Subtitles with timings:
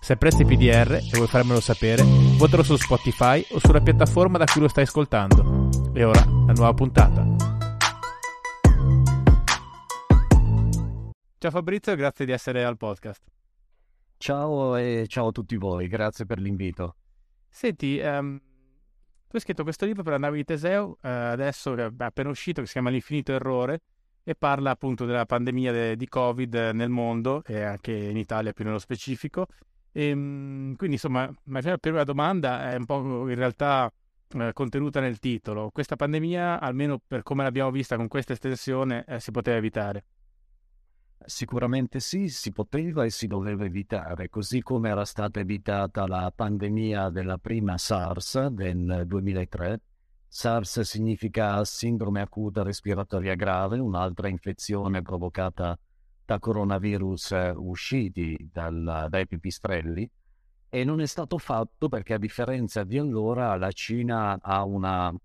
[0.00, 2.02] Se apprezzi PDR e vuoi farmelo sapere,
[2.38, 5.68] votalo su Spotify o sulla piattaforma da cui lo stai ascoltando.
[5.92, 7.26] E ora, la nuova puntata.
[11.36, 13.22] Ciao Fabrizio, grazie di essere al podcast.
[14.16, 16.96] Ciao e ciao a tutti voi, grazie per l'invito.
[17.48, 21.90] Senti, um, tu hai scritto questo libro per la nave di Teseo, uh, adesso è
[21.98, 23.80] appena uscito, che si chiama L'infinito errore,
[24.24, 28.64] e parla appunto della pandemia de- di Covid nel mondo e anche in Italia più
[28.64, 29.46] nello specifico
[29.98, 33.92] e, ehm, quindi insomma, la prima domanda è un po' in realtà
[34.28, 35.70] eh, contenuta nel titolo.
[35.70, 40.04] Questa pandemia, almeno per come l'abbiamo vista con questa estensione, eh, si poteva evitare?
[41.24, 47.10] Sicuramente sì, si poteva e si doveva evitare, così come era stata evitata la pandemia
[47.10, 49.80] della prima SARS del 2003.
[50.28, 55.76] SARS significa sindrome acuta respiratoria grave, un'altra infezione provocata
[56.28, 60.10] da coronavirus eh, usciti dal, dai pipistrelli
[60.68, 65.16] e non è stato fatto perché a differenza di allora la Cina ha, una, eh,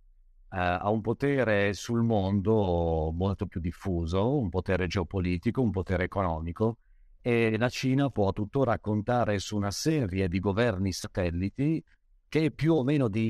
[0.50, 6.78] ha un potere sul mondo molto più diffuso, un potere geopolitico, un potere economico
[7.20, 11.84] e la Cina può tuttora contare su una serie di governi satelliti
[12.30, 13.30] che più o meno di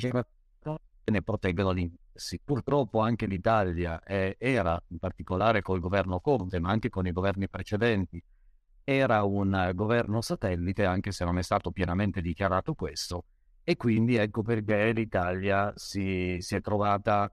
[1.05, 6.69] ne proteggono l'interno sì, purtroppo anche l'Italia eh, era, in particolare col governo Conte, ma
[6.69, 8.23] anche con i governi precedenti,
[8.83, 13.25] era un governo satellite, anche se non è stato pienamente dichiarato questo,
[13.63, 17.31] e quindi ecco perché l'Italia si, si è trovata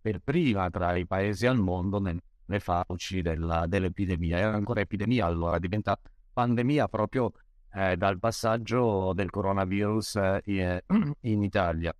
[0.00, 2.20] per prima tra i paesi al mondo nelle
[2.60, 4.38] fauci della, dell'epidemia.
[4.38, 5.98] Era ancora epidemia, allora diventa
[6.32, 7.32] pandemia proprio
[7.72, 10.84] eh, dal passaggio del coronavirus eh,
[11.20, 11.94] in Italia.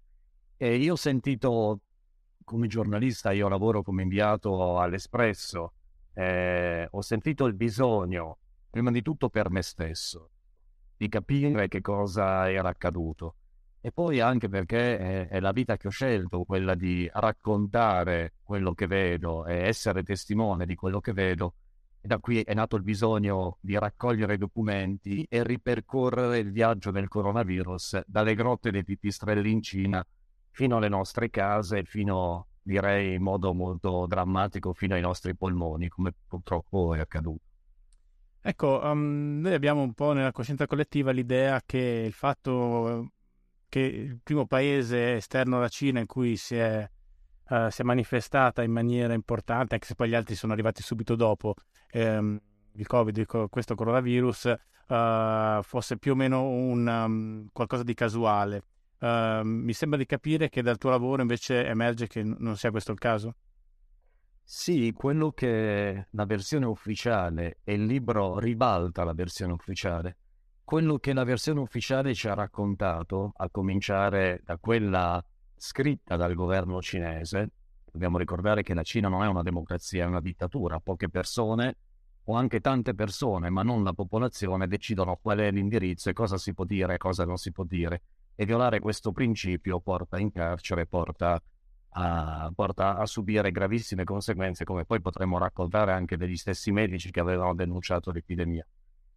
[0.57, 1.81] E io ho sentito
[2.45, 5.73] come giornalista io lavoro come inviato all'Espresso,
[6.13, 8.39] eh, ho sentito il bisogno,
[8.71, 10.31] prima di tutto per me stesso,
[10.97, 13.37] di capire che cosa era accaduto.
[13.81, 18.73] E poi anche perché è, è la vita che ho scelto, quella di raccontare quello
[18.73, 21.55] che vedo e essere testimone di quello che vedo.
[22.01, 27.09] E da qui è nato il bisogno di raccogliere documenti e ripercorrere il viaggio del
[27.09, 30.07] coronavirus dalle grotte dei pipistrelli in Cina
[30.55, 36.15] fino alle nostre case, fino, direi in modo molto drammatico, fino ai nostri polmoni, come
[36.29, 37.43] purtroppo è accaduto.
[38.41, 43.11] Ecco, um, noi abbiamo un po' nella coscienza collettiva l'idea che il fatto
[43.69, 46.89] che il primo paese esterno alla Cina in cui si è,
[47.49, 51.17] uh, si è manifestata in maniera importante, anche se poi gli altri sono arrivati subito
[51.17, 51.55] dopo,
[51.91, 52.41] ehm,
[52.75, 54.55] il Covid, questo coronavirus,
[54.87, 58.63] uh, fosse più o meno un, um, qualcosa di casuale.
[59.05, 62.91] Uh, mi sembra di capire che dal tuo lavoro invece emerge che non sia questo
[62.91, 63.35] il caso.
[64.43, 70.17] Sì, quello che la versione ufficiale e il libro ribalta la versione ufficiale.
[70.65, 75.23] Quello che la versione ufficiale ci ha raccontato, a cominciare da quella
[75.55, 77.51] scritta dal governo cinese,
[77.93, 81.77] dobbiamo ricordare che la Cina non è una democrazia, è una dittatura, poche persone
[82.25, 86.55] o anche tante persone, ma non la popolazione, decidono qual è l'indirizzo e cosa si
[86.55, 88.01] può dire e cosa non si può dire
[88.35, 91.41] e violare questo principio porta in carcere, porta
[91.97, 97.21] a, porta a subire gravissime conseguenze, come poi potremmo raccontare anche degli stessi medici che
[97.21, 98.67] avevano denunciato l'epidemia.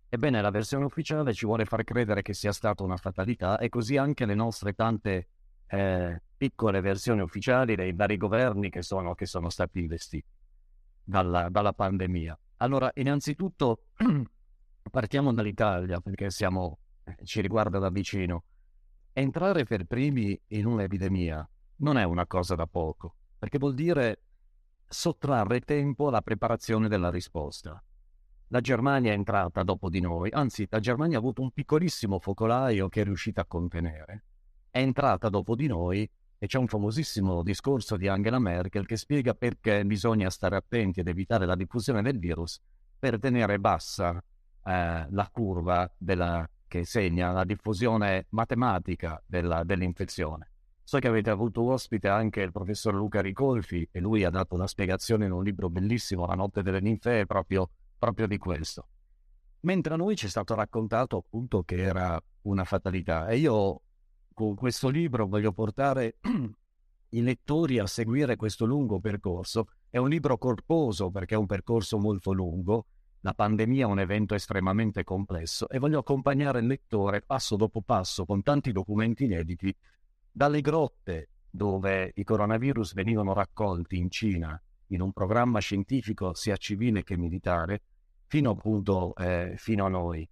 [0.10, 3.98] Ebbene, la versione ufficiale ci vuole far credere che sia stata una fatalità e così
[3.98, 5.28] anche le nostre tante
[5.68, 10.30] eh, piccole versioni ufficiali dei vari governi che sono, che sono stati investiti
[11.04, 12.40] dalla, dalla pandemia.
[12.58, 13.88] Allora, innanzitutto
[14.90, 18.44] partiamo dall'Italia perché siamo, eh, ci riguarda da vicino.
[19.20, 24.22] Entrare per primi in un'epidemia non è una cosa da poco, perché vuol dire
[24.88, 27.84] sottrarre tempo alla preparazione della risposta.
[28.50, 32.90] La Germania è entrata dopo di noi, anzi la Germania ha avuto un piccolissimo focolaio
[32.90, 34.26] che è riuscita a contenere.
[34.70, 39.34] È entrata dopo di noi e c'è un famosissimo discorso di Angela Merkel che spiega
[39.34, 42.62] perché bisogna stare attenti ed evitare la diffusione del virus
[43.00, 44.24] per tenere bassa
[44.64, 50.52] eh, la curva della che segna la diffusione matematica della, dell'infezione.
[50.84, 54.68] So che avete avuto ospite anche il professor Luca Ricolfi e lui ha dato una
[54.68, 58.88] spiegazione in un libro bellissimo, La notte delle ninfee, proprio, proprio di questo.
[59.62, 63.82] Mentre a noi ci è stato raccontato appunto che era una fatalità e io
[64.34, 66.18] con questo libro voglio portare
[67.10, 69.68] i lettori a seguire questo lungo percorso.
[69.90, 72.86] È un libro corposo perché è un percorso molto lungo,
[73.22, 78.26] la pandemia è un evento estremamente complesso e voglio accompagnare il lettore passo dopo passo
[78.26, 79.76] con tanti documenti inediti
[80.32, 87.04] dalle grotte dove i coronavirus venivano raccolti in Cina in un programma scientifico sia civile
[87.04, 87.82] che militare
[88.28, 90.28] fino appunto eh, fino a noi.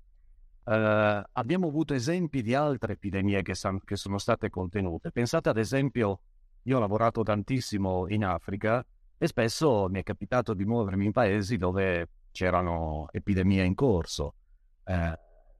[0.65, 5.11] Uh, abbiamo avuto esempi di altre epidemie che, san- che, sono state contenute.
[5.11, 6.21] Pensate ad esempio,
[6.63, 8.83] io ho lavorato tantissimo in Africa
[9.17, 14.35] e spesso mi è capitato di muovermi in paesi dove c'erano epidemie in corso.
[14.83, 15.13] Uh,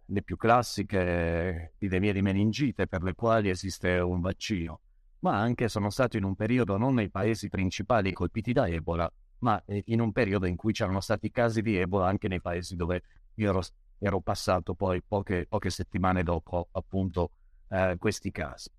[0.07, 4.81] le più classiche epidemie di meningite per le quali esiste un vaccino,
[5.19, 9.63] ma anche sono stato in un periodo non nei paesi principali colpiti da Ebola, ma
[9.66, 13.04] eh, in un periodo in cui c'erano stati casi di Ebola anche nei paesi dove
[13.36, 13.62] io ero
[14.00, 17.31] ero passato poi poche, poche settimane dopo appunto
[17.69, 18.69] eh, questi casi.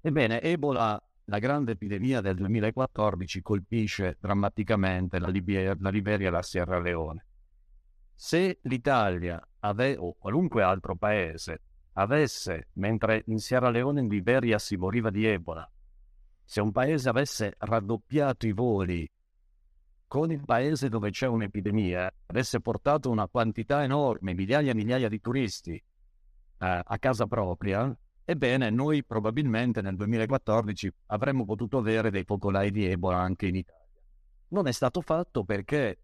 [0.00, 6.42] Ebbene, Ebola, la grande epidemia del 2014, colpisce drammaticamente la, Liber- la Liberia e la
[6.42, 7.26] Sierra Leone.
[8.24, 11.60] Se l'Italia ave- o qualunque altro paese
[11.94, 15.68] avesse, mentre in Sierra Leone e in Liberia si moriva di Ebola,
[16.44, 19.10] se un paese avesse raddoppiato i voli
[20.06, 25.20] con il paese dove c'è un'epidemia avesse portato una quantità enorme, migliaia e migliaia di
[25.20, 25.84] turisti eh,
[26.58, 27.92] a casa propria,
[28.24, 34.00] ebbene noi probabilmente nel 2014 avremmo potuto avere dei focolai di Ebola anche in Italia.
[34.50, 35.98] Non è stato fatto perché,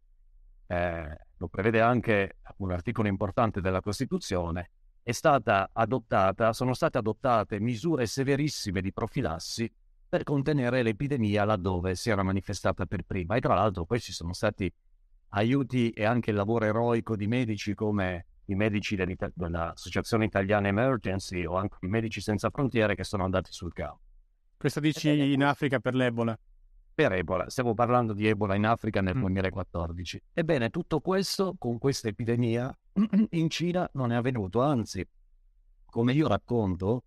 [0.67, 4.71] eh, lo prevede anche un articolo importante della Costituzione,
[5.03, 9.73] è stata adottata, sono state adottate misure severissime di profilassi
[10.09, 13.37] per contenere l'epidemia laddove si era manifestata per prima.
[13.37, 14.71] E tra l'altro poi ci sono stati
[15.31, 21.57] aiuti e anche il lavoro eroico di medici come i medici dell'Associazione Italiana Emergency o
[21.57, 24.01] anche i Medici Senza Frontiere che sono andati sul campo.
[24.57, 26.39] Questo dici in Africa per l'Ebola?
[26.99, 29.21] Per Ebola, stiamo parlando di Ebola in Africa nel mm.
[29.21, 30.23] 2014.
[30.33, 32.77] Ebbene, tutto questo con questa epidemia
[33.31, 35.09] in Cina non è avvenuto, anzi,
[35.87, 37.05] come io racconto,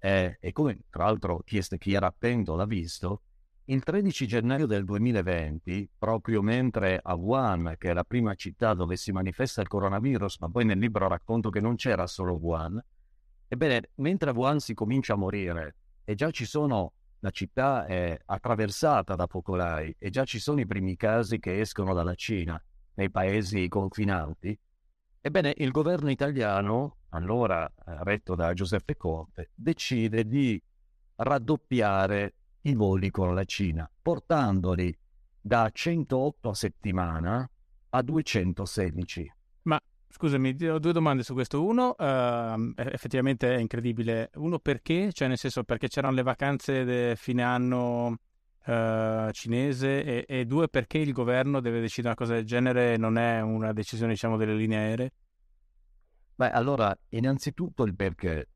[0.00, 3.22] eh, e come tra l'altro chi, chi era attento l'ha visto,
[3.64, 8.96] il 13 gennaio del 2020, proprio mentre a Wuhan, che è la prima città dove
[8.98, 12.78] si manifesta il coronavirus, ma poi nel libro racconto che non c'era solo Wuhan,
[13.48, 16.92] ebbene, mentre a Wuhan si comincia a morire e già ci sono,
[17.22, 21.94] la città è attraversata da focolai e già ci sono i primi casi che escono
[21.94, 22.60] dalla Cina,
[22.94, 24.58] nei paesi confinanti,
[25.20, 30.60] ebbene, il governo italiano allora eh, retto da Giuseppe Conte, decide di
[31.16, 34.96] raddoppiare i voli con la Cina, portandoli
[35.40, 37.50] da 108 a settimana
[37.90, 39.32] a 216.
[40.14, 41.64] Scusami, ho due domande su questo.
[41.64, 44.30] Uno, uh, effettivamente è incredibile.
[44.34, 45.10] Uno, perché?
[45.10, 48.18] Cioè, nel senso, perché c'erano le vacanze de fine anno
[48.66, 53.16] uh, cinese e, e, due, perché il governo deve decidere una cosa del genere non
[53.16, 55.12] è una decisione, diciamo, delle linee aeree?
[56.34, 58.48] Beh, allora, innanzitutto il perché.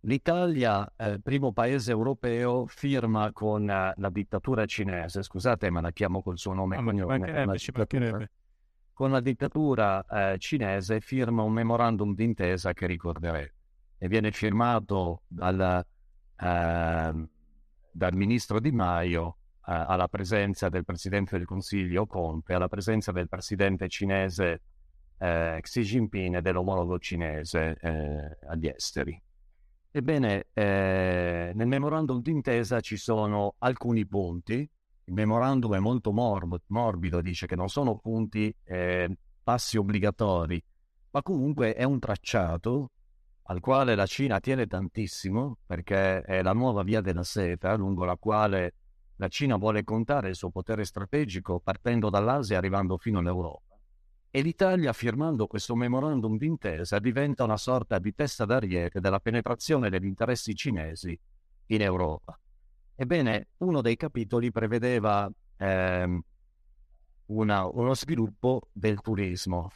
[0.00, 6.22] L'Italia, eh, primo paese europeo, firma con uh, la dittatura cinese, scusate ma la chiamo
[6.22, 8.38] col suo nome e cognome.
[9.00, 13.54] Con la dittatura eh, cinese firma un memorandum d'intesa che ricorderete
[13.96, 15.82] e viene firmato dal,
[16.36, 17.28] eh,
[17.92, 23.26] dal ministro Di Maio eh, alla presenza del presidente del Consiglio Conte, alla presenza del
[23.26, 24.60] presidente cinese
[25.16, 29.18] eh, Xi Jinping e dell'omologo cinese eh, agli esteri.
[29.92, 34.70] Ebbene, eh, nel memorandum d'intesa ci sono alcuni punti.
[35.10, 40.62] Il memorandum è molto morb- morbido, dice che non sono punti eh, passi obbligatori,
[41.10, 42.92] ma comunque è un tracciato
[43.46, 48.16] al quale la Cina tiene tantissimo perché è la nuova via della seta lungo la
[48.16, 48.74] quale
[49.16, 53.76] la Cina vuole contare il suo potere strategico partendo dall'Asia e arrivando fino all'Europa
[54.30, 60.06] e l'Italia, firmando questo memorandum d'intesa, diventa una sorta di testa d'ariete della penetrazione degli
[60.06, 61.18] interessi cinesi
[61.66, 62.38] in Europa.
[63.00, 65.26] Ebbene, uno dei capitoli prevedeva
[65.56, 66.20] ehm,
[67.28, 69.70] una, uno sviluppo del turismo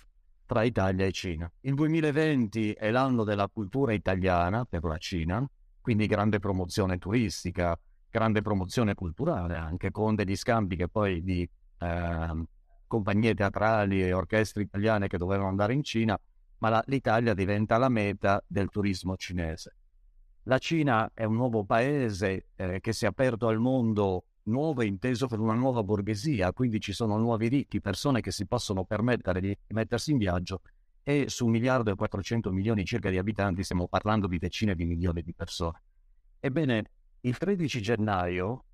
[0.44, 1.50] tra Italia e Cina.
[1.60, 5.42] Il 2020 è l'anno della cultura italiana per la Cina,
[5.80, 7.74] quindi grande promozione turistica,
[8.10, 12.44] grande promozione culturale anche con degli scambi che poi di eh,
[12.86, 16.20] compagnie teatrali e orchestre italiane che dovevano andare in Cina,
[16.58, 19.76] ma la, l'Italia diventa la meta del turismo cinese.
[20.46, 25.26] La Cina è un nuovo paese eh, che si è aperto al mondo nuovo inteso
[25.26, 29.56] per una nuova borghesia, quindi ci sono nuovi ricchi, persone che si possono permettere di
[29.68, 30.60] mettersi in viaggio
[31.02, 34.84] e su un miliardo e 400 milioni circa di abitanti stiamo parlando di decine di
[34.84, 35.80] milioni di persone.
[36.40, 38.64] Ebbene, il 13 gennaio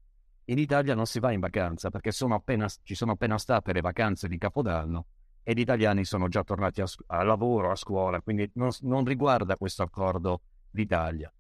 [0.47, 3.81] in Italia non si va in vacanza perché sono appena, ci sono appena state le
[3.81, 5.07] vacanze di Capodanno
[5.45, 9.57] e gli italiani sono già tornati a, a lavoro, a scuola, quindi non, non, riguarda
[9.57, 10.41] questo accordo
[10.73, 11.33] l'Italia.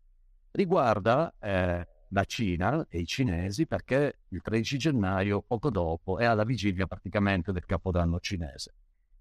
[0.52, 6.44] Riguarda eh, la Cina e i cinesi perché il 13 gennaio, poco dopo, è alla
[6.44, 8.74] vigilia praticamente del Capodanno cinese.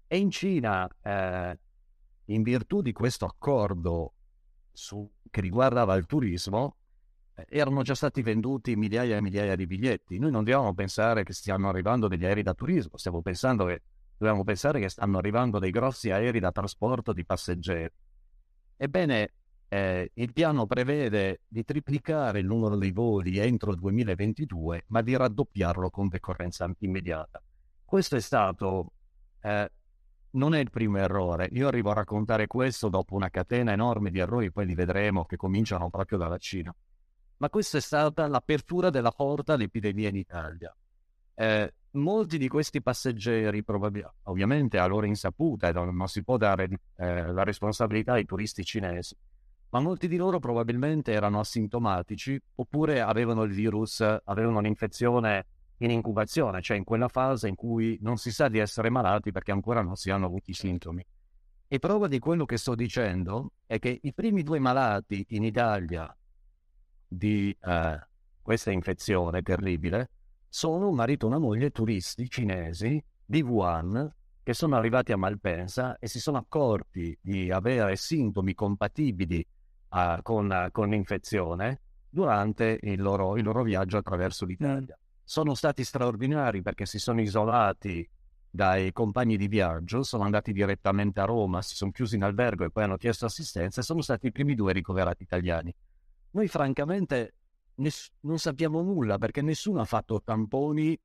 [0.06, 1.58] E in Cina, eh,
[2.26, 4.14] in virtù di questo accordo
[4.72, 6.76] su, che riguardava il turismo,
[7.48, 10.18] erano già stati venduti migliaia e migliaia di biglietti.
[10.18, 13.82] Noi non dobbiamo pensare che stiano arrivando degli aerei da turismo, stiamo pensando che,
[14.16, 17.92] dobbiamo pensare che stanno arrivando dei grossi aerei da trasporto di passeggeri.
[18.76, 19.32] Ebbene,
[19.70, 25.16] eh, il piano prevede di triplicare il numero dei voli entro il 2022, ma di
[25.16, 27.42] raddoppiarlo con decorrenza immediata.
[27.84, 28.92] Questo è stato,
[29.40, 29.70] eh,
[30.32, 31.48] non è il primo errore.
[31.52, 35.36] Io arrivo a raccontare questo dopo una catena enorme di errori, poi li vedremo, che
[35.36, 36.74] cominciano proprio dalla Cina
[37.40, 40.74] ma questa è stata l'apertura della porta all'epidemia in Italia.
[41.34, 43.64] Eh, molti di questi passeggeri,
[44.24, 49.16] ovviamente a loro insaputa, non, non si può dare eh, la responsabilità ai turisti cinesi,
[49.70, 55.46] ma molti di loro probabilmente erano asintomatici oppure avevano il virus, avevano l'infezione
[55.78, 59.52] in incubazione, cioè in quella fase in cui non si sa di essere malati perché
[59.52, 61.04] ancora non si hanno avuti i sintomi.
[61.68, 66.14] E prova di quello che sto dicendo è che i primi due malati in Italia
[67.06, 68.08] di eh,
[68.42, 70.10] questa infezione terribile
[70.48, 74.12] sono un marito e una moglie turisti cinesi di Wuhan
[74.42, 79.46] che sono arrivati a Malpensa e si sono accorti di avere sintomi compatibili
[79.90, 84.98] uh, con, con, l'infezione durante il loro, il loro viaggio attraverso l'Italia.
[85.22, 88.08] Sono stati straordinari perché si sono isolati
[88.50, 92.70] dai compagni di viaggio, sono andati direttamente a Roma, si sono chiusi in albergo e
[92.70, 95.72] poi hanno chiesto assistenza e sono stati i primi due ricoverati italiani.
[96.32, 97.34] Noi francamente
[97.76, 100.98] ness- non sappiamo nulla perché nessuno ha fatto tamponi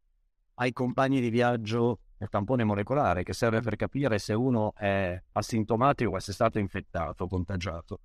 [0.56, 6.12] ai compagni di viaggio, il tampone molecolare che serve per capire se uno è asintomatico
[6.12, 8.00] o se è stato infettato, contagiato.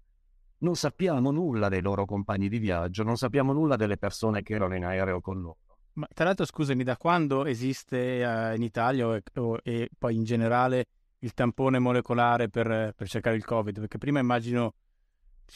[0.61, 4.77] Non sappiamo nulla dei loro compagni di viaggio, non sappiamo nulla delle persone che erano
[4.77, 5.57] in aereo con loro.
[5.95, 10.25] Ma tra l'altro, scusami, da quando esiste uh, in Italia o, o, e poi in
[10.25, 10.85] generale
[11.19, 13.81] il tampone molecolare per, per cercare il Covid?
[13.81, 14.75] Perché prima immagino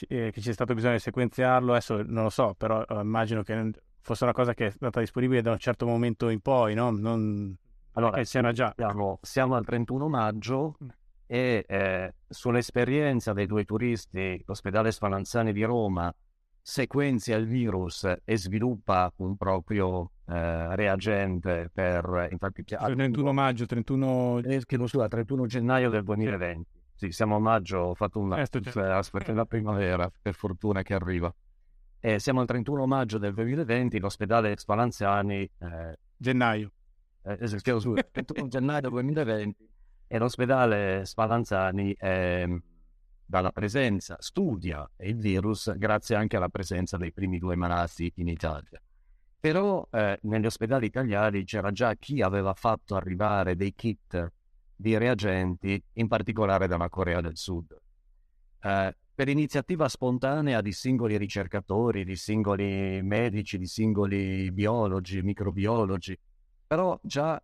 [0.08, 3.70] eh, che c'è stato bisogno di sequenziarlo, adesso non lo so, però eh, immagino che
[4.00, 6.90] fosse una cosa che è stata disponibile da un certo momento in poi, no?
[6.90, 7.56] Non...
[7.92, 8.73] Allora, siamo, già...
[8.76, 10.88] siamo, siamo, al 31 maggio mm.
[11.35, 16.14] E eh, sull'esperienza dei due turisti, l'ospedale Spallanzani di Roma
[16.62, 24.62] sequenzia il virus e sviluppa un proprio eh, reagente per infatti 31 maggio 31 eh,
[24.87, 28.41] scusa, 31 gennaio del 2020 sì, siamo a maggio, ho fatto una...
[28.41, 31.35] Eh, cioè, aspetta la primavera, per fortuna che arriva.
[31.99, 35.43] E siamo al 31 maggio del 2020, l'ospedale Spallanzani...
[35.43, 36.71] Eh, gennaio.
[37.25, 39.73] Eh, scusa, 31 gennaio 2020
[40.14, 42.62] e l'ospedale Spallanzani eh,
[43.26, 48.80] dalla presenza, studia il virus grazie anche alla presenza dei primi due malati in Italia.
[49.40, 54.33] Però eh, negli ospedali italiani c'era già chi aveva fatto arrivare dei kit
[54.76, 57.76] di reagenti, in particolare dalla Corea del Sud.
[58.62, 66.16] Eh, per iniziativa spontanea di singoli ricercatori, di singoli medici, di singoli biologi, microbiologi,
[66.68, 67.42] però già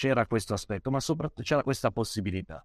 [0.00, 2.64] c'era questo aspetto, ma soprattutto c'era questa possibilità.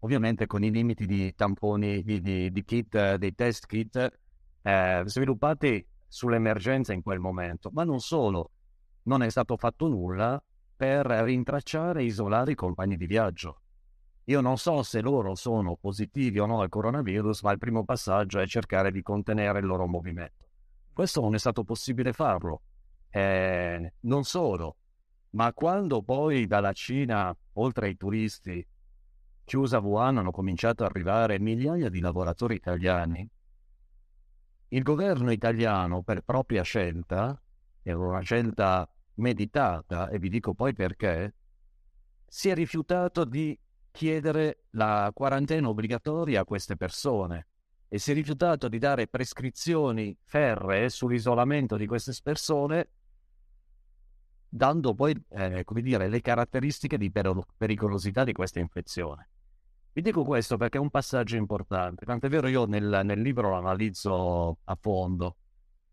[0.00, 4.18] Ovviamente con i limiti di tamponi, di, di, di kit, dei test kit
[4.62, 8.50] eh, sviluppati sull'emergenza in quel momento, ma non solo,
[9.04, 10.42] non è stato fatto nulla
[10.74, 13.60] per rintracciare e isolare i compagni di viaggio.
[14.24, 18.40] Io non so se loro sono positivi o no al coronavirus, ma il primo passaggio
[18.40, 20.46] è cercare di contenere il loro movimento.
[20.92, 22.62] Questo non è stato possibile farlo.
[23.08, 24.78] Eh, non solo,
[25.32, 28.66] ma quando poi dalla Cina, oltre ai turisti,
[29.44, 33.28] chiusa Wuhan, hanno cominciato ad arrivare migliaia di lavoratori italiani,
[34.68, 37.38] il governo italiano, per propria scelta,
[37.82, 41.34] era una scelta meditata, e vi dico poi perché,
[42.26, 43.58] si è rifiutato di
[43.90, 47.48] chiedere la quarantena obbligatoria a queste persone
[47.88, 52.88] e si è rifiutato di dare prescrizioni ferree sull'isolamento di queste persone,
[54.54, 59.28] dando poi, eh, dire, le caratteristiche di pericolosità di questa infezione.
[59.94, 63.56] Vi dico questo perché è un passaggio importante, tant'è vero io nel, nel libro lo
[63.56, 65.36] analizzo a fondo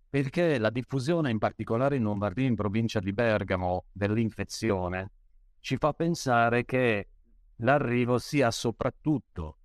[0.10, 5.12] perché la diffusione, in particolare in Lombardia, in provincia di Bergamo, dell'infezione,
[5.60, 7.10] ci fa pensare che
[7.58, 9.58] l'arrivo sia soprattutto,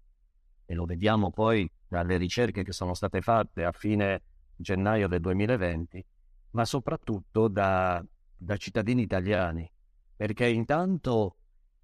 [0.67, 4.23] e lo vediamo poi dalle ricerche che sono state fatte a fine
[4.57, 6.05] gennaio del 2020,
[6.51, 8.05] ma soprattutto da,
[8.45, 9.71] da cittadini italiani,
[10.15, 11.37] perché intanto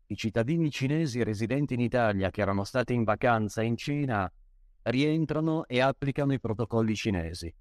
[0.07, 4.31] i cittadini cinesi residenti in Italia che erano stati in vacanza in Cina
[4.83, 7.53] rientrano e applicano i protocolli cinesi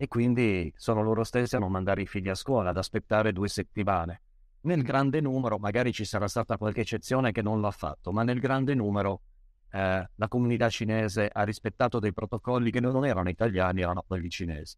[0.00, 3.48] e quindi sono loro stessi a non mandare i figli a scuola, ad aspettare due
[3.48, 4.22] settimane.
[4.60, 8.38] Nel grande numero, magari ci sarà stata qualche eccezione che non l'ha fatto, ma nel
[8.38, 9.22] grande numero
[9.70, 14.76] eh, la comunità cinese ha rispettato dei protocolli che non erano italiani, erano quelli cinesi.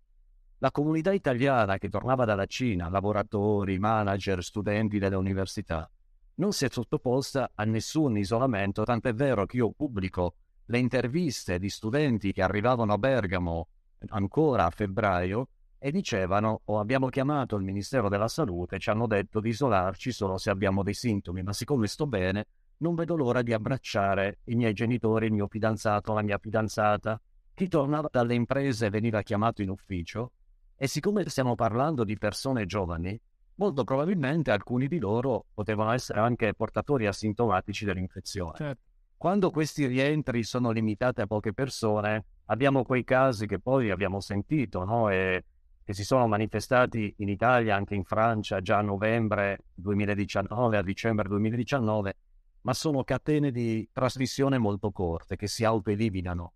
[0.62, 5.90] La comunità italiana che tornava dalla Cina, lavoratori, manager, studenti delle università,
[6.34, 10.34] non si è sottoposta a nessun isolamento, tant'è vero che io pubblico
[10.66, 13.68] le interviste di studenti che arrivavano a Bergamo
[14.08, 15.48] ancora a febbraio
[15.78, 20.36] e dicevano oh, abbiamo chiamato il Ministero della Salute, ci hanno detto di isolarci solo
[20.36, 22.48] se abbiamo dei sintomi, ma siccome sto bene
[22.80, 27.18] non vedo l'ora di abbracciare i miei genitori, il mio fidanzato, la mia fidanzata.
[27.54, 30.32] Chi tornava dalle imprese veniva chiamato in ufficio
[30.82, 33.20] e siccome stiamo parlando di persone giovani,
[33.56, 38.56] molto probabilmente alcuni di loro potevano essere anche portatori asintomatici dell'infezione.
[38.56, 38.82] Certo.
[39.14, 44.82] Quando questi rientri sono limitati a poche persone, abbiamo quei casi che poi abbiamo sentito,
[44.84, 45.10] no?
[45.10, 45.44] E
[45.84, 51.28] che si sono manifestati in Italia, anche in Francia, già a novembre 2019, a dicembre
[51.28, 52.16] 2019,
[52.62, 56.54] ma sono catene di trasmissione molto corte che si autoeliminano.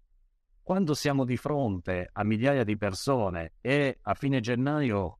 [0.65, 5.19] Quando siamo di fronte a migliaia di persone e a fine gennaio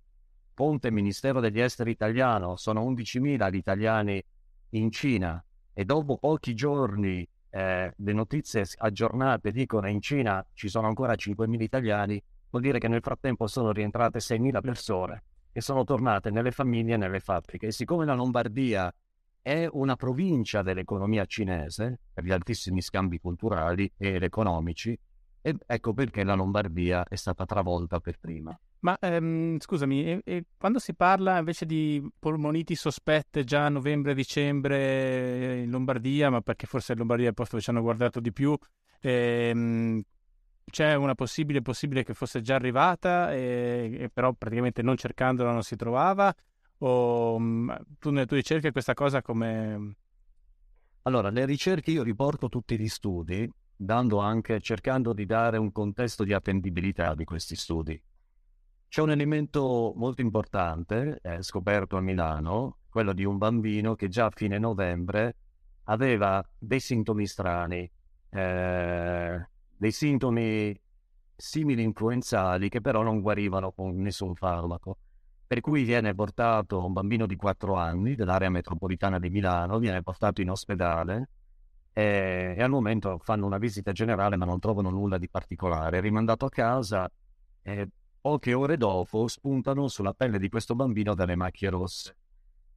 [0.55, 4.25] Ponte Ministero degli Esteri italiano sono 11.000 gli italiani
[4.71, 10.87] in Cina e dopo pochi giorni eh, le notizie aggiornate dicono in Cina ci sono
[10.87, 16.31] ancora 5.000 italiani, vuol dire che nel frattempo sono rientrate 6.000 persone che sono tornate
[16.31, 17.67] nelle famiglie e nelle fabbriche.
[17.67, 18.91] E siccome la Lombardia
[19.43, 24.99] è una provincia dell'economia cinese per gli altissimi scambi culturali ed economici,
[25.47, 28.59] e ecco perché la Lombardia è stata travolta per prima.
[28.79, 35.61] Ma ehm, scusami, e, e quando si parla invece di polmoniti sospette già a novembre-dicembre
[35.61, 38.33] in Lombardia, ma perché forse in Lombardia è il posto dove ci hanno guardato di
[38.33, 38.57] più,
[39.01, 40.01] ehm,
[40.65, 45.63] c'è una possibile, possibile che fosse già arrivata, e, e però praticamente non cercandola non
[45.63, 46.35] si trovava?
[46.79, 49.97] O mm, tu nelle tue ricerche questa cosa come...
[51.03, 56.25] Allora, le ricerche io riporto tutti gli studi, dando anche, cercando di dare un contesto
[56.25, 58.01] di attendibilità di questi studi.
[58.89, 64.27] C'è un elemento molto importante, eh, scoperto a Milano, quello di un bambino che già
[64.27, 65.37] a fine novembre
[65.85, 67.91] aveva dei sintomi strani,
[68.31, 70.81] eh, dei sintomi
[71.37, 74.99] simili influenzali che però non guarivano con nessun farmaco.
[75.47, 80.41] Per cui viene portato un bambino di 4 anni dell'area metropolitana di Milano, viene portato
[80.41, 81.29] in ospedale
[81.95, 86.01] e, e al momento fanno una visita generale ma non trovano nulla di particolare.
[86.01, 87.11] Rimandato a casa
[87.63, 87.89] e
[88.25, 92.17] Poche ore dopo spuntano sulla pelle di questo bambino delle macchie rosse.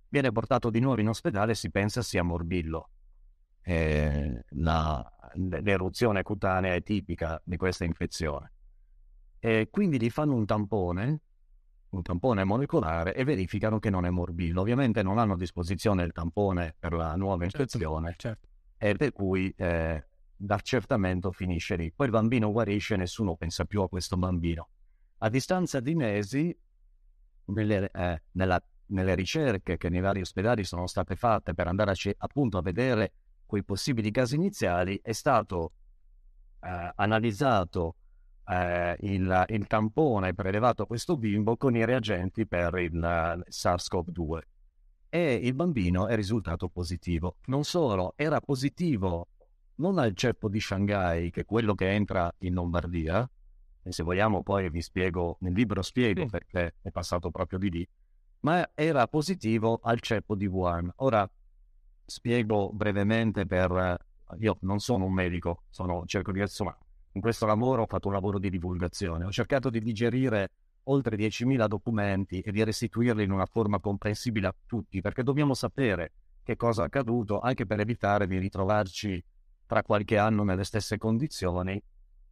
[0.10, 2.90] Viene portato di nuovo in ospedale e si pensa sia morbillo.
[3.62, 8.52] Eh, la, l'eruzione cutanea è tipica di questa infezione.
[9.40, 11.22] E quindi gli fanno un tampone,
[11.92, 14.60] un tampone molecolare e verificano che non è morbillo.
[14.60, 18.47] Ovviamente non hanno a disposizione il tampone per la nuova certo, infezione certo.
[18.78, 20.06] E per cui eh,
[20.38, 21.92] l'accertamento finisce lì.
[21.92, 24.70] Poi il bambino guarisce e nessuno pensa più a questo bambino.
[25.20, 26.56] A distanza di mesi,
[27.46, 31.96] nelle, eh, nella, nelle ricerche che nei vari ospedali sono state fatte per andare a,
[32.18, 33.14] appunto a vedere
[33.46, 35.72] quei possibili casi iniziali, è stato
[36.62, 37.96] eh, analizzato
[38.46, 44.40] eh, il, il, tampone prelevato a questo bimbo con i reagenti per il, il SARS-CoV-2
[45.10, 47.38] e il bambino è risultato positivo.
[47.46, 49.28] Non solo, era positivo
[49.78, 53.30] non al ceppo di Shanghai, che è quello che entra in Lombardia,
[53.84, 56.30] e se vogliamo poi vi spiego, nel libro spiego sì.
[56.30, 57.88] perché è passato proprio di lì,
[58.42, 60.92] ma era positivo al ceppo di Wuhan.
[60.98, 61.30] Ora
[62.06, 64.06] spiego brevemente per...
[64.40, 66.40] Io non sono un medico, sono, cerco di...
[66.40, 66.78] insomma,
[67.14, 70.52] in questo lavoro ho fatto un lavoro di divulgazione, ho cercato di digerire
[70.90, 76.12] oltre 10.000 documenti e di restituirli in una forma comprensibile a tutti, perché dobbiamo sapere
[76.44, 79.24] che cosa è accaduto, anche per evitare di ritrovarci
[79.66, 81.82] tra qualche anno nelle stesse condizioni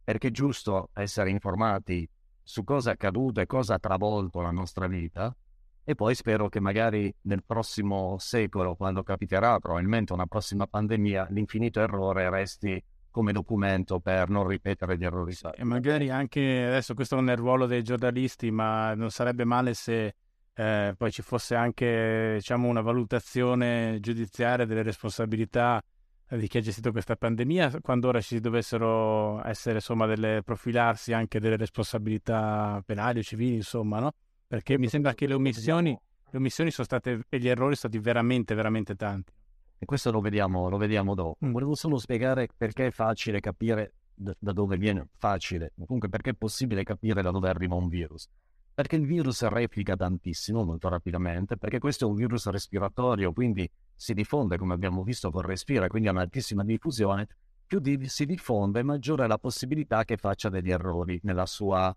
[0.06, 2.08] perché è giusto essere informati
[2.40, 5.36] su cosa è accaduto e cosa ha travolto la nostra vita.
[5.82, 11.80] E poi spero che magari nel prossimo secolo, quando capiterà probabilmente una prossima pandemia, l'infinito
[11.80, 12.80] errore resti
[13.16, 15.34] come documento per non ripetere gli errori.
[15.54, 19.72] E magari anche adesso questo non è il ruolo dei giornalisti, ma non sarebbe male
[19.72, 20.14] se
[20.52, 25.82] eh, poi ci fosse anche diciamo, una valutazione giudiziaria delle responsabilità
[26.28, 31.40] di chi ha gestito questa pandemia, quando ora ci dovessero essere insomma delle profilarsi anche
[31.40, 34.12] delle responsabilità penali o civili, insomma, no?
[34.46, 35.98] Perché mi sembra che le omissioni,
[36.30, 39.32] le omissioni sono state e gli errori sono stati veramente, veramente tanti.
[39.78, 41.44] E questo lo vediamo, lo vediamo dopo.
[41.44, 41.52] Mm.
[41.52, 46.34] Volevo solo spiegare perché è facile capire da, da dove viene facile, comunque perché è
[46.34, 48.28] possibile capire da dove arriva un virus.
[48.72, 54.12] Perché il virus replica tantissimo, molto rapidamente, perché questo è un virus respiratorio, quindi si
[54.12, 57.26] diffonde, come abbiamo visto, con respira, quindi ha un'altissima diffusione.
[57.66, 61.94] Più di, si diffonde, maggiore è la possibilità che faccia degli errori nella sua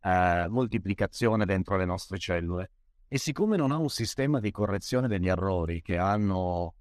[0.00, 2.70] eh, moltiplicazione dentro le nostre cellule.
[3.08, 6.74] E siccome non ha un sistema di correzione degli errori che hanno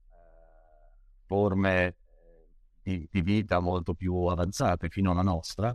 [1.32, 1.96] forme
[2.84, 5.74] di, di vita molto più avanzate fino alla nostra,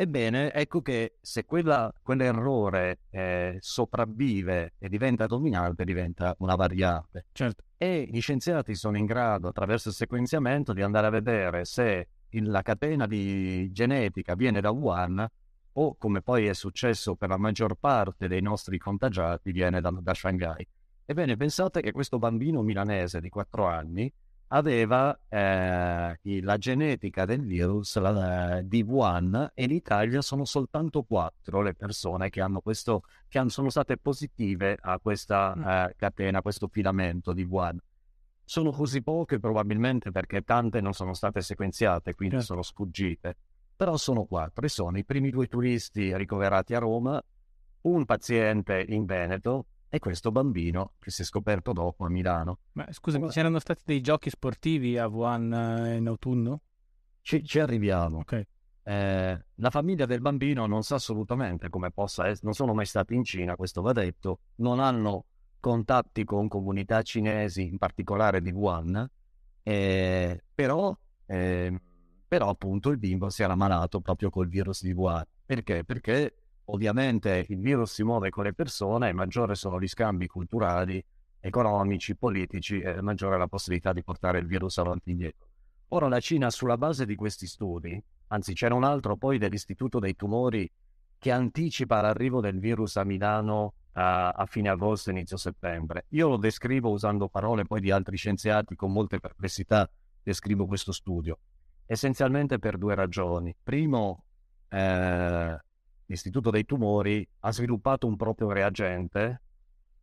[0.00, 7.26] Ebbene, ecco che se quella, quell'errore eh, sopravvive e diventa dominante, diventa una variante.
[7.32, 7.64] Certo.
[7.76, 12.48] E gli scienziati sono in grado, attraverso il sequenziamento, di andare a vedere se il,
[12.48, 15.26] la catena di genetica viene da Wuhan
[15.72, 20.14] o, come poi è successo per la maggior parte dei nostri contagiati, viene da, da
[20.14, 20.64] Shanghai.
[21.06, 24.12] Ebbene, pensate che questo bambino milanese di 4 anni
[24.48, 31.60] aveva eh, la genetica del virus la, di Wuhan e in Italia sono soltanto quattro
[31.60, 35.66] le persone che, hanno questo, che hanno, sono state positive a questa mm.
[35.66, 37.78] eh, catena, a questo filamento di Wuhan.
[38.44, 42.52] Sono così poche probabilmente perché tante non sono state sequenziate, quindi certo.
[42.52, 43.36] sono sfuggite.
[43.76, 47.22] Però sono quattro e sono i primi due turisti ricoverati a Roma,
[47.82, 52.58] un paziente in Veneto e questo bambino che si è scoperto dopo a Milano.
[52.72, 56.62] Ma scusami, c'erano stati dei giochi sportivi a Wuhan eh, in autunno?
[57.22, 58.18] Ci, ci arriviamo.
[58.18, 58.46] Okay.
[58.82, 63.14] Eh, la famiglia del bambino non sa assolutamente come possa essere, non sono mai stati
[63.14, 65.26] in Cina, questo va detto, non hanno
[65.60, 69.06] contatti con comunità cinesi, in particolare di Wuhan,
[69.62, 70.96] eh, però,
[71.26, 71.80] eh,
[72.26, 75.24] però appunto il bimbo si era malato proprio col virus di Wuhan.
[75.44, 75.84] Perché?
[75.84, 76.34] Perché
[76.70, 81.02] Ovviamente il virus si muove con le persone, maggiori sono gli scambi culturali,
[81.40, 85.46] economici, politici e maggiore è la possibilità di portare il virus avanti e indietro.
[85.88, 90.14] Ora la Cina sulla base di questi studi, anzi c'era un altro poi dell'Istituto dei
[90.14, 90.70] Tumori
[91.16, 96.04] che anticipa l'arrivo del virus a Milano a, a fine agosto, inizio settembre.
[96.10, 99.88] Io lo descrivo usando parole poi di altri scienziati con molte perplessità,
[100.22, 101.38] descrivo questo studio,
[101.86, 103.56] essenzialmente per due ragioni.
[103.62, 104.24] Primo,
[104.68, 105.58] eh,
[106.08, 109.42] l'Istituto dei Tumori ha sviluppato un proprio reagente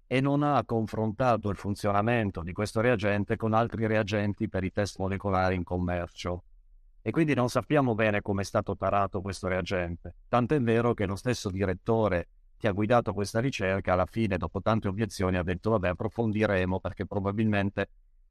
[0.08, 5.00] e non ha confrontato il funzionamento di questo reagente con altri reagenti per i test
[5.00, 6.44] molecolari in commercio.
[7.02, 10.16] E quindi non sappiamo bene come è stato tarato questo reagente.
[10.28, 14.88] Tant'è vero che lo stesso direttore che ha guidato questa ricerca alla fine, dopo tante
[14.88, 17.90] obiezioni, ha detto vabbè approfondiremo perché probabilmente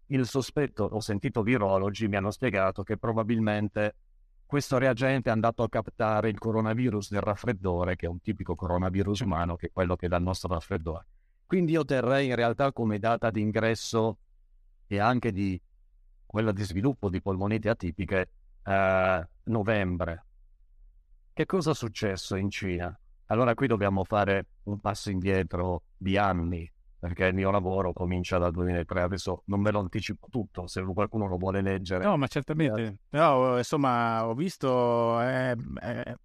[0.08, 3.94] il sospetto, ho sentito virologi, mi hanno spiegato che probabilmente
[4.46, 9.20] questo reagente è andato a captare il coronavirus del raffreddore, che è un tipico coronavirus
[9.20, 11.06] umano, che è quello che dà il nostro raffreddore.
[11.46, 14.18] Quindi io terrei in realtà come data di ingresso
[14.86, 15.60] e anche di
[16.26, 18.30] quella di sviluppo di polmoniti atipiche
[18.64, 20.24] eh, novembre.
[21.32, 22.96] Che cosa è successo in Cina?
[23.26, 26.70] Allora qui dobbiamo fare un passo indietro di anni,
[27.04, 31.26] perché il mio lavoro comincia dal 2003, adesso non ve lo anticipo tutto, se qualcuno
[31.26, 32.02] lo vuole leggere.
[32.02, 32.96] No, ma certamente, eh.
[33.10, 36.16] però insomma ho visto, eh, eh,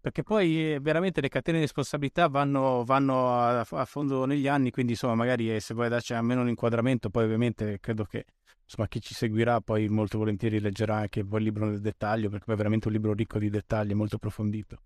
[0.00, 4.70] perché poi eh, veramente le catene di responsabilità vanno, vanno a, a, fondo negli anni,
[4.70, 8.24] quindi insomma magari eh, se vuoi darci almeno un inquadramento, poi ovviamente credo che
[8.62, 12.54] insomma, chi ci seguirà poi molto volentieri leggerà anche il libro nel dettaglio, perché poi
[12.54, 14.78] è veramente un libro ricco di dettagli, molto approfondito.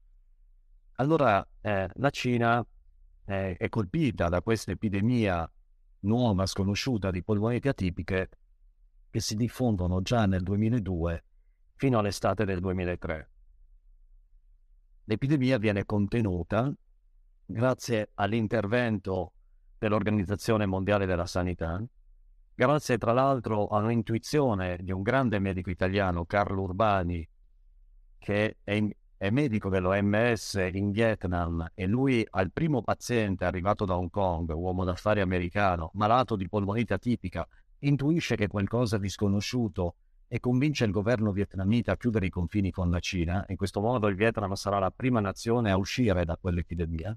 [0.95, 2.65] Allora, eh, la Cina
[3.25, 5.51] eh, è colpita da questa epidemia
[6.01, 8.29] nuova, sconosciuta di polmoniti atipiche
[9.11, 11.25] che si diffondono già nel 2002
[11.77, 13.31] fino all'estate del 2003.
[15.05, 16.73] L'epidemia viene contenuta
[17.45, 19.33] grazie all'intervento
[19.79, 21.85] dell'Organizzazione Mondiale della Sanità,
[22.55, 27.29] grazie tra l'altro a un'intuizione di un grande medico italiano, Carlo Urbani,
[28.19, 28.81] che è
[29.23, 34.83] è medico dell'OMS in Vietnam e lui al primo paziente arrivato da Hong Kong, uomo
[34.83, 37.47] d'affari americano, malato di polmonite atipica,
[37.83, 39.95] intuisce che qualcosa di sconosciuto
[40.27, 43.45] e convince il governo vietnamita a chiudere i confini con la Cina.
[43.47, 47.17] In questo modo il Vietnam sarà la prima nazione a uscire da quell'epidemia.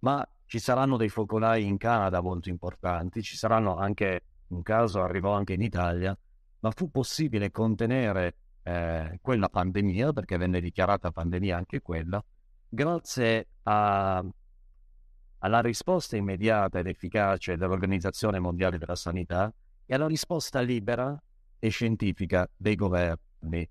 [0.00, 5.30] Ma ci saranno dei focolai in Canada molto importanti, ci saranno anche, un caso arrivò
[5.32, 6.18] anche in Italia,
[6.58, 8.34] ma fu possibile contenere
[8.68, 12.22] eh, quella pandemia, perché venne dichiarata pandemia anche quella,
[12.68, 14.22] grazie a,
[15.38, 19.52] alla risposta immediata ed efficace dell'Organizzazione Mondiale della Sanità
[19.86, 21.18] e alla risposta libera
[21.58, 23.68] e scientifica dei governi,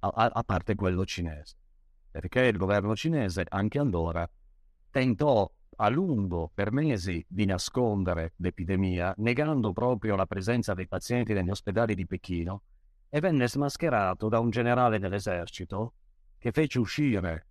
[0.00, 1.56] a, a parte quello cinese.
[2.10, 4.28] Perché il governo cinese anche allora
[4.90, 11.48] tentò a lungo, per mesi, di nascondere l'epidemia, negando proprio la presenza dei pazienti negli
[11.50, 12.62] ospedali di Pechino,
[13.10, 15.94] e venne smascherato da un generale dell'esercito
[16.38, 17.46] che fece uscire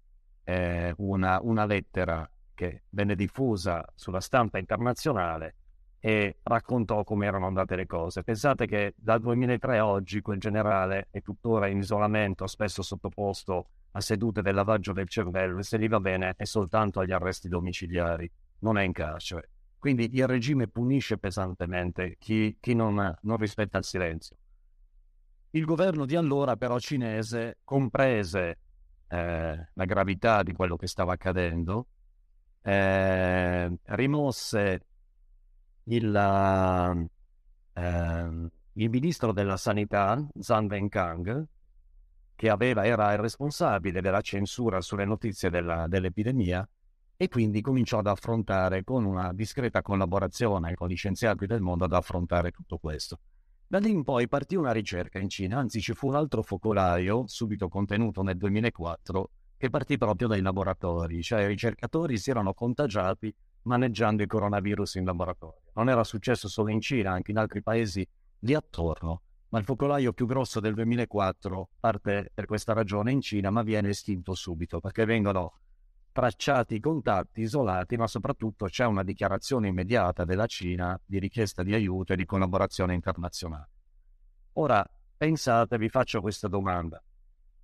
[0.46, 5.56] eh, una, una lettera che venne diffusa sulla stampa internazionale
[6.00, 8.24] e raccontò come erano andate le cose.
[8.24, 14.02] Pensate che dal 2003 a oggi quel generale è tuttora in isolamento, spesso sottoposto a
[14.02, 18.32] sedute del lavaggio del cervello e se gli va bene è soltanto agli arresti domiciliari,
[18.60, 19.50] non è in carcere.
[19.78, 24.36] Quindi il regime punisce pesantemente chi, chi non, non rispetta il silenzio.
[25.52, 28.60] Il governo di allora però cinese comprese
[29.08, 31.88] eh, la gravità di quello che stava accadendo,
[32.62, 34.86] eh, rimosse
[35.86, 37.10] il,
[37.74, 41.46] eh, il ministro della sanità, Zhang Wenkang,
[42.36, 46.68] che aveva, era il responsabile della censura sulle notizie della, dell'epidemia
[47.18, 51.94] e quindi cominciò ad affrontare con una discreta collaborazione con gli scienziati del mondo ad
[51.94, 53.20] affrontare tutto questo.
[53.72, 57.26] Da lì in poi partì una ricerca in Cina, anzi ci fu un altro focolaio,
[57.28, 63.32] subito contenuto nel 2004, che partì proprio dai laboratori, cioè i ricercatori si erano contagiati
[63.64, 65.62] maneggiando il coronavirus in laboratorio.
[65.76, 68.04] Non era successo solo in Cina, anche in altri paesi
[68.40, 73.50] lì attorno ma il focolaio più grosso del 2004 parte per questa ragione in Cina,
[73.50, 75.54] ma viene estinto subito perché vengono
[76.20, 81.74] tracciati i contatti, isolati, ma soprattutto c'è una dichiarazione immediata della Cina di richiesta di
[81.74, 83.70] aiuto e di collaborazione internazionale.
[84.54, 87.02] Ora, pensate, vi faccio questa domanda.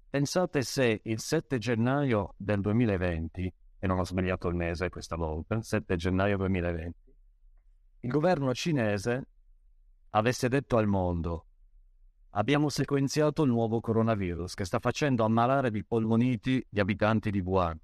[0.09, 5.55] Pensate se il 7 gennaio del 2020, e non ho sbagliato il mese questa volta,
[5.55, 7.15] il 7 gennaio 2020,
[7.99, 9.27] il governo cinese
[10.11, 11.47] avesse detto al mondo
[12.37, 17.79] abbiamo sequenziato il nuovo coronavirus che sta facendo ammalare di polmoniti gli abitanti di Wuhan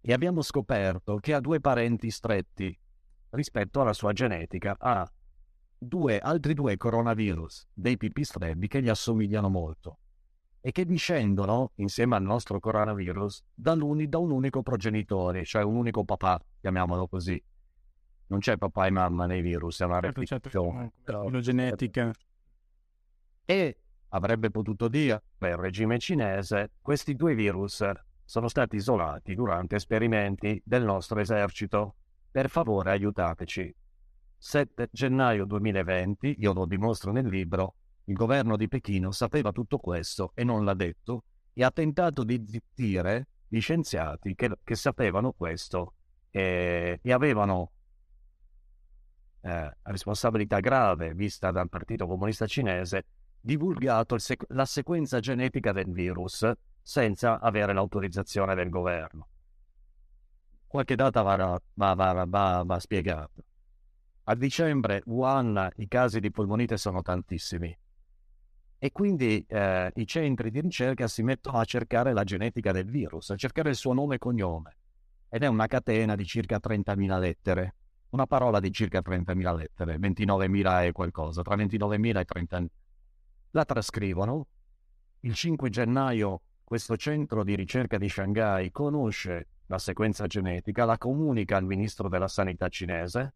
[0.00, 2.76] e abbiamo scoperto che ha due parenti stretti
[3.30, 5.10] rispetto alla sua genetica, ha
[5.76, 9.98] due, altri due coronavirus dei pipistrelli che gli assomigliano molto
[10.60, 16.04] e che discendono, insieme al nostro coronavirus, da, da un unico progenitore, cioè un unico
[16.04, 17.42] papà, chiamiamolo così.
[18.26, 20.20] Non c'è papà e mamma nei virus, è una certo.
[20.24, 22.12] Certo, la genetica
[23.44, 27.88] e avrebbe potuto dire, per il regime cinese, questi due virus
[28.28, 31.94] sono stati isolati durante esperimenti del nostro esercito.
[32.30, 33.74] Per favore aiutateci.
[34.36, 40.32] 7 gennaio 2020, io lo dimostro nel libro, il governo di Pechino sapeva tutto questo
[40.34, 45.94] e non l'ha detto e ha tentato di zittire gli scienziati che, che sapevano questo
[46.28, 47.72] e, e avevano
[49.40, 53.06] eh, responsabilità grave vista dal Partito Comunista Cinese
[53.40, 56.46] divulgato sec- la sequenza genetica del virus
[56.88, 59.28] senza avere l'autorizzazione del governo.
[60.66, 63.42] Qualche data va, va, va, va, va spiegata.
[64.24, 67.78] A dicembre, Wuhan, i casi di polmonite sono tantissimi
[68.78, 73.28] e quindi eh, i centri di ricerca si mettono a cercare la genetica del virus,
[73.30, 74.76] a cercare il suo nome e cognome.
[75.28, 77.74] Ed è una catena di circa 30.000 lettere,
[78.10, 82.66] una parola di circa 30.000 lettere, 29.000 e qualcosa, tra 29.000 e 30.000
[83.50, 84.46] la trascrivono.
[85.20, 91.56] Il 5 gennaio questo centro di ricerca di Shanghai conosce la sequenza genetica, la comunica
[91.56, 93.32] al ministro della sanità cinese.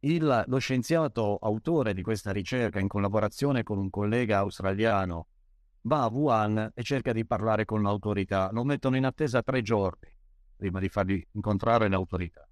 [0.00, 5.28] Il, lo scienziato autore di questa ricerca, in collaborazione con un collega australiano,
[5.84, 8.50] va a Wuhan e cerca di parlare con l'autorità.
[8.52, 10.14] Lo mettono in attesa tre giorni
[10.58, 12.46] prima di fargli incontrare l'autorità.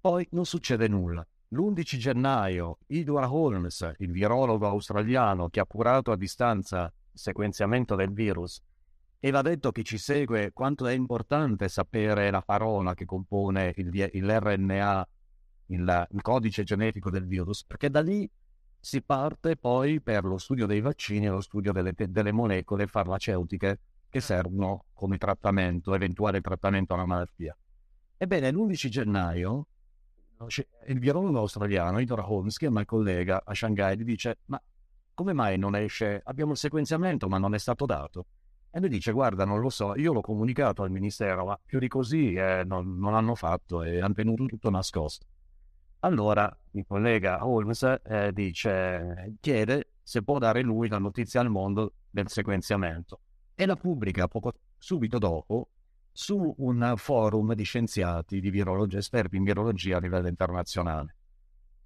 [0.00, 1.24] Poi non succede nulla.
[1.50, 8.60] L'11 gennaio Edward Holmes, il virologo australiano che ha curato a distanza sequenziamento del virus,
[9.18, 13.88] e va detto che ci segue quanto è importante sapere la parola che compone il,
[13.88, 15.08] l'RNA,
[15.66, 18.28] il, il codice genetico del virus, perché da lì
[18.80, 23.78] si parte poi per lo studio dei vaccini e lo studio delle, delle molecole farmaceutiche
[24.08, 27.56] che servono come trattamento, eventuale trattamento alla malattia.
[28.16, 29.66] Ebbene, l'11 gennaio
[30.86, 34.60] il virologo australiano Idor Holmes chiama il collega a Shanghai e gli dice ma
[35.14, 38.26] come mai non esce, abbiamo il sequenziamento ma non è stato dato.
[38.70, 41.88] E lui dice guarda non lo so, io l'ho comunicato al ministero ma più di
[41.88, 45.26] così eh, non, non, hanno fatto e hanno tenuto tutto nascosto.
[46.00, 51.94] Allora il collega Holmes eh, dice chiede se può dare lui la notizia al mondo
[52.10, 53.20] del sequenziamento.
[53.54, 55.68] E la pubblica poco, subito dopo
[56.10, 61.16] su un forum di scienziati, di virologi, esperti in virologia a livello internazionale.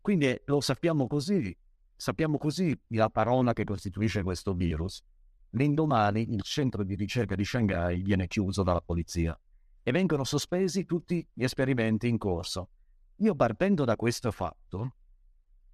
[0.01, 1.57] Quindi lo sappiamo così
[1.96, 5.02] sappiamo così la parola che costituisce questo virus.
[5.50, 9.38] L'indomani il centro di ricerca di Shanghai viene chiuso dalla polizia
[9.82, 12.68] e vengono sospesi tutti gli esperimenti in corso.
[13.16, 14.94] Io partendo da questo fatto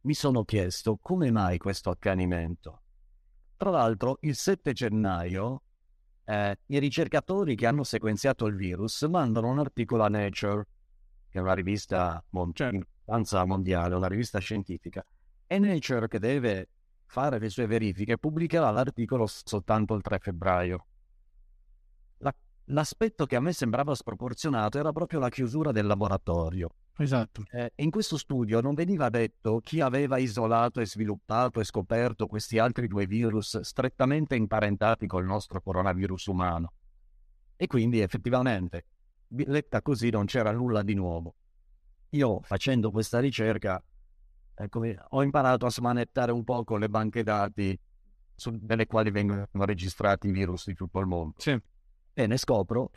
[0.02, 2.82] mi sono chiesto come mai questo accanimento.
[3.56, 5.62] Tra l'altro il 7 gennaio
[6.24, 10.66] eh, i ricercatori che hanno sequenziato il virus mandano un articolo a Nature,
[11.28, 13.46] che è una rivista mon- certo.
[13.46, 15.04] mondiale, una rivista scientifica,
[15.52, 16.68] e Nature che deve
[17.04, 20.86] fare le sue verifiche pubblicherà l'articolo soltanto il 3 febbraio.
[22.18, 22.34] La,
[22.66, 26.70] l'aspetto che a me sembrava sproporzionato era proprio la chiusura del laboratorio.
[26.96, 27.42] Esatto.
[27.50, 32.58] Eh, in questo studio non veniva detto chi aveva isolato e sviluppato e scoperto questi
[32.58, 36.72] altri due virus strettamente imparentati col nostro coronavirus umano.
[37.56, 38.86] E quindi effettivamente,
[39.28, 41.34] letta così, non c'era nulla di nuovo.
[42.10, 43.82] Io facendo questa ricerca
[44.54, 47.78] ecco, ho imparato a smanettare un po' con le banche dati
[48.34, 51.34] su, nelle quali vengono registrati i virus di tutto il mondo.
[51.38, 51.58] Sì.
[52.14, 52.90] E ne scopro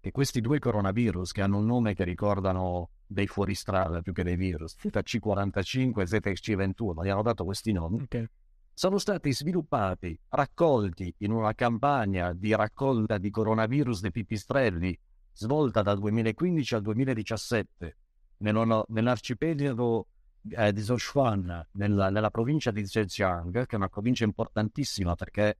[0.00, 4.36] che questi due coronavirus, che hanno un nome che ricordano dei fuoristrada più che dei
[4.36, 8.28] virus, ZC45 e ZXC21, gli hanno dato questi nomi, okay.
[8.74, 14.98] sono stati sviluppati, raccolti in una campagna di raccolta di coronavirus dei pipistrelli
[15.32, 17.96] svolta dal 2015 al 2017
[18.38, 20.06] nell'arcipelago
[20.50, 25.58] eh, di Zhoushan, nella, nella, provincia di Zhejiang, che è una provincia importantissima perché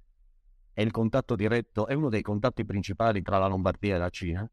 [0.72, 4.50] è il contatto diretto, è uno dei contatti principali tra la Lombardia e la Cina,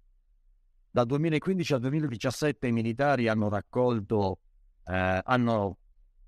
[0.90, 4.40] dal 2015 al 2017 i militari hanno raccolto,
[4.86, 5.78] eh, hanno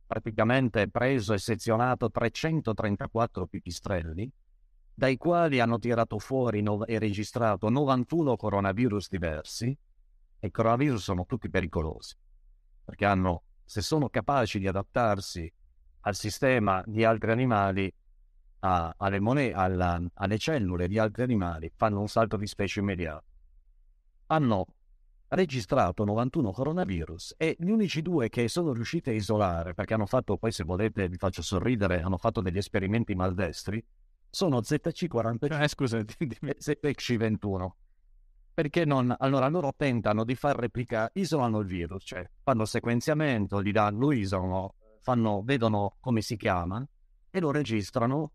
[0.06, 4.32] praticamente preso e sezionato 334 pipistrelli,
[4.94, 9.78] dai quali hanno tirato fuori no- e registrato 91 coronavirus diversi,
[10.40, 12.16] e i coronavirus sono tutti pericolosi,
[12.84, 15.54] perché hanno, se sono capaci di adattarsi
[16.02, 17.94] al sistema di altri animali,
[18.62, 23.26] a, alle, mone- alla, alle cellule di altri animali, fanno un salto di specie immediato
[24.28, 24.66] hanno
[25.30, 30.38] registrato 91 coronavirus e gli unici due che sono riusciti a isolare, perché hanno fatto,
[30.38, 33.84] poi se volete vi faccio sorridere, hanno fatto degli esperimenti maldestri,
[34.30, 37.68] sono ZC45 eh, scusa, e ZC21.
[38.58, 39.16] Perché non?
[39.20, 44.12] Allora loro tentano di far replicare, isolano il virus, cioè fanno sequenziamento, gli danno, lo
[44.12, 46.84] isolano, fanno, vedono come si chiama
[47.30, 48.32] e lo registrano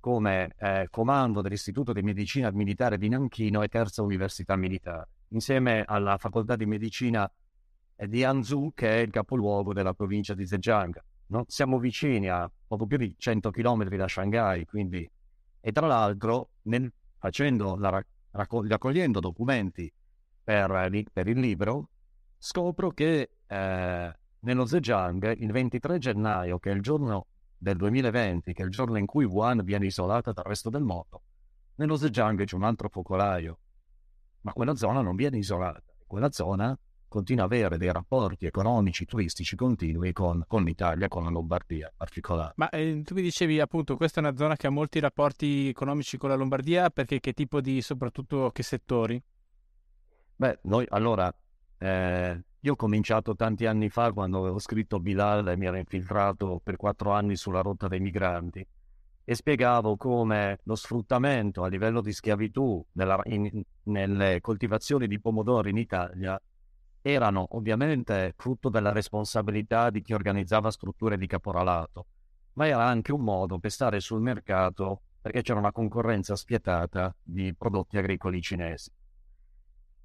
[0.00, 6.18] come eh, comando dell'Istituto di Medicina Militare di Nanchino e terza università militare, insieme alla
[6.18, 7.30] facoltà di medicina
[7.94, 11.00] di Anzhou, che è il capoluogo della provincia di Zhejiang.
[11.28, 11.44] No?
[11.46, 15.08] Siamo vicini a poco più di 100 km da Shanghai, quindi...
[15.60, 19.92] E tra l'altro, nel, facendo la, raccog- raccogliendo documenti
[20.42, 21.88] per, per, il libro,
[22.38, 28.62] scopro che eh, nello Zhejiang, il 23 gennaio, che è il giorno del 2020, che
[28.62, 31.22] è il giorno in cui Wuhan viene isolata dal resto del mondo,
[31.76, 33.58] nello Zhejiang c'è un altro focolaio,
[34.42, 35.82] ma quella zona non viene isolata.
[36.06, 41.30] Quella zona continua ad avere dei rapporti economici, turistici continui con, con l'Italia, con la
[41.30, 42.52] Lombardia in particolare.
[42.56, 46.16] Ma eh, tu mi dicevi appunto, questa è una zona che ha molti rapporti economici
[46.16, 49.22] con la Lombardia, perché che tipo di, soprattutto che settori?
[50.36, 51.34] Beh, noi allora,
[51.78, 56.60] eh, io ho cominciato tanti anni fa quando avevo scritto Bilal e mi ero infiltrato
[56.62, 58.66] per quattro anni sulla rotta dei migranti
[59.28, 65.70] e spiegavo come lo sfruttamento a livello di schiavitù nella, in, nelle coltivazioni di pomodori
[65.70, 66.40] in Italia
[67.12, 72.06] erano ovviamente frutto della responsabilità di chi organizzava strutture di caporalato,
[72.54, 77.54] ma era anche un modo per stare sul mercato perché c'era una concorrenza spietata di
[77.54, 78.90] prodotti agricoli cinesi.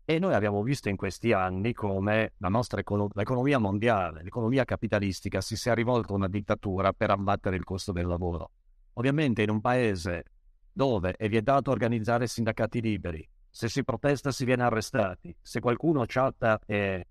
[0.05, 5.41] E noi abbiamo visto in questi anni come la nostra econo- l'economia mondiale, l'economia capitalistica
[5.41, 8.51] si sia rivolta a una dittatura per abbattere il costo del lavoro.
[8.93, 10.25] Ovviamente in un paese
[10.71, 16.59] dove è vietato organizzare sindacati liberi, se si protesta si viene arrestati, se qualcuno chatta
[16.65, 17.05] e,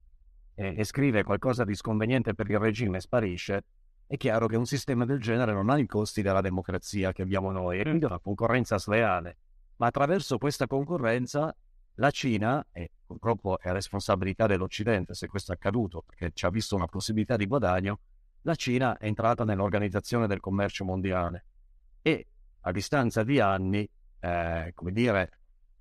[0.54, 3.64] e, e scrive qualcosa di sconveniente per il regime sparisce,
[4.06, 7.52] è chiaro che un sistema del genere non ha i costi della democrazia che abbiamo
[7.52, 9.36] noi, e quindi è una concorrenza sleale.
[9.76, 11.54] Ma attraverso questa concorrenza
[11.94, 16.74] la Cina, e purtroppo è responsabilità dell'Occidente se questo è accaduto, perché ci ha visto
[16.74, 18.00] una possibilità di guadagno,
[18.42, 21.44] la Cina è entrata nell'Organizzazione del Commercio Mondiale.
[22.02, 22.26] E
[22.62, 23.88] a distanza di anni,
[24.18, 25.39] eh, come dire,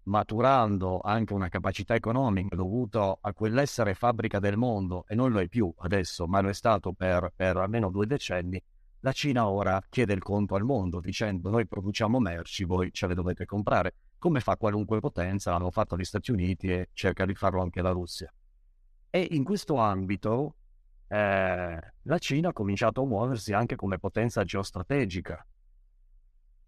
[0.09, 5.47] maturando anche una capacità economica dovuta a quell'essere fabbrica del mondo, e non lo è
[5.47, 8.61] più adesso, ma lo è stato per, per almeno due decenni,
[9.01, 13.13] la Cina ora chiede il conto al mondo dicendo noi produciamo merci, voi ce le
[13.13, 17.61] dovete comprare come fa qualunque potenza, l'hanno fatto gli Stati Uniti e cerca di farlo
[17.61, 18.33] anche la Russia.
[19.09, 20.55] E in questo ambito
[21.07, 25.47] eh, la Cina ha cominciato a muoversi anche come potenza geostrategica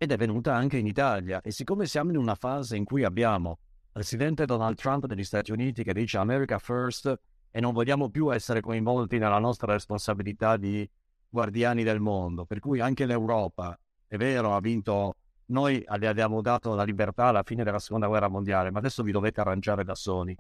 [0.02, 1.42] ed è venuta anche in Italia.
[1.42, 5.52] E siccome siamo in una fase in cui abbiamo il presidente Donald Trump degli Stati
[5.52, 7.20] Uniti che dice America First
[7.52, 10.90] e non vogliamo più essere coinvolti nella nostra responsabilità di
[11.30, 15.18] guardiani del mondo, per cui anche l'Europa, è vero, ha vinto,
[15.52, 19.12] noi le abbiamo dato la libertà alla fine della seconda guerra mondiale, ma adesso vi
[19.12, 20.36] dovete arrangiare da soli.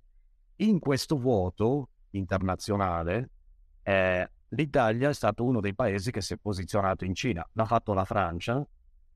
[0.55, 3.29] In questo vuoto internazionale,
[3.83, 7.47] eh, l'Italia è stato uno dei paesi che si è posizionato in Cina.
[7.53, 8.65] L'ha fatto la Francia,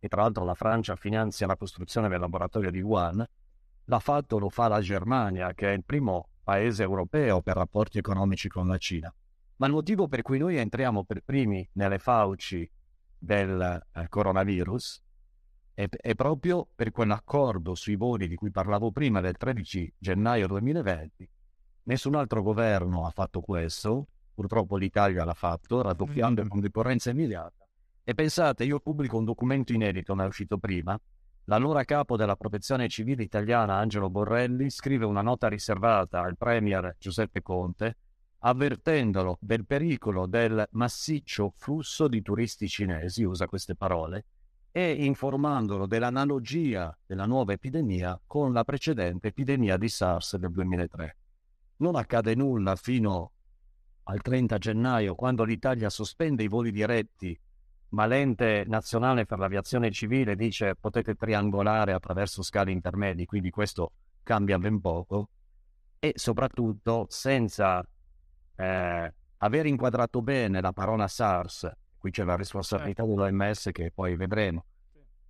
[0.06, 3.28] e tra l'altro la Francia finanzia la costruzione del laboratorio di Wuhan.
[3.86, 8.48] L'ha fatto, lo fa la Germania, che è il primo paese europeo per rapporti economici
[8.48, 9.12] con la Cina.
[9.56, 12.70] Ma il motivo per cui noi entriamo per primi nelle fauci
[13.18, 15.02] del eh, coronavirus
[15.74, 21.28] è, è, proprio per quell'accordo sui voli di cui parlavo prima del 13 gennaio 2020.
[21.86, 27.65] Nessun altro governo ha fatto questo, purtroppo l'Italia l'ha fatto, raddoppiando in concorrenza immediata.
[28.06, 30.98] E pensate, io pubblico un documento inedito, ma è uscito prima,
[31.48, 37.44] L'allora capo della protezione civile italiana Angelo Borrelli scrive una nota riservata al premier Giuseppe
[37.44, 37.98] Conte
[38.40, 44.26] avvertendolo del pericolo del massiccio flusso di turisti cinesi, usa queste parole,
[44.72, 51.18] e informandolo dell'analogia della nuova epidemia con la precedente epidemia di SARS del 2003.
[51.78, 53.32] Non accade nulla fino
[54.04, 57.40] al 30 gennaio, quando l'Italia sospende i voli diretti
[57.96, 64.60] ma l'ente nazionale per l'aviazione civile dice potete triangolare attraverso scali intermedi, quindi questo cambia
[64.60, 65.30] ben poco,
[65.98, 67.82] e soprattutto senza
[68.58, 73.24] eh, aver inquadrato bene la parola SARS, qui c'è la responsabilità certo.
[73.24, 74.66] dell'OMS che poi vedremo,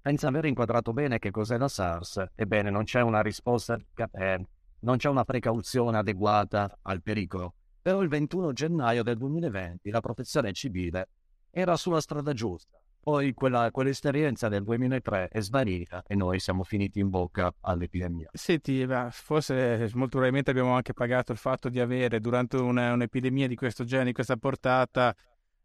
[0.01, 3.77] senza aver inquadrato bene che cos'è la SARS, ebbene non c'è una risposta,
[4.11, 4.43] eh,
[4.79, 7.53] non c'è una precauzione adeguata al pericolo.
[7.79, 11.09] Però il 21 gennaio del 2020 la protezione civile
[11.57, 12.77] era sulla strada giusta.
[12.99, 18.29] Poi quella, quell'esperienza del 2003 è svanita e noi siamo finiti in bocca all'epidemia.
[18.33, 23.55] Senti, forse molto probabilmente abbiamo anche pagato il fatto di avere durante una, un'epidemia di
[23.55, 25.15] questo genere, di questa portata,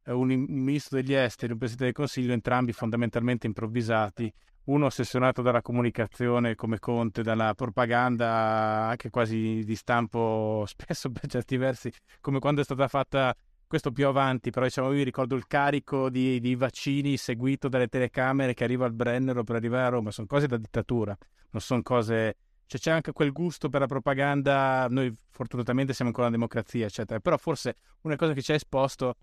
[0.04, 4.32] eh, un, un ministro degli esteri, un presidente del Consiglio, entrambi fondamentalmente improvvisati,
[4.64, 11.56] uno ossessionato dalla comunicazione come Conte, dalla propaganda anche quasi di stampo spesso per certi
[11.56, 13.34] versi, come quando è stata fatta
[13.70, 18.52] questo più avanti, però diciamo io ricordo il carico di, di, vaccini seguito dalle telecamere
[18.52, 21.16] che arriva al Brennero per arrivare a Roma, sono cose da dittatura,
[21.50, 22.36] non sono cose...
[22.66, 27.20] Cioè, c'è anche quel gusto per la propaganda, noi fortunatamente siamo ancora una democrazia, eccetera,
[27.20, 29.14] però forse una cosa che ci ha esposto,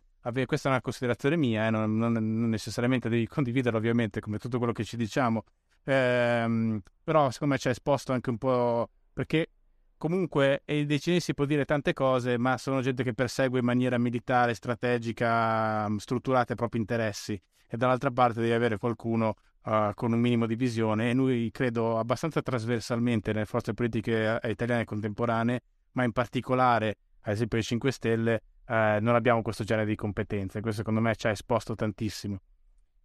[0.45, 4.60] questa è una considerazione mia, eh, non, non, non, necessariamente devi condividerla ovviamente, come tutto
[4.60, 5.43] quello che ci diciamo,
[5.84, 9.50] ehm, però secondo me ci ha esposto anche un po', perché
[9.98, 13.98] comunque dei cinesi si può dire tante cose, ma sono gente che persegue in maniera
[13.98, 17.39] militare, strategica, mm, strutturata i propri interessi.
[17.70, 21.10] E dall'altra parte devi avere qualcuno uh, con un minimo di visione.
[21.10, 25.62] E noi credo abbastanza trasversalmente nelle forze politiche uh, italiane contemporanee,
[25.93, 30.62] ma in particolare, ad esempio, i 5 Stelle, uh, non abbiamo questo genere di competenze.
[30.62, 32.39] Questo secondo me ci ha esposto tantissimo.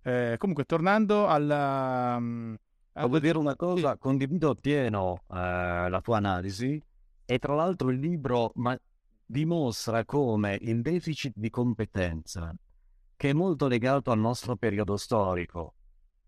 [0.02, 2.20] Eh, comunque, tornando alla.
[2.94, 6.82] Voglio dire una cosa, condivido appieno eh, la tua analisi
[7.24, 8.78] e tra l'altro il libro ma,
[9.24, 12.54] dimostra come il deficit di competenza,
[13.16, 15.74] che è molto legato al nostro periodo storico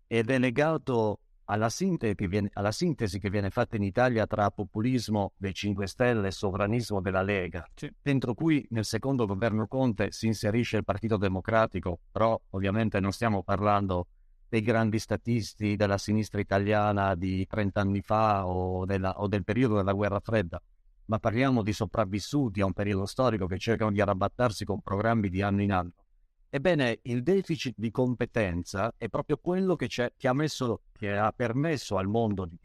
[0.07, 4.49] ed è legato alla sintesi, che viene, alla sintesi che viene fatta in Italia tra
[4.49, 7.93] populismo dei 5 Stelle e sovranismo della Lega, sì.
[8.01, 13.43] dentro cui nel secondo governo Conte si inserisce il Partito Democratico, però ovviamente non stiamo
[13.43, 14.07] parlando
[14.47, 19.75] dei grandi statisti della sinistra italiana di 30 anni fa o, della, o del periodo
[19.75, 20.61] della guerra fredda,
[21.05, 25.41] ma parliamo di sopravvissuti a un periodo storico che cercano di arrabattarsi con programmi di
[25.41, 25.91] anno in anno.
[26.49, 31.97] Ebbene, il deficit di competenza è proprio quello che, che, ha, messo, che ha, permesso
[31.97, 32.57] al mondo, di,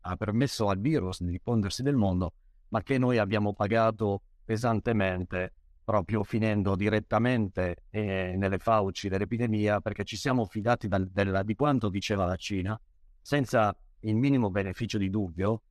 [0.00, 2.32] ha permesso al virus di diffondersi nel mondo,
[2.68, 5.52] ma che noi abbiamo pagato pesantemente
[5.86, 11.88] proprio finendo direttamente eh, nelle fauci dell'epidemia perché ci siamo fidati dal, della, di quanto
[11.88, 12.78] diceva la Cina
[13.20, 15.62] senza il minimo beneficio di dubbio.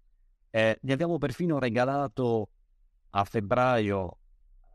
[0.50, 2.48] Eh, gli abbiamo perfino regalato
[3.10, 4.20] a febbraio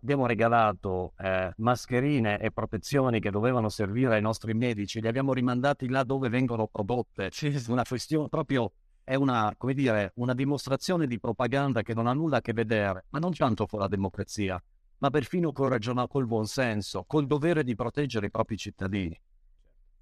[0.03, 5.89] abbiamo regalato eh, mascherine e protezioni che dovevano servire ai nostri medici, li abbiamo rimandati
[5.89, 7.31] là dove vengono prodotte.
[7.69, 8.73] Una questione proprio
[9.05, 13.07] è una, come dire, una dimostrazione di propaganda che non ha nulla a che vedere,
[13.11, 14.63] ma non tanto con la democrazia,
[15.01, 19.19] ma perfino col ragionato col buonsenso, col dovere di proteggere i propri cittadini.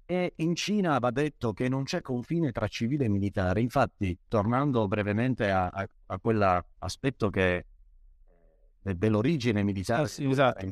[0.05, 3.61] E in Cina va detto che non c'è confine tra civile e militare.
[3.61, 7.65] Infatti, tornando brevemente a, a, a quell'aspetto che
[8.81, 10.67] eh, dell'origine militare, ah, sì, esatto.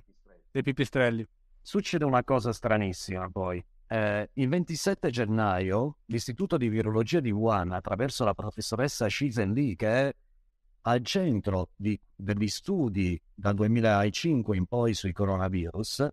[0.51, 1.25] dei pipistrelli.
[1.61, 3.63] Succede una cosa stranissima poi.
[3.89, 9.88] Eh, il 27 gennaio l'Istituto di Virologia di Wuhan, attraverso la professoressa Shizen Li, che
[9.88, 10.15] è
[10.88, 16.08] al centro di, degli studi dal 2005 in poi sui coronavirus,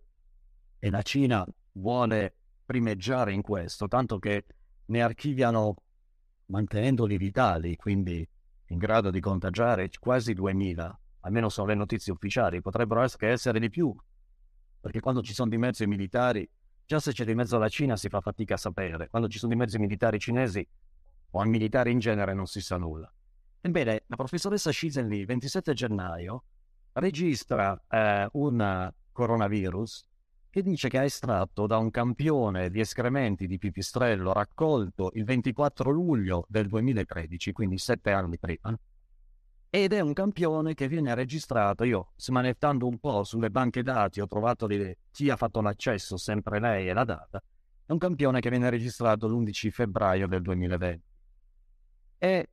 [0.80, 4.44] e la Cina vuole primeggiare in questo, tanto che
[4.86, 5.76] ne archiviano
[6.46, 8.28] mantenendoli vitali, quindi
[8.68, 13.94] in grado di contagiare quasi 2000, almeno sono le notizie ufficiali, potrebbero essere di più,
[14.80, 16.48] perché quando ci sono di mezzo i militari,
[16.84, 19.52] già se c'è di mezzo la Cina si fa fatica a sapere, quando ci sono
[19.52, 20.66] di mezzo i militari cinesi
[21.30, 23.10] o i militari in genere non si sa nulla.
[23.66, 26.44] Ebbene, la professoressa Shizen Li, 27 gennaio,
[26.92, 30.04] registra eh, un coronavirus
[30.50, 35.90] che dice che ha estratto da un campione di escrementi di pipistrello raccolto il 24
[35.90, 38.78] luglio del 2013, quindi sette anni prima,
[39.70, 41.84] ed è un campione che viene registrato.
[41.84, 46.60] Io, smanettando un po' sulle banche dati, ho trovato di chi ha fatto l'accesso, sempre
[46.60, 47.42] lei e la data.
[47.86, 51.02] È un campione che viene registrato l'11 febbraio del 2020.
[52.18, 52.48] E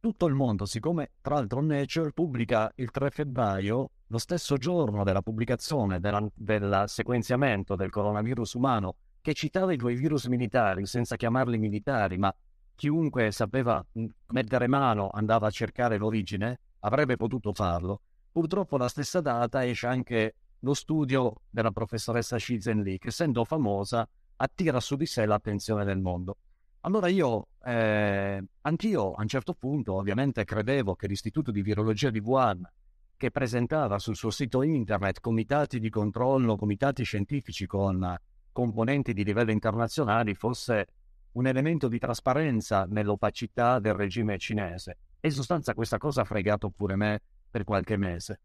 [0.00, 5.20] tutto il mondo, siccome tra l'altro Nature pubblica il 3 febbraio, lo stesso giorno della
[5.22, 11.58] pubblicazione della, del sequenziamento del coronavirus umano, che citava i due virus militari senza chiamarli
[11.58, 12.34] militari, ma
[12.74, 13.84] chiunque sapeva
[14.28, 18.00] mettere mano andava a cercare l'origine, avrebbe potuto farlo.
[18.32, 24.08] Purtroppo la stessa data esce anche lo studio della professoressa Shizen Li, che essendo famosa
[24.36, 26.36] attira su di sé l'attenzione del mondo.
[26.82, 32.20] Allora io, eh, anch'io a un certo punto ovviamente credevo che l'Istituto di Virologia di
[32.20, 32.66] Wuhan,
[33.18, 38.18] che presentava sul suo sito internet comitati di controllo, comitati scientifici con
[38.50, 40.86] componenti di livello internazionale, fosse
[41.32, 44.96] un elemento di trasparenza nell'opacità del regime cinese.
[45.20, 47.20] E in sostanza questa cosa ha fregato pure me
[47.50, 48.40] per qualche mese.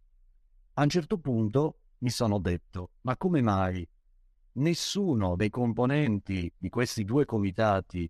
[0.73, 3.87] A un certo punto mi sono detto, ma come mai
[4.57, 8.09] nessuno dei componenti di questi due comitati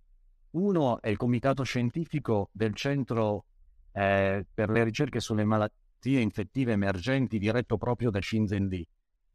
[0.55, 3.45] uno è il comitato scientifico del Centro
[3.91, 8.87] eh, per le ricerche sulle malattie infettive emergenti diretto proprio da Shenzhen Li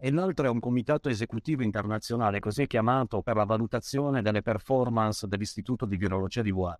[0.02, 5.84] e l'altro è un comitato esecutivo internazionale, così chiamato, per la valutazione delle performance dell'Istituto
[5.84, 6.78] di Virologia di Wuhan.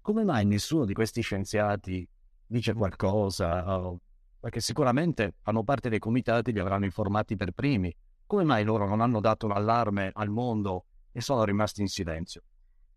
[0.00, 2.08] Come mai nessuno di questi scienziati
[2.44, 3.78] dice qualcosa?
[3.78, 4.00] Oh,
[4.40, 7.94] perché sicuramente fanno parte dei comitati, li avranno informati per primi.
[8.26, 12.42] Come mai loro non hanno dato l'allarme al mondo e sono rimasti in silenzio?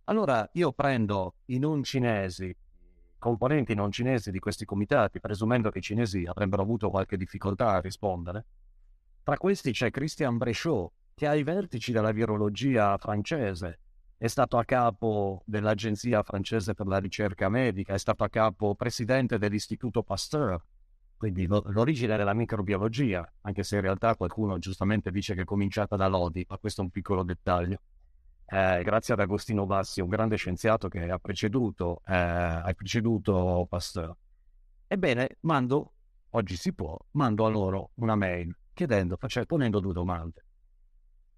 [0.09, 2.51] Allora io prendo i non cinesi,
[3.19, 7.79] componenti non cinesi di questi comitati, presumendo che i cinesi avrebbero avuto qualche difficoltà a
[7.79, 8.45] rispondere.
[9.21, 13.81] Tra questi c'è Christian Bréchot, che ha i vertici della virologia francese,
[14.17, 19.37] è stato a capo dell'Agenzia francese per la ricerca medica, è stato a capo presidente
[19.37, 20.59] dell'Istituto Pasteur,
[21.17, 26.07] quindi l'origine della microbiologia, anche se in realtà qualcuno giustamente dice che è cominciata da
[26.07, 27.79] Lodi, ma questo è un piccolo dettaglio
[28.51, 34.15] eh, grazie ad Agostino Bassi, un grande scienziato che ha preceduto, eh, ha preceduto Pasteur.
[34.87, 35.93] Ebbene, mando,
[36.31, 40.45] oggi si può, mando a loro una mail chiedendo, facendo, ponendo due domande.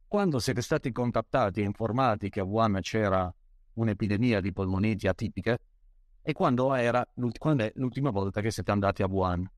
[0.07, 3.33] Quando siete stati contattati e informati che a Wuhan c'era
[3.73, 5.57] un'epidemia di polmoniti atipiche
[6.21, 7.05] e quando, era,
[7.37, 9.49] quando è l'ultima volta che siete andati a Wuhan?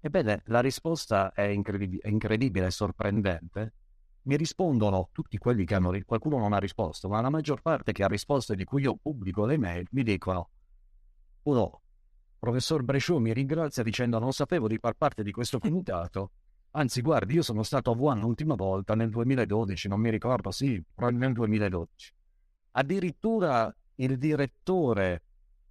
[0.00, 3.74] Ebbene, la risposta è, incredib- è incredibile e sorprendente
[4.22, 8.04] mi rispondono tutti quelli che hanno, qualcuno non ha risposto, ma la maggior parte che
[8.04, 10.50] ha risposto e di cui io pubblico le mail mi dicono,
[11.44, 11.80] uno,
[12.38, 16.32] professor Bresciù mi ringrazia dicendo non sapevo di far parte di questo comitato,
[16.72, 20.82] anzi guardi io sono stato a Wuhan l'ultima volta nel 2012, non mi ricordo, sì,
[20.96, 22.12] nel 2012.
[22.72, 25.22] Addirittura il direttore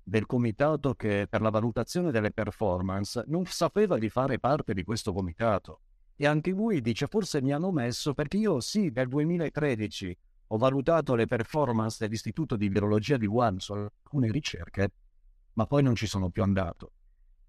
[0.03, 5.13] del comitato che per la valutazione delle performance non sapeva di fare parte di questo
[5.13, 5.81] comitato.
[6.21, 10.17] E anche lui dice, forse mi hanno messo perché io sì, nel 2013
[10.47, 14.91] ho valutato le performance dell'Istituto di Virologia di Wuhan su alcune ricerche,
[15.53, 16.91] ma poi non ci sono più andato.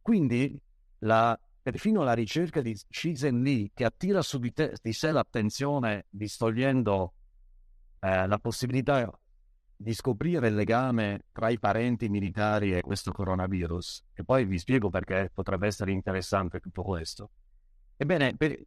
[0.00, 0.56] Quindi
[0.98, 6.06] la, perfino la ricerca di Shizen Li, che attira su di, te, di sé l'attenzione
[6.08, 7.14] distogliendo
[7.98, 9.12] eh, la possibilità
[9.74, 14.90] di scoprire il legame tra i parenti militari e questo coronavirus, e poi vi spiego
[14.90, 17.30] perché potrebbe essere interessante tutto questo.
[18.02, 18.58] Ebbene, per,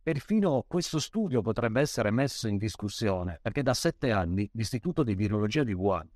[0.00, 5.64] perfino questo studio potrebbe essere messo in discussione perché da sette anni l'Istituto di Virologia
[5.64, 6.08] di Wuhan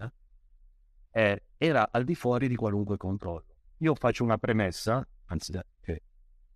[1.10, 3.46] eh, era al di fuori di qualunque controllo.
[3.78, 6.02] Io faccio una premessa, anzi che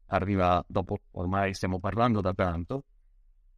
[0.07, 2.85] arriva dopo, ormai stiamo parlando da tanto,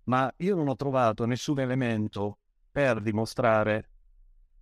[0.05, 2.39] ma io non ho trovato nessun elemento
[2.73, 3.91] per dimostrare,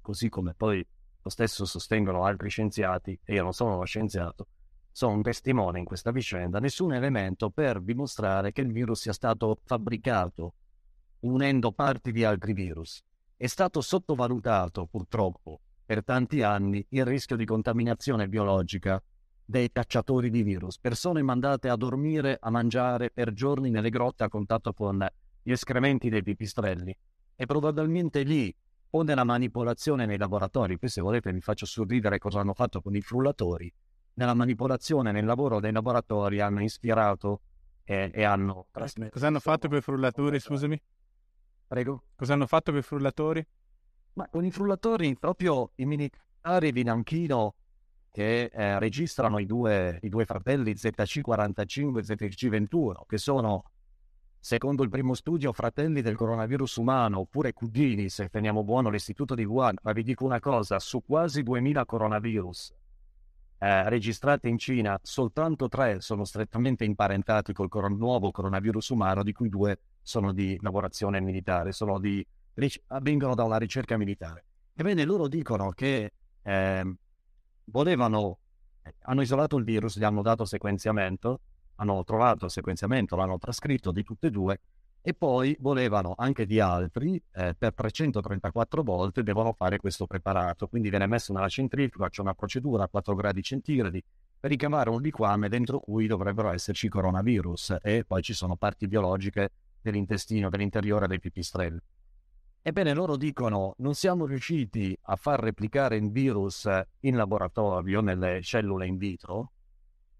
[0.00, 0.84] così come poi
[1.22, 4.48] lo stesso sostengono altri scienziati, e io non sono uno scienziato,
[4.96, 9.58] sono un testimone in questa vicenda, nessun elemento per dimostrare che il virus sia stato
[9.62, 10.54] fabbricato
[11.20, 13.02] unendo parti di altri virus.
[13.36, 18.98] È stato sottovalutato, purtroppo, per tanti anni il rischio di contaminazione biologica
[19.44, 24.30] dei cacciatori di virus, persone mandate a dormire, a mangiare per giorni nelle grotte a
[24.30, 25.06] contatto con
[25.42, 26.96] gli escrementi dei pipistrelli.
[27.36, 28.50] E probabilmente lì,
[28.92, 32.96] o nella manipolazione nei laboratori, qui se volete vi faccio sorridere cosa hanno fatto con
[32.96, 33.70] i frullatori,
[34.16, 37.40] nella manipolazione nel lavoro dei laboratori hanno ispirato
[37.84, 39.12] e, e hanno trasmesso.
[39.12, 40.80] Cosa hanno fatto con i frullatori, scusami?
[41.66, 42.04] Prego?
[42.14, 43.46] Cosa hanno fatto con i frullatori?
[44.14, 47.54] Ma con i frullatori, proprio i militari di Nanchino
[48.10, 53.64] che eh, registrano i due, i due fratelli ZC45 e ZC21, che sono,
[54.40, 59.44] secondo il primo studio, fratelli del coronavirus umano, oppure cugini, se teniamo buono l'istituto di
[59.44, 59.76] Wuhan.
[59.82, 62.72] Ma vi dico una cosa, su quasi 2000 coronavirus
[63.58, 69.32] eh, registrati in Cina, soltanto tre sono strettamente imparentati col coron- nuovo coronavirus umano, di
[69.32, 72.26] cui due sono di lavorazione militare, di,
[73.00, 74.44] vengono da una ricerca militare.
[74.74, 76.94] Ebbene, loro dicono che eh,
[77.64, 78.38] volevano,
[79.02, 81.40] hanno isolato il virus, gli hanno dato sequenziamento,
[81.76, 84.60] hanno trovato il sequenziamento, l'hanno trascritto di tutte e due,
[85.06, 90.90] e poi volevano anche di altri, eh, per 334 volte devono fare questo preparato, quindi
[90.90, 94.02] viene messo nella centrifuga, c'è una procedura a 4 gradi centigradi
[94.40, 99.52] per ricavare un liquame dentro cui dovrebbero esserci coronavirus e poi ci sono parti biologiche
[99.80, 101.78] dell'intestino, dell'interiore dei pipistrelli.
[102.62, 106.68] Ebbene, loro dicono non siamo riusciti a far replicare il virus
[107.02, 109.52] in laboratorio, nelle cellule in vitro,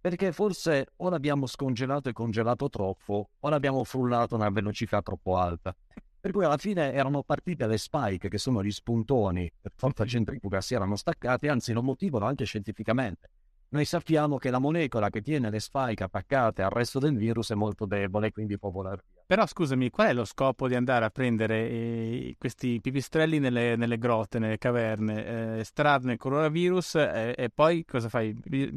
[0.07, 5.37] perché forse o l'abbiamo scongelato e congelato troppo o l'abbiamo frullato a una velocità troppo
[5.37, 5.75] alta.
[6.21, 10.61] Per cui alla fine erano partite le spike, che sono gli spuntoni, per forza centrifuga
[10.61, 13.31] si erano staccati, anzi lo motivano anche scientificamente.
[13.71, 17.57] Noi sappiamo che la molecola che tiene le spike attaccate al resto del virus è
[17.57, 19.16] molto debole, quindi può volare via.
[19.27, 23.99] Però scusami, qual è lo scopo di andare a prendere eh, questi pipistrelli nelle, nelle,
[23.99, 28.33] grotte, nelle caverne, eh, estrarne il coronavirus eh, e poi cosa fai?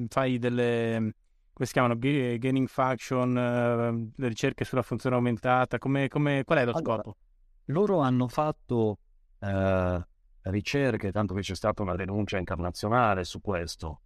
[0.08, 1.14] Fai delle,
[1.54, 6.66] come si chiamano, gaining function, eh, le ricerche sulla funzione aumentata, come, come, qual è
[6.66, 7.18] lo allora, scopo?
[7.66, 8.98] Loro hanno fatto
[9.38, 10.08] eh,
[10.42, 14.02] ricerche, tanto che c'è stata una denuncia internazionale su questo,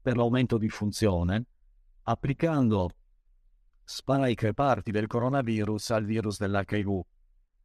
[0.00, 1.44] per l'aumento di funzione,
[2.02, 2.90] applicando
[3.84, 7.00] spike parti del coronavirus al virus dell'HIV.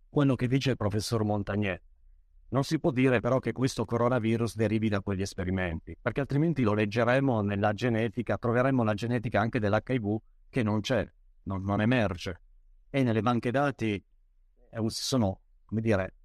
[0.09, 1.81] Quello che dice il professor Montagnier.
[2.49, 6.73] Non si può dire però che questo coronavirus derivi da quegli esperimenti, perché altrimenti lo
[6.73, 10.17] leggeremo nella genetica, troveremo la genetica anche dell'HIV
[10.49, 11.05] che non c'è,
[11.43, 12.41] non, non emerge.
[12.89, 16.15] E nelle banche dati eh, sono, come dire,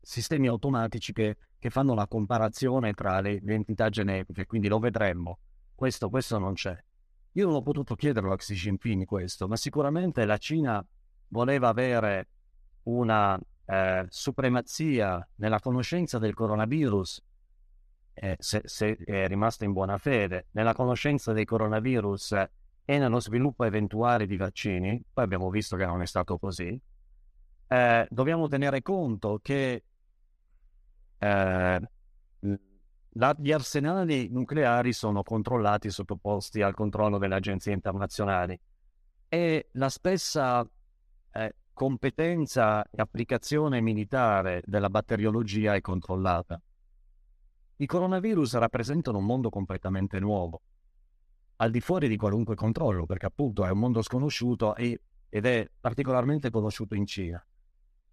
[0.00, 5.38] sistemi automatici che, che fanno la comparazione tra le, entità genetiche, quindi lo vedremo
[5.74, 6.78] questo, questo non c'è.
[7.32, 10.84] Io non ho potuto chiederlo a Xi Jinping questo, ma sicuramente la Cina
[11.28, 12.28] voleva avere
[12.84, 17.22] una eh, supremazia nella conoscenza del coronavirus,
[18.14, 22.32] eh, se, se, è rimasta in buona fede, nella conoscenza del coronavirus
[22.84, 26.78] e nello sviluppo eventuale di vaccini, poi abbiamo visto che non è stato così,
[27.68, 29.84] eh, dobbiamo tenere conto che
[31.18, 31.80] eh,
[33.12, 38.58] gli arsenali nucleari sono controllati e sottoposti al controllo delle agenzie internazionali
[39.28, 40.64] e la stessa
[41.32, 46.60] eh, competenza e applicazione militare della batteriologia è controllata.
[47.76, 50.62] I coronavirus rappresentano un mondo completamente nuovo,
[51.56, 55.68] al di fuori di qualunque controllo, perché appunto è un mondo sconosciuto e, ed è
[55.80, 57.44] particolarmente conosciuto in Cina.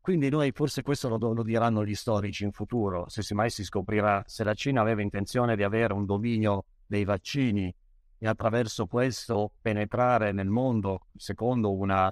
[0.08, 4.24] Quindi noi forse questo lo, lo, diranno gli storici in futuro, se mai si scoprirà
[4.26, 7.76] se la Cina aveva intenzione di avere un dominio dei vaccini
[8.18, 12.10] e attraverso questo penetrare nel mondo secondo una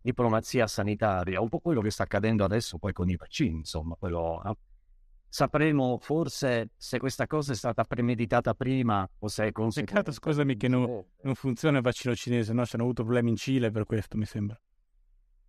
[0.00, 4.40] diplomazia sanitaria, un po' quello che sta accadendo adesso poi con i vaccini, insomma, quello,
[4.42, 4.56] no?
[5.28, 10.00] sapremo forse se questa cosa è stata premeditata prima o se è conseguenza.
[10.00, 12.64] Peccato, scusami, che non, non funziona il vaccino cinese, no?
[12.64, 14.58] Ci hanno avuto problemi in Cile per questo, mi sembra.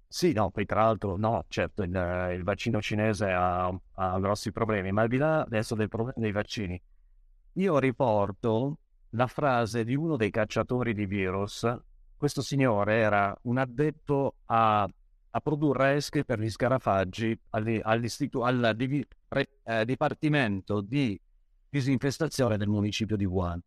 [0.08, 1.90] Sì, no, poi tra l'altro, no, certo, il,
[2.36, 6.32] il vaccino cinese ha, ha, grossi problemi, ma al di là adesso del problema dei
[6.32, 6.82] vaccini,
[7.54, 8.78] io riporto
[9.10, 11.68] la frase di uno dei cacciatori di virus.
[12.18, 19.06] Questo signore era un addetto a, a produrre esche per gli scarafaggi al divi,
[19.64, 21.20] eh, Dipartimento di
[21.70, 23.62] Disinfestazione del municipio di Wuhan.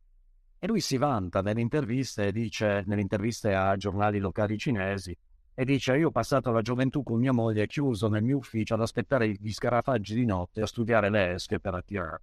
[0.59, 5.17] E lui si vanta nelle interviste, dice, nelle interviste a giornali locali cinesi,
[5.59, 8.81] e dice io ho passato la gioventù con mia moglie chiuso nel mio ufficio ad
[8.81, 12.23] aspettare gli scarafaggi di notte a studiare le esche per attirare.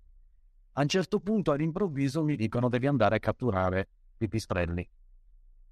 [0.72, 4.90] A un certo punto all'improvviso mi dicono devi andare a catturare pipistrelli.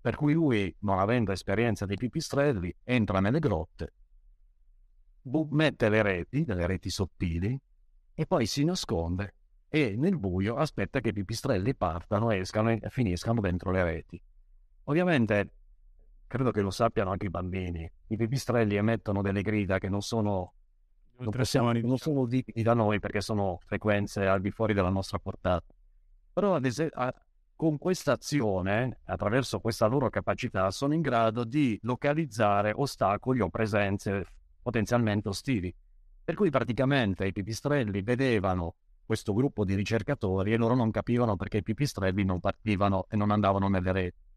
[0.02, 3.94] Per cui lui, non avendo esperienza di pipistrelli, entra nelle grotte,
[5.52, 7.58] mette le reti, delle reti sottili,
[8.14, 9.36] e poi si nasconde
[9.70, 14.22] e nel buio aspetta che i pipistrelli partano, escano e finiscano dentro le reti.
[14.84, 15.52] Ovviamente,
[16.34, 20.54] credo che lo sappiano anche i bambini, i pipistrelli emettono delle grida che non sono,
[21.18, 25.20] non possiamo, non sono udibili da noi perché sono frequenze al di fuori della nostra
[25.20, 25.72] portata.
[26.34, 27.14] Però ad esempio,
[27.56, 34.26] con questa azione, attraverso questa loro capacità, sono in grado di localizzare ostacoli o presenze
[34.60, 35.72] potenzialmente ostili.
[36.24, 38.74] Per cui praticamente i pipistrelli vedevano
[39.06, 43.30] questo gruppo di ricercatori e loro non capivano perché i pipistrelli non partivano e non
[43.30, 44.32] andavano nelle reti.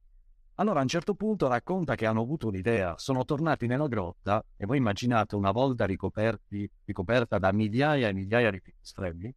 [0.59, 4.65] Allora a un certo punto racconta che hanno avuto un'idea, sono tornati nella grotta e
[4.65, 9.35] voi immaginate una volta ricoperta da migliaia e migliaia di pipistrelli,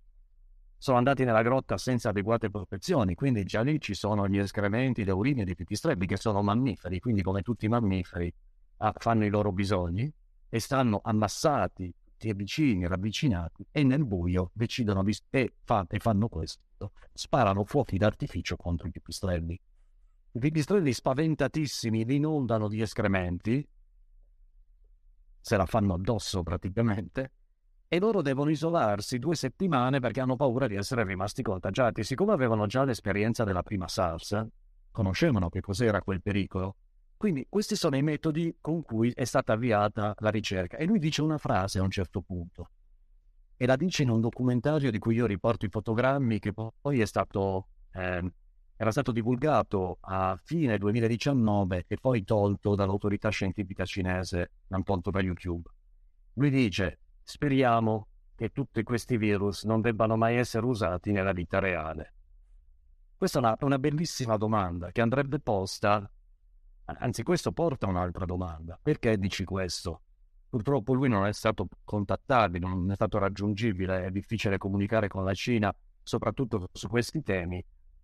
[0.78, 5.12] sono andati nella grotta senza adeguate protezioni, quindi già lì ci sono gli escrementi, le
[5.12, 8.34] urine dei pipistrelli che sono mammiferi, quindi come tutti i mammiferi
[8.78, 10.10] ah, fanno i loro bisogni
[10.48, 15.54] e stanno ammassati, tutti vicini, ravvicinati e nel buio decidono e,
[15.90, 19.60] e fanno questo, sparano fuochi d'artificio contro i pipistrelli.
[20.32, 23.68] I pipistrelli spaventatissimi li inondano di escrementi,
[25.42, 27.32] se la fanno addosso praticamente,
[27.88, 32.04] e loro devono isolarsi due settimane perché hanno paura di essere rimasti contagiati.
[32.04, 34.46] Siccome avevano già l'esperienza della prima SARS,
[34.92, 36.76] conoscevano che cos'era quel pericolo.
[37.18, 40.78] Quindi questi sono i metodi con cui è stata avviata la ricerca.
[40.78, 42.70] E lui dice una frase a un certo punto.
[43.58, 47.06] E la dice in un documentario di cui io riporto i fotogrammi che poi è
[47.06, 48.32] stato, eh,
[48.82, 55.20] era stato divulgato a fine 2019 e poi tolto dall'autorità scientifica cinese, l'hanno tolto da
[55.20, 55.70] YouTube.
[56.36, 62.14] Lui dice Speriamo che tutti questi virus non debbano mai essere usati nella vita reale.
[63.18, 66.10] Questa è una, una bellissima domanda che andrebbe posta,
[66.86, 68.80] anzi questo porta a un'altra domanda.
[68.82, 70.04] Perché dici questo?
[70.48, 75.34] Purtroppo lui non è stato contattabile, non è stato raggiungibile, è difficile comunicare con la
[75.34, 77.62] Cina, soprattutto su questi temi,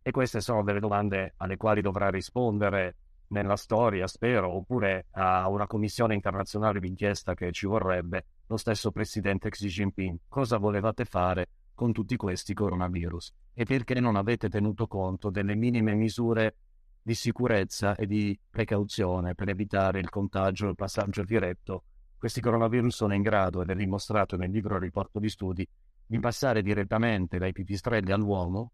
[0.08, 2.96] e queste sono delle domande alle quali dovrà rispondere
[3.30, 9.50] nella storia, spero, oppure a una commissione internazionale d'inchiesta che ci vorrebbe lo stesso presidente
[9.50, 10.20] Xi Jinping.
[10.28, 13.34] Cosa volevate fare con tutti questi coronavirus?
[13.56, 16.56] E perché non avete tenuto conto delle minime misure
[17.02, 21.84] di sicurezza e di precauzione per evitare il contagio e il passaggio diretto?
[22.16, 25.68] Questi coronavirus sono in grado, ed è dimostrato nel libro Riporto di Studi,
[26.06, 28.72] di passare direttamente dai pipistrelli all'uomo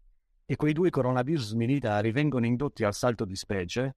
[0.52, 3.96] e quei due coronavirus militari vengono indotti al salto di specie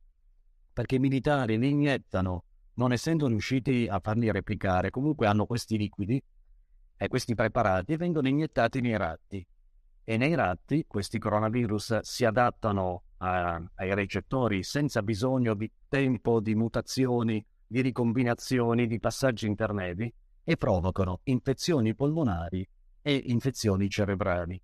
[0.72, 2.46] perché i militari li iniettano
[2.76, 6.24] non essendo riusciti a farli replicare, comunque hanno questi liquidi
[6.96, 9.46] e questi preparati e vengono iniettati nei ratti.
[10.02, 16.56] E nei ratti questi coronavirus si adattano a, ai recettori senza bisogno di tempo, di
[16.56, 20.10] mutazioni, di ricombinazioni, di passaggi intermedi
[20.42, 22.66] e provocano infezioni polmonari
[23.02, 24.62] e infezioni cerebrali.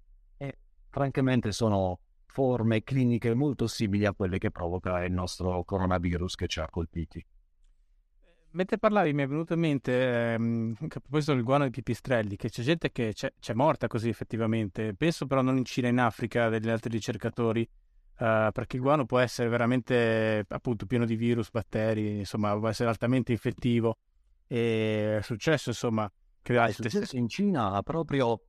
[0.92, 6.48] E francamente sono forme cliniche molto simili a quelle che provoca il nostro coronavirus che
[6.48, 7.26] ci ha colpiti.
[8.52, 12.50] Mentre parlavi mi è venuto in mente, ehm, a proposito del guano dei pipistrelli, che
[12.50, 14.94] c'è gente che c'è, c'è, morta così effettivamente.
[14.94, 19.20] Penso però non in Cina, in Africa, degli altri ricercatori, uh, perché il guano può
[19.20, 24.00] essere veramente appunto pieno di virus, batteri, insomma può essere altamente infettivo.
[24.48, 26.12] E è successo insomma
[26.42, 28.42] che è successo in Cina proprio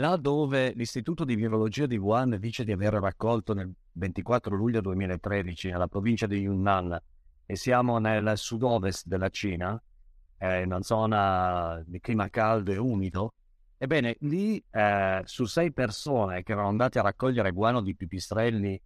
[0.00, 5.70] là dove l'Istituto di Virologia di Wuhan dice di aver raccolto nel 24 luglio 2013
[5.70, 6.98] nella provincia di Yunnan
[7.44, 9.80] e siamo nel sud-ovest della Cina,
[10.38, 13.34] eh, in una zona di clima caldo e umido,
[13.76, 18.80] ebbene lì eh, su sei persone che erano andate a raccogliere guano di pipistrelli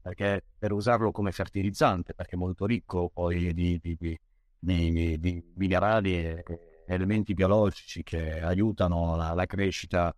[0.00, 6.16] perché, per usarlo come fertilizzante, perché è molto ricco poi di, di, di, di minerali
[6.16, 6.44] e
[6.86, 10.14] elementi biologici che aiutano la, la crescita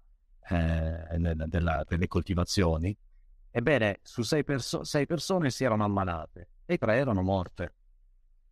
[0.48, 2.96] eh, della, delle coltivazioni,
[3.50, 7.74] ebbene su sei, perso- sei persone si erano ammalate e tre erano morte.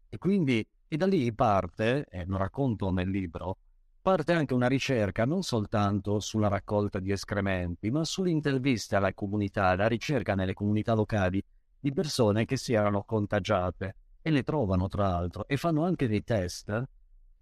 [0.09, 3.59] E quindi, e da lì parte, e lo racconto nel libro,
[4.01, 9.75] parte anche una ricerca non soltanto sulla raccolta di escrementi, ma sulle interviste alla comunità,
[9.75, 11.43] la ricerca nelle comunità locali
[11.81, 16.23] di persone che si erano contagiate e le trovano tra l'altro e fanno anche dei
[16.23, 16.89] test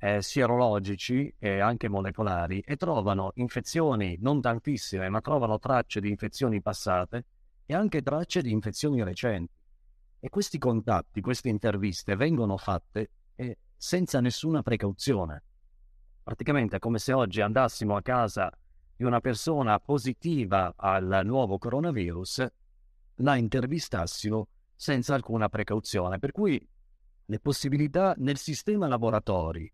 [0.04, 6.60] eh, sierologici e anche molecolari e trovano infezioni non tantissime, ma trovano tracce di infezioni
[6.60, 7.24] passate
[7.64, 9.54] e anche tracce di infezioni recenti.
[10.18, 15.44] E questi contatti, queste interviste vengono fatte eh, senza nessuna precauzione.
[16.24, 18.52] Praticamente è come se oggi andassimo a casa
[18.96, 22.46] di una persona positiva al nuovo coronavirus,
[23.16, 26.18] la intervistassimo senza alcuna precauzione.
[26.18, 26.68] Per cui
[27.24, 29.72] le possibilità nel sistema laboratori,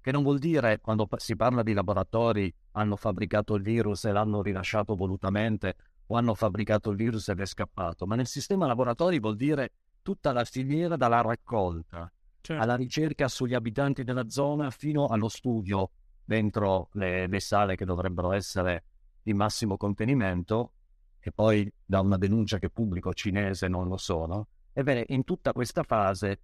[0.00, 4.42] che non vuol dire quando si parla di laboratori hanno fabbricato il virus e l'hanno
[4.42, 5.76] rilasciato volutamente
[6.06, 9.72] o hanno fabbricato il virus ed è scappato, ma nel sistema laboratori vuol dire
[10.02, 12.62] tutta la filiera dalla raccolta certo.
[12.62, 15.90] alla ricerca sugli abitanti della zona fino allo studio
[16.24, 18.84] dentro le, le sale che dovrebbero essere
[19.22, 20.72] di massimo contenimento
[21.20, 24.48] e poi da una denuncia che pubblico cinese non lo sono.
[24.72, 26.40] Ebbene, in tutta questa fase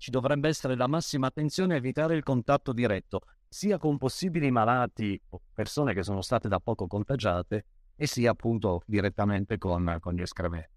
[0.00, 5.20] ci dovrebbe essere la massima attenzione a evitare il contatto diretto, sia con possibili malati
[5.28, 10.22] o persone che sono state da poco contagiate, e sia appunto direttamente con, con gli
[10.22, 10.70] escrementi.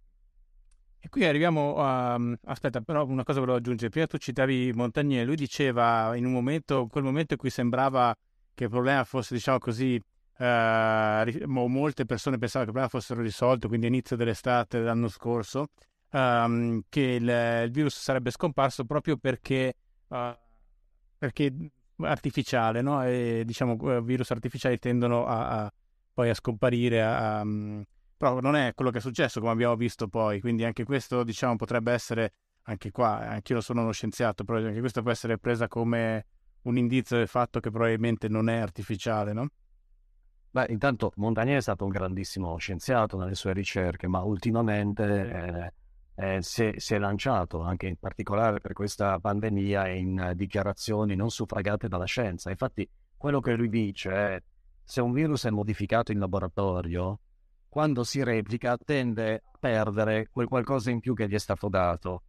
[1.00, 2.20] E qui arriviamo a...
[2.44, 3.90] Aspetta, però una cosa volevo aggiungere.
[3.90, 8.14] Prima tu citavi Montagnier, lui diceva in un momento, quel momento in cui sembrava
[8.54, 9.98] che il problema fosse, diciamo così,
[10.38, 15.68] eh, molte persone pensavano che il problema fosse risolto, quindi all'inizio dell'estate dell'anno scorso,
[16.14, 19.76] um, che il, il, virus sarebbe scomparso proprio perché,
[20.08, 20.36] uh,
[21.18, 21.54] perché
[21.98, 23.04] artificiale, no?
[23.04, 25.74] E diciamo eh, virus artificiali tendono a, a
[26.14, 27.84] poi a scomparire, a, a, um,
[28.16, 31.56] però non è quello che è successo come abbiamo visto poi, quindi anche questo diciamo
[31.56, 32.34] potrebbe essere,
[32.64, 36.26] anche qua, anche io sono uno scienziato, però anche questo può essere presa come
[36.64, 39.48] un indizio del fatto che probabilmente non è artificiale, no?
[40.52, 45.74] Beh, intanto Montagnier è stato un grandissimo scienziato nelle sue ricerche, ma ultimamente eh,
[46.16, 51.16] eh, si, è, si, è, lanciato, anche in particolare per questa pandemia, in uh, dichiarazioni
[51.16, 52.50] non suffragate dalla scienza.
[52.50, 52.88] Infatti,
[53.18, 54.44] quello che lui dice è
[54.84, 57.20] se un virus è modificato in laboratorio,
[57.70, 62.24] quando si replica tende a perdere quel qualcosa in più che gli è stato dato.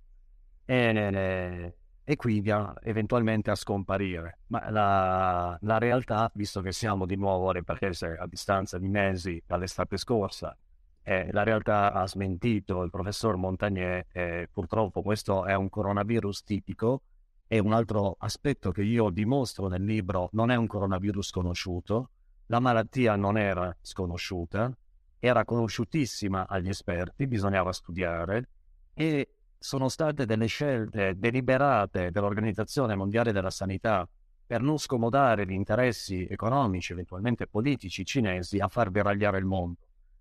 [0.65, 1.75] E,
[2.05, 4.41] e quindi a, eventualmente a scomparire.
[4.49, 9.43] Ma la, la, realtà, visto che siamo di nuovo a riprese a distanza di mesi
[9.47, 10.57] dall'estate scorsa,
[11.05, 17.03] eh, la realtà ha smentito il professor Montagnier e purtroppo questo è un coronavirus tipico
[17.47, 22.11] e un altro aspetto che io dimostro nel libro non è un coronavirus conosciuto,
[22.47, 24.75] la malattia non era sconosciuta,
[25.19, 28.49] era conosciutissima agli esperti, bisognava studiare
[28.95, 29.29] e
[29.59, 34.09] sono state delle scelte deliberate dell'Organizzazione Mondiale della Sanità
[34.47, 39.81] per non scomodare gli interessi economici, eventualmente politici cinesi, a far deragliare il mondo.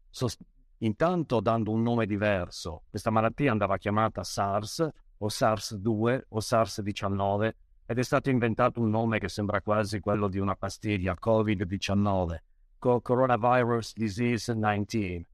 [0.09, 0.41] Sost-
[0.83, 2.83] intanto dando un nome diverso.
[2.89, 7.51] Questa malattia andava chiamata SARS o SARS-2 o SARS-19
[7.85, 12.37] ed è stato inventato un nome che sembra quasi quello di una pastiglia, Covid-19,
[12.79, 15.25] Coronavirus Disease 19.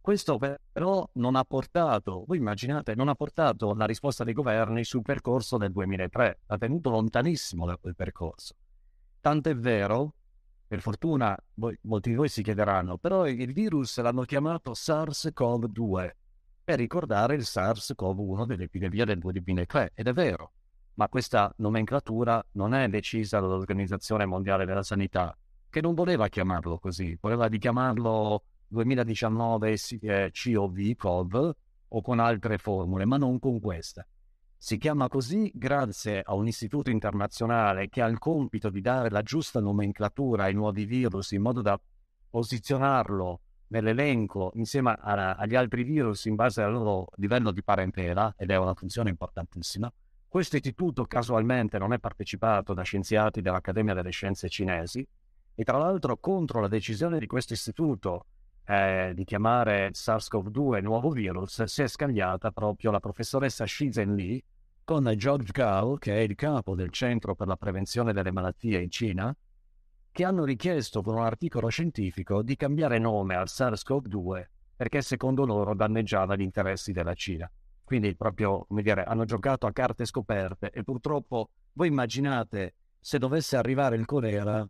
[0.00, 0.38] Questo
[0.72, 5.58] però non ha portato, voi immaginate, non ha portato la risposta dei governi sul percorso
[5.58, 8.54] del 2003, ha tenuto lontanissimo da quel percorso.
[9.20, 10.14] Tant'è vero,
[10.70, 16.10] per fortuna, voi, molti di voi si chiederanno, però il virus l'hanno chiamato SARS-CoV-2
[16.62, 20.52] per ricordare il SARS-CoV-1 dell'epidemia del 2003, ed è vero,
[20.94, 25.36] ma questa nomenclatura non è decisa dall'Organizzazione Mondiale della Sanità,
[25.68, 31.54] che non voleva chiamarlo così, voleva chiamarlo 2019 eh, COV, COV
[31.88, 34.06] o con altre formule, ma non con questa.
[34.62, 39.22] Si chiama così grazie a un istituto internazionale che ha il compito di dare la
[39.22, 41.80] giusta nomenclatura ai nuovi virus in modo da
[42.28, 48.50] posizionarlo nell'elenco insieme a, agli altri virus in base al loro livello di parentela, ed
[48.50, 49.90] è una funzione importantissima.
[50.28, 55.04] Questo istituto casualmente non è partecipato da scienziati dell'Accademia delle Scienze cinesi
[55.54, 58.26] e tra l'altro contro la decisione di questo istituto
[58.70, 64.40] eh, di chiamare SARS-CoV-2 nuovo virus, si è scagliata proprio la professoressa Shizhen Li
[64.84, 68.90] con George Gao, che è il capo del Centro per la Prevenzione delle Malattie in
[68.90, 69.36] Cina,
[70.12, 74.46] che hanno richiesto con un articolo scientifico di cambiare nome al SARS-CoV-2
[74.80, 77.50] perché secondo loro danneggiava gli interessi della Cina.
[77.84, 83.56] Quindi proprio, come dire, hanno giocato a carte scoperte e purtroppo voi immaginate se dovesse
[83.56, 84.66] arrivare il colera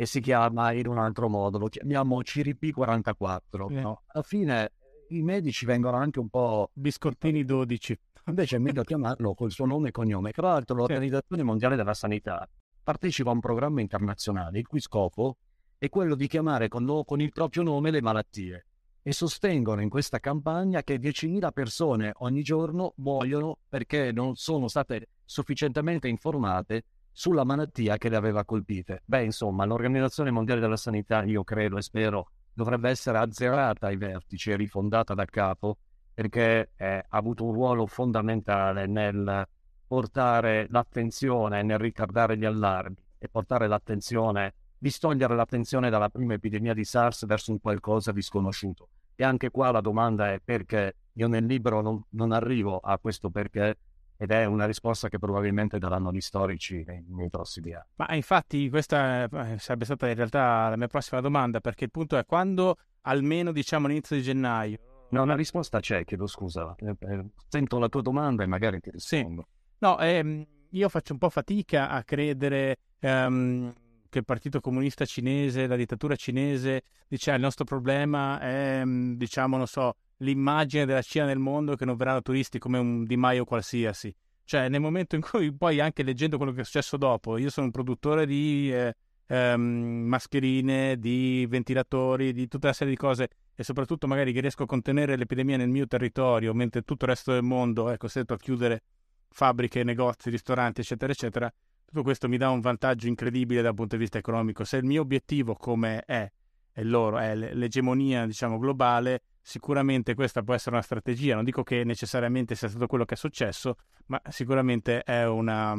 [0.00, 3.70] e si chiama in un altro modo, lo chiamiamo CRP44.
[3.70, 3.80] Eh.
[3.80, 4.02] No?
[4.06, 4.72] Alla fine
[5.08, 6.70] i medici vengono anche un po'...
[6.72, 7.98] Biscottini 12.
[8.26, 10.30] Invece è meglio chiamarlo col suo nome e cognome.
[10.30, 12.48] Tra l'altro l'Organizzazione Mondiale della Sanità
[12.80, 15.38] partecipa a un programma internazionale il cui scopo
[15.76, 18.66] è quello di chiamare con, lo, con il proprio nome le malattie
[19.02, 25.08] e sostengono in questa campagna che 10.000 persone ogni giorno muoiono perché non sono state
[25.24, 26.84] sufficientemente informate
[27.18, 29.02] sulla malattia che le aveva colpite.
[29.04, 34.52] Beh, insomma, l'Organizzazione Mondiale della Sanità, io credo e spero, dovrebbe essere azzerata ai vertici
[34.52, 35.78] e rifondata da capo,
[36.14, 39.44] perché eh, ha avuto un ruolo fondamentale nel
[39.84, 46.84] portare l'attenzione, nel ritardare gli allarmi e portare l'attenzione, distogliere l'attenzione dalla prima epidemia di
[46.84, 48.90] SARS verso un qualcosa di sconosciuto.
[49.16, 53.28] E anche qua la domanda è perché io nel libro non, non arrivo a questo
[53.28, 53.76] perché
[54.20, 57.86] ed è una risposta che probabilmente daranno gli storici nei, nei prossimi anni.
[57.94, 62.18] Ma infatti questa eh, sarebbe stata in realtà la mia prossima domanda, perché il punto
[62.18, 64.78] è quando almeno diciamo all'inizio di gennaio.
[65.10, 66.74] No, una risposta c'è, chiedo scusa.
[66.78, 69.46] Eh, eh, sento la tua domanda e magari ti rispondo.
[69.48, 69.74] Sì.
[69.78, 73.72] No, ehm, io faccio un po' fatica a credere ehm,
[74.08, 79.14] che il Partito Comunista Cinese, la dittatura cinese, dice ah, il nostro problema è, mm,
[79.14, 83.16] diciamo, non so, l'immagine della Cina nel mondo che non verranno turisti come un Di
[83.16, 84.14] Maio qualsiasi.
[84.44, 87.66] Cioè, nel momento in cui poi anche leggendo quello che è successo dopo, io sono
[87.66, 88.94] un produttore di eh,
[89.26, 89.60] ehm,
[90.06, 94.66] mascherine, di ventilatori, di tutta una serie di cose e soprattutto magari che riesco a
[94.66, 98.82] contenere l'epidemia nel mio territorio, mentre tutto il resto del mondo è costretto a chiudere
[99.28, 101.52] fabbriche, negozi, ristoranti, eccetera, eccetera.
[101.84, 104.64] Tutto questo mi dà un vantaggio incredibile dal punto di vista economico.
[104.64, 106.30] Se il mio obiettivo, come è,
[106.72, 111.34] è loro, è l'egemonia, diciamo, globale, sicuramente questa può essere una strategia.
[111.34, 113.76] Non dico che necessariamente sia stato quello che è successo,
[114.06, 115.74] ma sicuramente è una,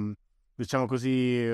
[0.55, 1.47] diciamo così,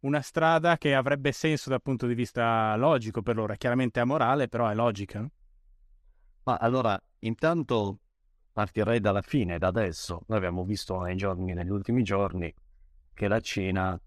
[0.00, 3.52] una strada che avrebbe senso dal punto di vista logico per loro.
[3.52, 5.28] È chiaramente amorale, però è logica.
[6.44, 7.98] Ma allora, intanto
[8.52, 10.22] partirei dalla fine, da adesso.
[10.28, 12.54] Noi abbiamo visto nei giorni, negli ultimi giorni
[13.12, 14.00] che la Cina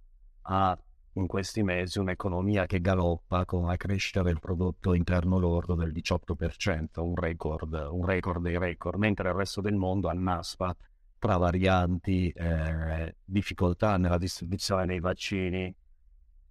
[0.43, 0.77] ha
[1.13, 7.01] in questi mesi un'economia che galoppa con una crescita del prodotto interno lordo del 18%,
[7.01, 10.75] un record, un record dei record, mentre il resto del mondo annaspa
[11.19, 15.73] tra varianti, eh, difficoltà nella distribuzione dei vaccini.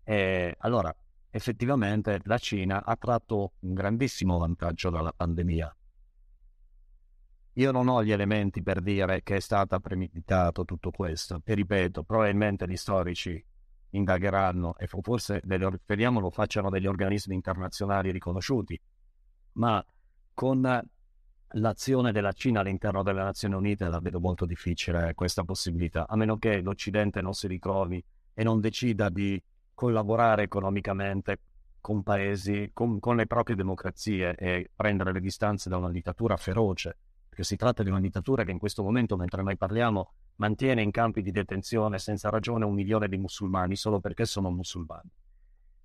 [0.05, 0.95] E allora,
[1.31, 5.77] effettivamente la Cina ha tratto un grandissimo vantaggio dalla pandemia.
[7.57, 12.03] Io non ho gli elementi per dire che è stato premeditato tutto questo, e ripeto,
[12.05, 13.45] probabilmente gli storici
[13.93, 18.79] indagheranno e forse delle, speriamo lo facciano degli organismi internazionali riconosciuti,
[19.55, 19.85] ma
[20.35, 20.83] con
[21.55, 26.39] l'azione della Cina all'interno delle Nazioni Unite la vedo molto difficile questa possibilità, a meno
[26.39, 28.03] che l'Occidente non si ritrovi
[28.35, 29.43] e non decida di
[29.75, 31.41] collaborare economicamente
[31.81, 36.97] con paesi, con, con le proprie democrazie e prendere le distanze da una dittatura feroce,
[37.29, 40.13] perché si tratta di una dittatura che in questo momento, mentre noi parliamo,
[40.43, 45.09] mantiene in campi di detenzione senza ragione un milione di musulmani solo perché sono musulmani.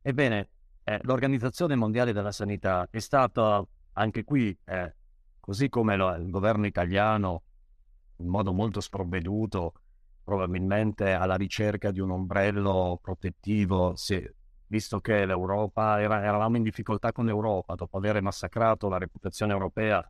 [0.02, 0.50] Ebbene,
[0.84, 4.96] eh, l'Organizzazione Mondiale della Sanità è stata anche qui, eh,
[5.40, 7.44] così come lo, il governo italiano,
[8.18, 9.74] in modo molto sprovveduto,
[10.24, 14.34] probabilmente alla ricerca di un ombrello protettivo, se,
[14.66, 20.04] visto che l'Europa era, eravamo in difficoltà con l'Europa dopo aver massacrato la reputazione europea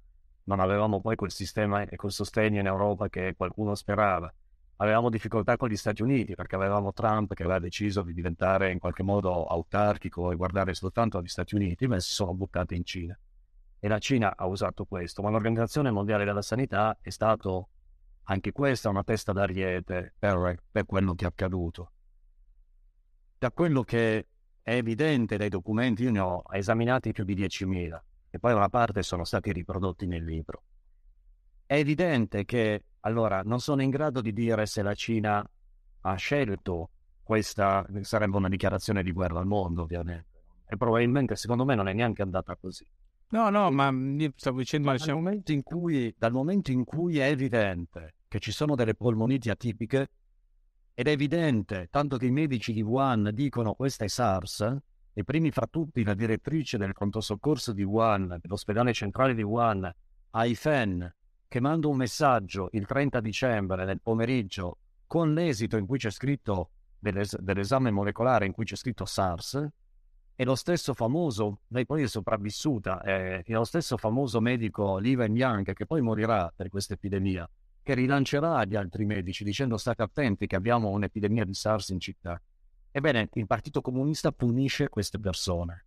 [0.48, 4.34] non avevamo poi quel sistema e quel sostegno in Europa che qualcuno sperava.
[4.78, 8.80] Avevamo difficoltà con gli Stati Uniti perché avevamo Trump che aveva deciso di diventare in
[8.80, 13.18] qualche modo autarchico e guardare soltanto agli Stati Uniti, ma si sono buttati in Cina.
[13.80, 17.70] E la Cina ha usato questo, ma l'Organizzazione Mondiale della Sanità è stato
[18.24, 21.92] anche questa una testa d'ariete per, per quello che è accaduto.
[23.38, 24.28] Da quello che
[24.62, 29.04] è evidente dai documenti, io ne ho esaminati più di 10.000, e poi una parte
[29.04, 30.64] sono stati riprodotti nel libro.
[31.66, 35.48] È evidente che allora non sono in grado di dire se la Cina
[36.02, 36.90] ha scelto
[37.24, 41.94] questa, sarebbe una dichiarazione di guerra al mondo ovviamente, e probabilmente secondo me non è
[41.94, 42.86] neanche andata così.
[43.30, 44.88] No, no, ma io stavo dicendo...
[44.88, 45.20] Dal, diciamo...
[45.20, 50.10] momento in cui, dal momento in cui è evidente che ci sono delle polmoniti atipiche,
[50.94, 54.78] ed è evidente, tanto che i medici di Wuhan dicono questa è SARS,
[55.18, 59.92] e primi fra tutti la direttrice del pronto soccorso di Wuhan, dell'ospedale centrale di Wuhan,
[60.30, 61.12] Aifen,
[61.48, 66.70] che manda un messaggio il 30 dicembre nel pomeriggio con l'esito in cui c'è scritto
[67.00, 69.68] dell'es- dell'esame molecolare in cui c'è scritto SARS,
[70.36, 75.16] e lo stesso famoso, lei poi è sopravvissuta, è, è lo stesso famoso medico Li
[75.16, 77.50] Wenliang che poi morirà per questa epidemia,
[77.82, 82.40] che rilancerà gli altri medici dicendo state attenti che abbiamo un'epidemia di SARS in città.
[82.98, 85.86] Ebbene, il Partito Comunista punisce queste persone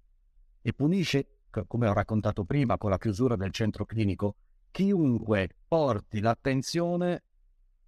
[0.63, 4.37] e punisce, come ho raccontato prima con la chiusura del centro clinico,
[4.71, 7.25] chiunque porti l'attenzione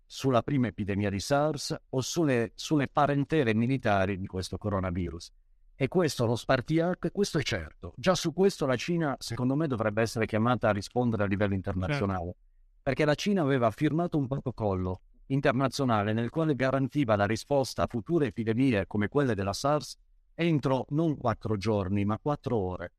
[0.05, 5.31] sulla prima epidemia di SARS o sulle, sulle parentele militari di questo coronavirus.
[5.77, 7.93] E questo lo spartiacque, questo è certo.
[7.95, 12.25] Già su questo la Cina, secondo me, dovrebbe essere chiamata a rispondere a livello internazionale.
[12.25, 12.39] Certo.
[12.83, 18.27] Perché la Cina aveva firmato un protocollo internazionale nel quale garantiva la risposta a future
[18.27, 19.97] epidemie come quelle della SARS
[20.35, 22.93] entro non quattro giorni, ma quattro ore.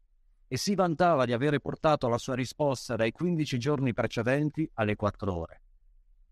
[0.48, 5.36] E si vantava di avere portato la sua risposta dai 15 giorni precedenti alle quattro
[5.36, 5.62] ore.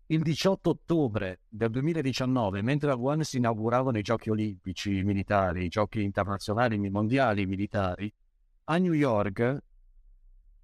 [0.06, 5.68] Il 18 ottobre del 2019, mentre a Wuhan si inauguravano i giochi olimpici militari, i
[5.68, 8.12] giochi internazionali mondiali militari,
[8.64, 9.62] a New York,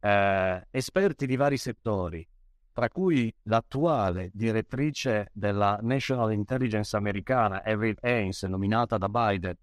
[0.01, 2.28] eh, esperti di vari settori,
[2.79, 9.57] tra cui l'attuale direttrice della National Intelligence americana, Avril Haines, nominata da Biden,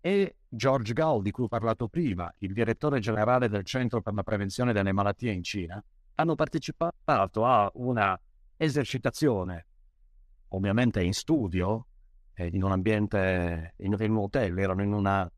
[0.00, 4.22] e George Gao, di cui ho parlato prima, il direttore generale del Centro per la
[4.22, 5.84] Prevenzione delle Malattie in Cina,
[6.14, 8.18] hanno partecipato a una
[8.56, 9.66] esercitazione,
[10.48, 11.88] ovviamente in studio,
[12.32, 15.30] eh, in un ambiente, in, un hotel, erano in una,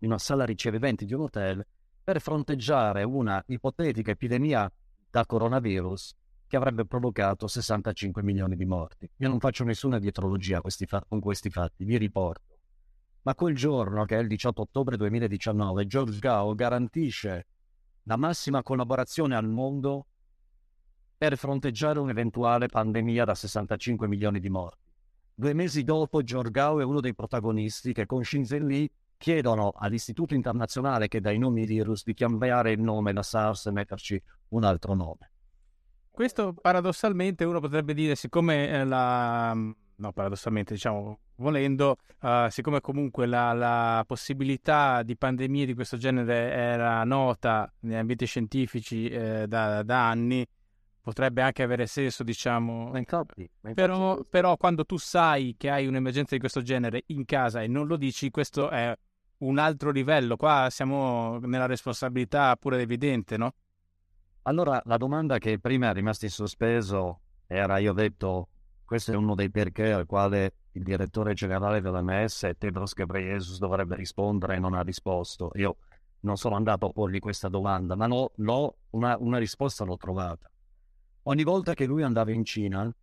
[0.00, 1.64] in una sala ricevimenti di un hotel,
[2.02, 4.68] per fronteggiare una ipotetica epidemia
[5.08, 9.10] da coronavirus che avrebbe provocato 65 milioni di morti.
[9.18, 12.58] Io non faccio nessuna dietrologia questi fa- con questi fatti, vi riporto.
[13.22, 17.46] Ma quel giorno, che è il 18 ottobre 2019, George Gao garantisce
[18.02, 20.06] la massima collaborazione al mondo
[21.16, 24.92] per fronteggiare un'eventuale pandemia da 65 milioni di morti.
[25.34, 30.34] Due mesi dopo, George Gao è uno dei protagonisti che con Shenzhen Li chiedono all'Istituto
[30.34, 34.64] Internazionale che dà i nomi virus di cambiare il nome da SARS e metterci un
[34.64, 35.30] altro nome.
[36.14, 39.52] Questo paradossalmente uno potrebbe dire, siccome eh, la...
[39.52, 46.52] no, paradossalmente, diciamo, volendo, uh, siccome comunque la, la, possibilità di pandemie di questo genere
[46.52, 50.46] era nota negli ambienti scientifici eh, da, da, anni,
[51.00, 52.90] potrebbe anche avere senso, diciamo.
[52.92, 57.02] Ma infatti, ma infatti però, però, quando tu sai che hai un'emergenza di questo genere
[57.06, 58.96] in casa e non lo dici, questo è
[59.38, 60.36] un altro livello.
[60.36, 63.52] Qua siamo nella responsabilità pure evidente, no?
[64.46, 68.48] Allora, la domanda che prima è rimasta in sospeso era, io ho detto,
[68.84, 74.56] questo è uno dei perché al quale il direttore generale dell'MS, Tedros Ghebreyesus, dovrebbe rispondere
[74.56, 75.50] e non ha risposto.
[75.54, 75.78] Io
[76.20, 80.50] non sono andato a porgli questa domanda, ma no, no una, una risposta l'ho trovata.
[81.22, 82.94] Ogni volta che lui andava in Cina,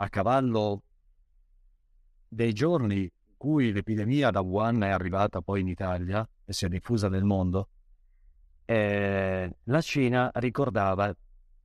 [0.00, 0.82] a cavallo
[2.26, 7.08] dei giorni cui l'epidemia da Wuhan è arrivata poi in Italia e si è diffusa
[7.08, 7.68] nel mondo,
[8.70, 11.16] eh, la Cina ricordava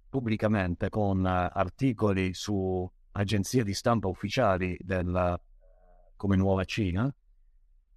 [0.08, 5.38] pubblicamente con articoli su agenzie di stampa ufficiali del,
[6.16, 7.14] come Nuova Cina,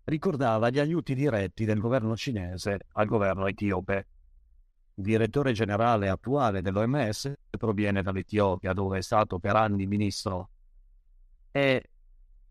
[0.05, 4.09] ricordava gli aiuti diretti del governo cinese al governo etiope.
[4.95, 10.51] Il direttore generale attuale dell'OMS proviene dall'Etiopia, dove è stato per anni ministro
[11.53, 11.91] e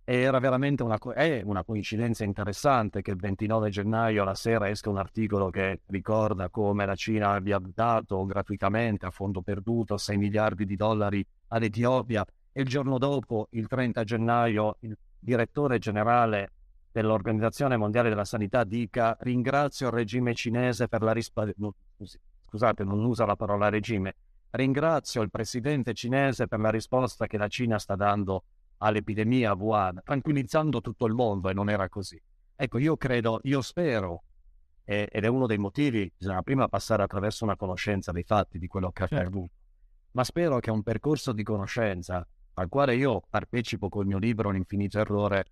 [0.08, 4.97] era veramente una, è una coincidenza interessante che il 29 gennaio alla sera esca un
[4.97, 10.76] articolo che ricorda come la Cina abbia dato gratuitamente a fondo perduto 6 miliardi di
[10.76, 16.51] dollari all'Etiopia e il giorno dopo, il 30 gennaio, il direttore generale
[16.91, 21.51] dell'Organizzazione Mondiale della Sanità dica ringrazio il regime cinese per la risposta,
[22.45, 24.16] scusate non usa la parola regime,
[24.51, 28.43] ringrazio il presidente cinese per la risposta che la Cina sta dando
[28.78, 32.21] all'epidemia a Wuhan, tranquillizzando tutto il mondo e non era così.
[32.55, 34.23] Ecco, io credo, io spero,
[34.84, 38.67] eh, ed è uno dei motivi, bisogna prima passare attraverso una conoscenza dei fatti di
[38.67, 39.23] quello che è certo.
[39.23, 39.53] accaduto,
[40.11, 42.26] ma spero che un percorso di conoscenza
[42.57, 45.45] al quale io partecipo col mio libro L'infinito errore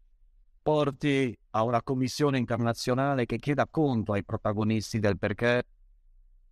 [0.62, 5.64] porti a una commissione internazionale che chieda conto ai protagonisti del perché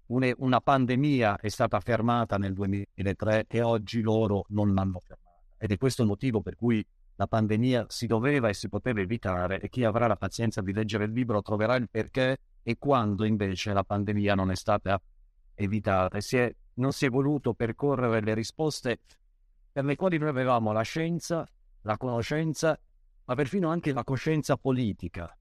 [0.07, 5.20] una pandemia è stata fermata nel 2003 e oggi loro non l'hanno fermata
[5.61, 6.83] ed è questo il motivo per cui
[7.17, 11.03] la pandemia si doveva e si poteva evitare e chi avrà la pazienza di leggere
[11.03, 14.99] il libro troverà il perché e quando invece la pandemia non è stata
[15.53, 19.01] evitata e si è, non si è voluto percorrere le risposte
[19.71, 21.47] per le quali noi avevamo la scienza,
[21.81, 22.77] la conoscenza,
[23.25, 25.37] ma perfino anche la coscienza politica.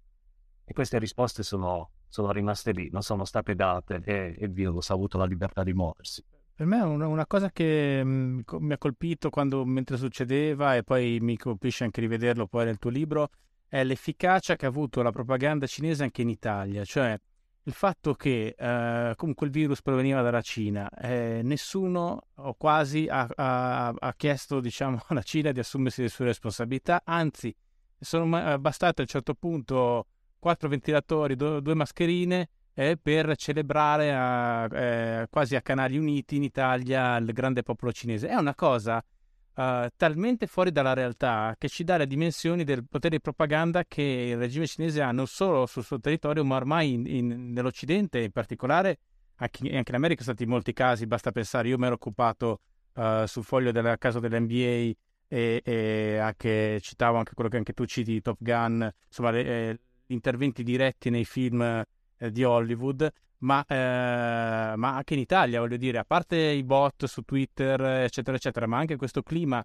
[0.65, 4.95] E queste risposte sono, sono rimaste lì, non sono state date e il virus ha
[4.95, 6.23] avuto la libertà di muoversi.
[6.61, 10.83] Per me una, una cosa che mh, mm, mi ha colpito quando, mentre succedeva e
[10.83, 13.31] poi mi colpisce anche rivederlo poi nel tuo libro
[13.67, 17.19] è l'efficacia che ha avuto la propaganda cinese anche in Italia, cioè
[17.63, 23.27] il fatto che eh, comunque il virus proveniva dalla Cina, eh, nessuno o quasi ha,
[23.37, 27.57] ha, ha, chiesto diciamo, alla Cina di assumersi le sue responsabilità, anzi
[27.99, 30.09] sono bastate a un certo punto
[30.39, 32.51] quattro ventilatori, due mascherine
[32.81, 38.29] eh, per celebrare a, eh, quasi a Canali Uniti in Italia il grande popolo cinese.
[38.29, 43.17] È una cosa uh, talmente fuori dalla realtà che ci dà le dimensioni del potere
[43.17, 47.07] di propaganda che il regime cinese ha non solo sul suo territorio, ma ormai in,
[47.07, 48.99] in, nell'Occidente, in particolare
[49.37, 51.07] anche, anche, in America sono stati molti casi.
[51.07, 52.61] Basta pensare, io mi ero occupato
[52.95, 54.97] uh, sul foglio del caso dell'NBA
[55.29, 59.81] e, e anche, citavo anche quello che anche tu citi, Top Gun, insomma, le, eh,
[60.07, 61.85] interventi diretti nei film
[62.21, 67.07] eh, di Hollywood, ma, eh, ma, anche in Italia, voglio dire, a parte i bot
[67.07, 69.65] su Twitter, eccetera, eccetera, ma anche questo clima,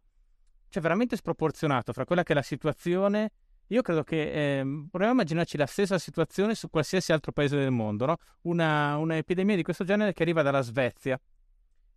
[0.69, 3.32] cioè veramente sproporzionato fra quella che è la situazione
[3.69, 7.72] io credo che eh, proviamo a immaginarci la stessa situazione su qualsiasi altro paese del
[7.72, 8.18] mondo, no?
[8.41, 11.19] una, un'epidemia di questo genere che arriva dalla Svezia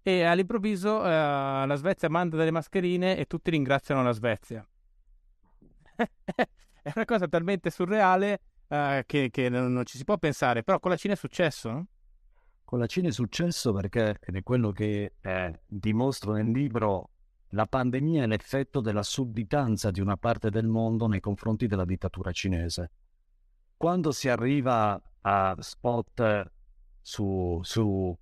[0.03, 4.67] e all'improvviso eh, la Svezia manda delle mascherine e tutti ringraziano la Svezia.
[6.83, 10.91] è una cosa talmente surreale uh, che, che non, ci si può pensare, però con
[10.91, 11.87] la Cina è successo, no?
[12.65, 17.11] Con la Cina è successo perché, ed è quello che eh, dimostro nel libro,
[17.53, 22.31] la pandemia è l'effetto della sudditanza di una parte del mondo nei confronti della dittatura
[22.31, 22.91] cinese.
[23.75, 26.51] Quando si arriva a spot
[27.01, 28.19] su, su,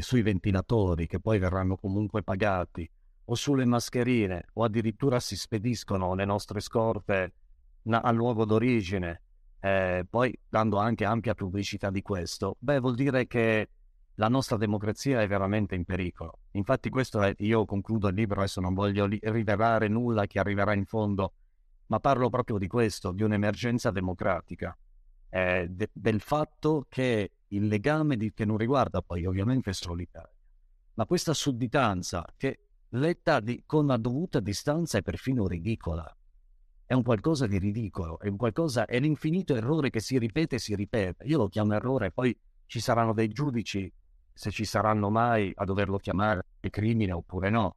[0.00, 2.90] sui ventilatori che poi verranno comunque pagati,
[3.30, 7.34] o sulle mascherine, o addirittura si spediscono le nostre scorte
[7.84, 9.22] al luogo d'origine,
[9.60, 13.68] eh, poi dando anche ampia pubblicità di questo, beh, vuol dire che
[14.14, 16.40] la nostra democrazia è veramente in pericolo.
[16.52, 20.74] Infatti questo è, io concludo il libro, adesso non voglio li- rivelare nulla che arriverà
[20.74, 21.32] in fondo,
[21.86, 24.76] ma parlo proprio di questo, di un'emergenza democratica,
[25.28, 30.34] eh, de- del fatto che il legame di, che non riguarda poi ovviamente solo l'Italia,
[30.94, 32.58] ma questa sudditanza che
[32.90, 36.12] letta di, con la dovuta distanza è perfino ridicola.
[36.88, 40.58] È un qualcosa di ridicolo, è un qualcosa, è l'infinito errore che si ripete e
[40.58, 41.22] si ripete.
[41.24, 42.34] Io lo chiamo errore, poi
[42.64, 43.92] ci saranno dei giudici
[44.32, 47.76] se ci saranno mai a doverlo chiamare crimine oppure no,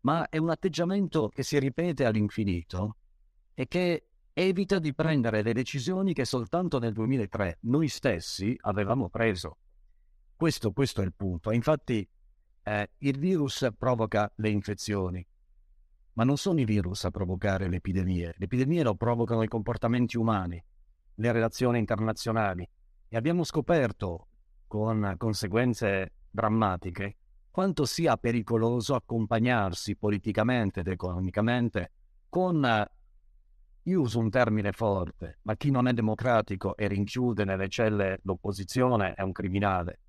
[0.00, 2.96] ma è un atteggiamento che si ripete all'infinito
[3.54, 9.58] e che evita di prendere le decisioni che soltanto nel 2003 noi stessi avevamo preso.
[10.34, 11.52] Questo, questo è il punto.
[11.52, 12.08] Infatti
[12.64, 15.24] eh, il virus provoca le infezioni,
[16.18, 18.34] ma non sono i virus a provocare le epidemie.
[18.36, 20.60] Le epidemie lo provocano i comportamenti umani,
[21.14, 22.68] le relazioni internazionali.
[23.06, 24.26] E abbiamo scoperto
[24.66, 27.18] con conseguenze drammatiche,
[27.52, 31.92] quanto sia pericoloso accompagnarsi politicamente ed economicamente
[32.28, 32.84] con,
[33.84, 39.14] io uso un termine forte, ma chi non è democratico e rinchiude nelle celle l'opposizione
[39.14, 40.00] è un criminale.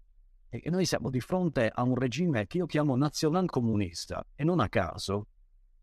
[0.49, 4.69] E noi siamo di fronte a un regime che io chiamo nazionalcomunista e non a
[4.69, 5.27] caso,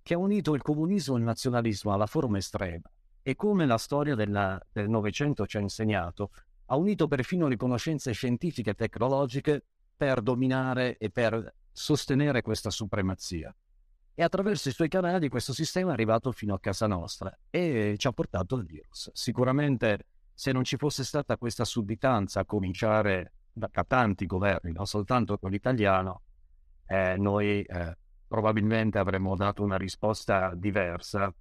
[0.06, 2.88] che ha unito il comunismo e il nazionalismo alla forma estrema.
[3.22, 6.30] E come la storia della, del Novecento ci ha insegnato,
[6.66, 9.64] ha unito perfino le conoscenze scientifiche e tecnologiche
[9.96, 13.52] per dominare e per sostenere questa supremazia.
[14.14, 18.06] E attraverso i suoi canali questo sistema è arrivato fino a casa nostra e ci
[18.06, 19.10] ha portato il virus.
[19.12, 24.86] Sicuramente se non ci fosse stata questa sudditanza a cominciare da, da tanti governi, non
[24.86, 26.22] soltanto quello italiano,
[26.86, 27.96] eh, noi eh,
[28.26, 31.32] probabilmente avremmo dato una risposta diversa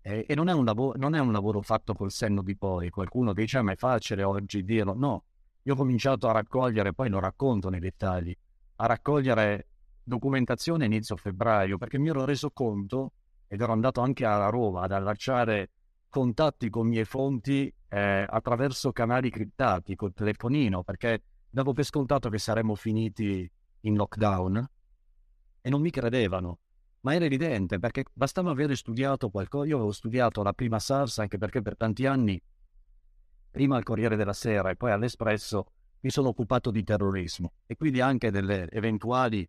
[0.00, 2.90] e, e non, è lavoro, non, è un lavoro fatto col senno di poi.
[2.90, 4.94] Qualcuno dice: ah, Ma è facile oggi dirlo.
[4.94, 5.24] No,
[5.62, 8.36] io ho cominciato a raccogliere, poi lo racconto nei dettagli,
[8.76, 9.68] a raccogliere
[10.04, 13.12] documentazione inizio febbraio perché mi ero reso conto
[13.46, 15.70] ed ero andato anche a Roma ad allacciare
[16.10, 22.38] contatti con mie fonti eh, attraverso canali criptati col telefonino perché davo per scontato che
[22.38, 23.50] saremmo finiti
[23.80, 24.68] in lockdown
[25.66, 26.58] e non mi credevano
[27.04, 29.66] ma era evidente perché bastava avere studiato qualcosa.
[29.66, 32.40] Io avevo studiato la prima SARS anche perché per tanti anni,
[33.50, 35.66] prima al Corriere della Sera e poi all'Espresso,
[36.00, 39.46] mi sono occupato di terrorismo e quindi anche delle eventuali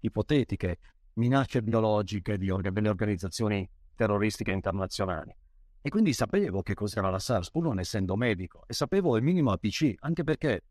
[0.00, 0.78] ipotetiche
[1.14, 5.34] minacce biologiche di or- delle organizzazioni terroristiche internazionali.
[5.80, 9.52] E quindi sapevo che cos'era la SARS, pur non essendo medico, e sapevo il minimo
[9.52, 10.64] APC, anche perché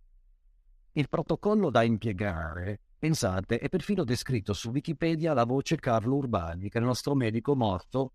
[0.93, 6.78] il protocollo da impiegare Pensate, è perfino descritto su Wikipedia la voce Carlo Urbani, che
[6.78, 8.11] è il nostro medico morto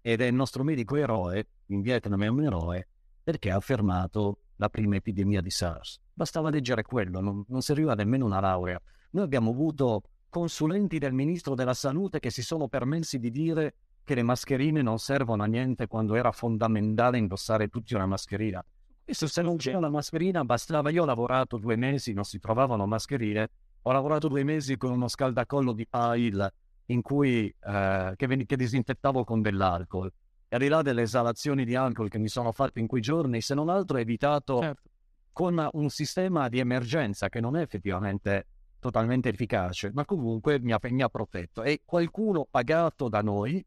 [0.00, 2.88] ed è il nostro medico eroe, in Vietnam è un eroe,
[3.22, 6.00] perché ha fermato la prima epidemia di SARS.
[6.14, 8.80] Bastava leggere quello, non, non serviva nemmeno una laurea.
[9.10, 14.14] Noi abbiamo avuto consulenti del ministro della salute che si sono permessi di dire che
[14.14, 18.64] le mascherine non servono a niente quando era fondamentale indossare tutti una mascherina.
[19.04, 22.86] E se non c'era una mascherina bastava, io ho lavorato due mesi, non si trovavano
[22.86, 23.50] mascherine,
[23.82, 26.52] ho lavorato due mesi con uno scaldacollo di pile
[26.86, 30.12] in cui, eh, che, che, disinfettavo con dell'alcol.
[30.48, 33.40] E al di là delle esalazioni di alcol che mi sono fatte in quei giorni,
[33.40, 34.90] se non altro ho evitato certo.
[35.32, 38.46] con un sistema di emergenza che non è effettivamente
[38.80, 41.62] totalmente efficace, ma comunque mi ha, mi ha protetto.
[41.62, 43.64] E qualcuno pagato da noi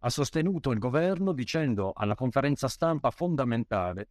[0.00, 4.08] ha sostenuto il governo dicendo alla conferenza stampa fondamentale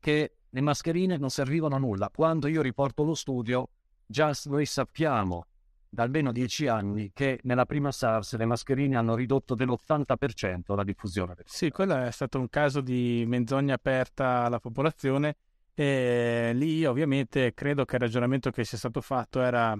[0.00, 2.10] che le mascherine non servivano a nulla.
[2.12, 3.68] Quando io riporto lo studio,
[4.10, 5.46] Già noi sappiamo
[5.88, 11.36] da almeno dieci anni che nella prima SARS le mascherine hanno ridotto dell'80% la diffusione.
[11.44, 15.36] Sì, quello è stato un caso di menzogna aperta alla popolazione
[15.74, 19.78] e lì ovviamente credo che il ragionamento che sia stato fatto era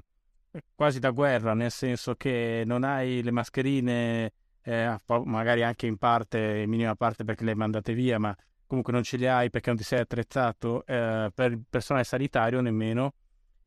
[0.76, 4.32] quasi da guerra, nel senso che non hai le mascherine
[4.62, 8.32] eh, magari anche in parte, in minima parte perché le hai mandate via, ma
[8.64, 12.60] comunque non ce li hai perché non ti sei attrezzato eh, per il personale sanitario
[12.60, 13.14] nemmeno,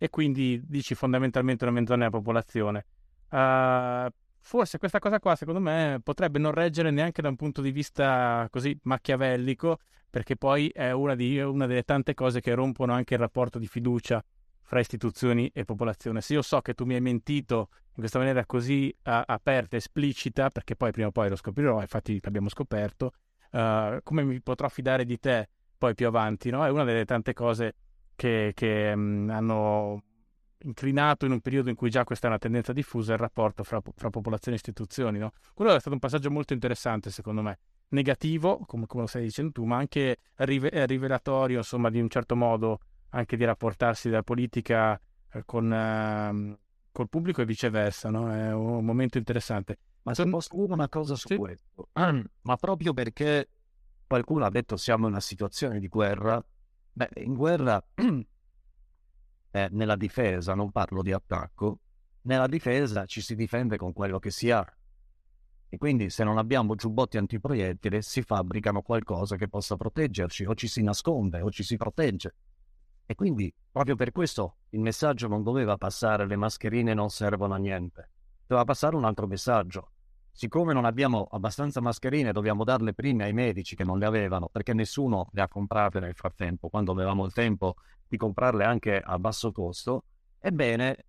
[0.03, 2.85] e quindi dici fondamentalmente una mezz'ora della popolazione.
[3.29, 4.11] Uh,
[4.41, 8.45] forse questa cosa qua, secondo me, potrebbe non reggere neanche da un punto di vista
[8.51, 9.77] così machiavellico,
[10.09, 13.65] perché poi è una, di, una delle tante cose che rompono anche il rapporto di
[13.65, 14.21] fiducia
[14.61, 16.19] fra istituzioni e popolazione.
[16.19, 20.49] Se io so che tu mi hai mentito in questa maniera così a- aperta, esplicita,
[20.49, 23.13] perché poi prima o poi lo scoprirò, infatti l'abbiamo scoperto,
[23.51, 25.47] uh, come mi potrò fidare di te
[25.77, 26.49] poi più avanti?
[26.49, 26.65] No?
[26.65, 27.75] È una delle tante cose
[28.15, 30.03] che, che um, hanno
[30.63, 33.81] inclinato in un periodo in cui già questa è una tendenza diffusa il rapporto fra,
[33.95, 35.19] fra popolazione e istituzioni.
[35.19, 35.31] No?
[35.53, 37.59] Quello è stato un passaggio molto interessante, secondo me,
[37.89, 42.35] negativo, come, come lo stai dicendo tu, ma anche rive- rivelatorio, insomma, di un certo
[42.35, 42.79] modo
[43.09, 44.99] anche di rapportarsi dalla politica
[45.31, 46.57] eh, con, eh,
[46.91, 48.09] col pubblico e viceversa.
[48.09, 48.33] No?
[48.33, 49.77] È un momento interessante.
[50.03, 51.35] Ma se posso dire una cosa su sì.
[51.37, 53.47] questo, ma proprio perché
[54.05, 56.43] qualcuno ha detto siamo in una situazione di guerra,
[56.93, 57.83] beh, in guerra
[59.51, 61.79] eh, nella difesa, non parlo di attacco,
[62.21, 64.65] nella difesa ci si difende con quello che si ha.
[65.69, 70.67] E quindi se non abbiamo giubbotti antiproiettile si fabbricano qualcosa che possa proteggerci, o ci
[70.67, 72.35] si nasconde, o ci si protegge.
[73.05, 77.57] E quindi proprio per questo il messaggio non doveva passare le mascherine non servono a
[77.57, 78.09] niente.
[78.45, 79.92] Doveva passare un altro messaggio.
[80.35, 84.73] Siccome non abbiamo abbastanza mascherine, dobbiamo darle prime ai medici che non le avevano, perché
[84.73, 87.75] nessuno le ha comprate nel frattempo, quando avevamo il tempo
[88.07, 90.05] di comprarle anche a basso costo,
[90.39, 91.05] ebbene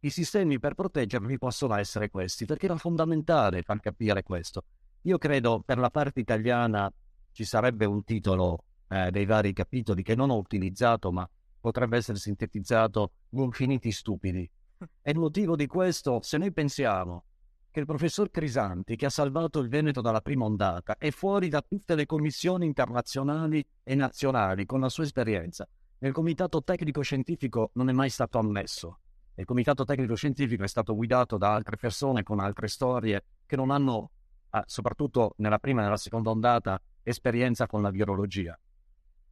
[0.00, 4.64] i sistemi per proteggervi possono essere questi, perché era fondamentale far capire questo.
[5.02, 6.90] Io credo per la parte italiana
[7.30, 11.28] ci sarebbe un titolo eh, dei vari capitoli che non ho utilizzato, ma
[11.60, 14.50] potrebbe essere sintetizzato infiniti stupidi.
[15.00, 17.24] E il motivo di questo, se noi pensiamo
[17.72, 21.64] che il professor Crisanti, che ha salvato il Veneto dalla prima ondata, è fuori da
[21.66, 25.66] tutte le commissioni internazionali e nazionali con la sua esperienza,
[26.00, 28.98] nel comitato tecnico-scientifico non è mai stato ammesso.
[29.36, 34.10] Il comitato tecnico-scientifico è stato guidato da altre persone con altre storie che non hanno,
[34.50, 38.52] ah, soprattutto nella prima e nella seconda ondata, esperienza con la virologia.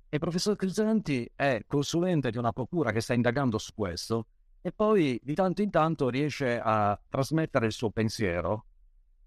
[0.09, 4.27] E il professor Crisanti è consulente di una procura che sta indagando su questo
[4.63, 8.67] e poi di tanto in tanto riesce a trasmettere il suo pensiero,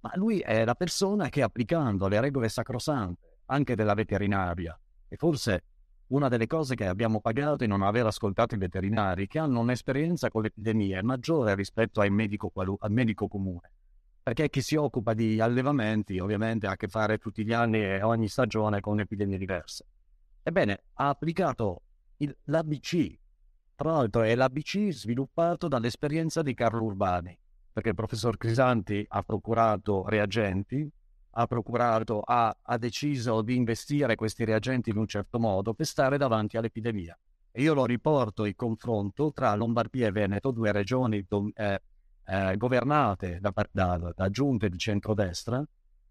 [0.02, 4.78] ma lui è la persona che applicando le regole sacrosante anche della veterinaria
[5.08, 5.64] e forse
[6.08, 10.30] una delle cose che abbiamo pagato è non aver ascoltato i veterinari che hanno un'esperienza
[10.30, 13.72] con l'epidemia maggiore rispetto medico qualu- al medico comune.
[14.22, 18.02] Perché chi si occupa di allevamenti ovviamente ha a che fare tutti gli anni e
[18.04, 19.86] ogni stagione con epidemie diverse.
[20.44, 21.82] Ebbene, ha applicato
[22.18, 23.18] il, l'ABC,
[23.76, 27.38] tra l'altro è l'ABC sviluppato dall'esperienza di Carlo Urbani,
[27.72, 30.92] perché il professor Crisanti ha procurato reagenti
[31.36, 36.18] ha procurato, ha, ha deciso di investire questi reagenti in un certo modo per stare
[36.18, 37.18] davanti all'epidemia.
[37.52, 41.82] E io lo riporto in confronto tra Lombardia e Veneto, due regioni eh,
[42.26, 45.64] eh, governate da, da, da giunte di centrodestra,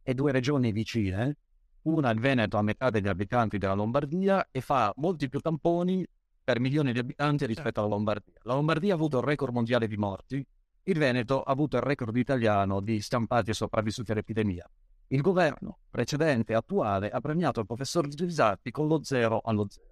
[0.02, 1.36] e due regioni vicine,
[1.82, 6.04] una il Veneto a metà degli abitanti della Lombardia e fa molti più tamponi
[6.42, 8.34] per milioni di abitanti rispetto alla Lombardia.
[8.42, 10.46] La Lombardia ha avuto il record mondiale di morti,
[10.84, 14.68] il Veneto ha avuto il record italiano di stampati e sopravvissuti all'epidemia.
[15.08, 19.86] Il governo precedente e attuale ha premiato il professor Grisatti con lo zero allo zero.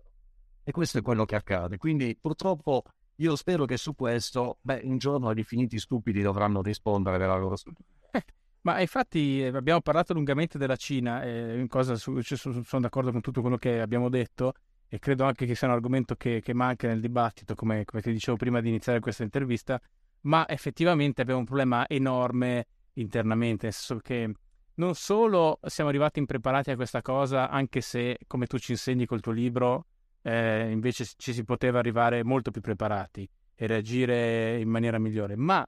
[0.65, 1.77] E questo è quello che accade.
[1.77, 2.83] Quindi purtroppo
[3.17, 7.57] io spero che su questo, beh, un giorno gli finiti stupidi dovranno rispondere della loro
[7.57, 7.99] stupidità.
[8.63, 13.41] Ma infatti eh, abbiamo parlato lungamente della Cina, e cosa su, sono d'accordo con tutto
[13.41, 14.55] quello che abbiamo detto
[14.93, 18.11] e credo anche che sia un argomento che, che manca nel dibattito, come, come ti
[18.11, 19.81] dicevo prima di iniziare questa intervista,
[20.23, 24.33] ma effettivamente abbiamo un problema enorme internamente, nel senso che
[24.75, 29.21] non solo siamo arrivati impreparati a questa cosa, anche se, come tu ci insegni col
[29.21, 29.87] tuo libro,
[30.23, 35.65] eh, invece ci si poteva arrivare molto più preparati e reagire in maniera migliore, ma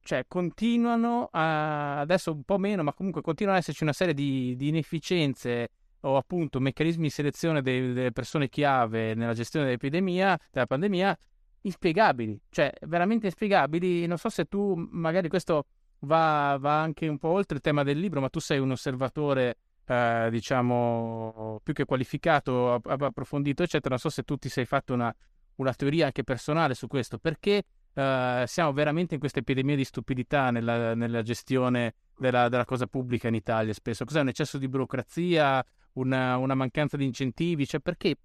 [0.00, 4.54] cioè, continuano a, adesso un po' meno, ma comunque continuano ad esserci una serie di,
[4.56, 5.68] di inefficienze
[6.04, 11.16] o appunto meccanismi di selezione delle persone chiave nella gestione dell'epidemia, della pandemia,
[11.62, 14.06] inspiegabili, cioè veramente inspiegabili.
[14.06, 15.66] Non so se tu magari questo
[16.00, 19.56] va, va, anche un po' oltre il tema del libro, ma tu sei un osservatore,
[19.86, 23.90] eh, diciamo, più che qualificato, approfondito, eccetera.
[23.90, 25.14] Non so se tu ti sei fatto una,
[25.56, 27.64] una teoria anche personale su questo, perché
[27.94, 33.28] eh, siamo veramente in questa epidemia di stupidità nella, nella gestione della, della, cosa pubblica
[33.28, 34.04] in Italia spesso.
[34.04, 35.64] Cos'è un eccesso di burocrazia,
[35.94, 37.66] una, una mancanza di incentivi?
[37.66, 38.16] Cioè, perché?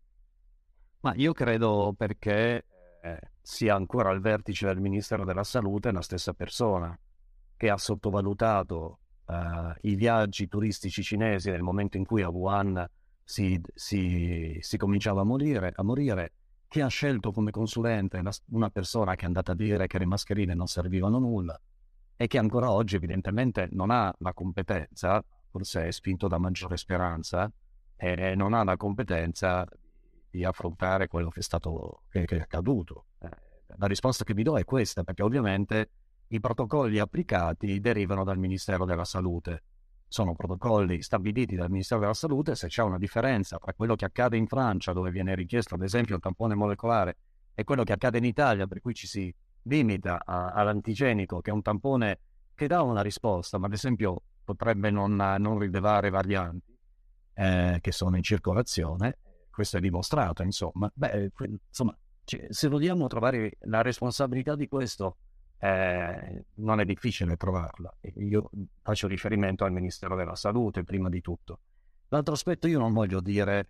[1.02, 2.66] Ma io credo perché
[3.02, 6.98] eh, sia ancora al vertice del Ministero della Salute la stessa persona
[7.56, 9.34] che ha sottovalutato uh,
[9.82, 12.88] i viaggi turistici cinesi nel momento in cui a Wuhan
[13.24, 16.34] si, si, si cominciava a morire, a morire,
[16.68, 18.22] che ha scelto come consulente
[18.52, 21.62] una persona che è andata a dire che le mascherine non servivano a nulla
[22.16, 27.52] e che ancora oggi evidentemente non ha la competenza, forse è spinto da maggiore speranza,
[28.02, 29.68] e non ha la competenza
[30.30, 33.08] di affrontare quello che è stato che, che è accaduto.
[33.20, 33.30] Eh,
[33.78, 35.90] la risposta che vi do è questa, perché ovviamente
[36.28, 39.64] i protocolli applicati derivano dal Ministero della Salute.
[40.08, 44.38] Sono protocolli stabiliti dal Ministero della Salute, se c'è una differenza tra quello che accade
[44.38, 47.18] in Francia, dove viene richiesto ad esempio il tampone molecolare,
[47.54, 51.54] e quello che accade in Italia, per cui ci si limita a, all'antigenico, che è
[51.54, 52.20] un tampone
[52.56, 56.69] che dà una risposta, ma ad esempio potrebbe non, non rilevare varianti
[57.40, 60.92] eh, che sono in circolazione, questo è dimostrato, insomma.
[60.94, 61.32] Beh,
[61.70, 65.18] insomma, se vogliamo trovare la responsabilità di questo,
[65.58, 67.96] eh, non è difficile trovarla.
[68.18, 68.50] Io
[68.82, 71.62] faccio riferimento al Ministero della Salute, prima di tutto.
[72.10, 73.70] L'altro aspetto, io non voglio dire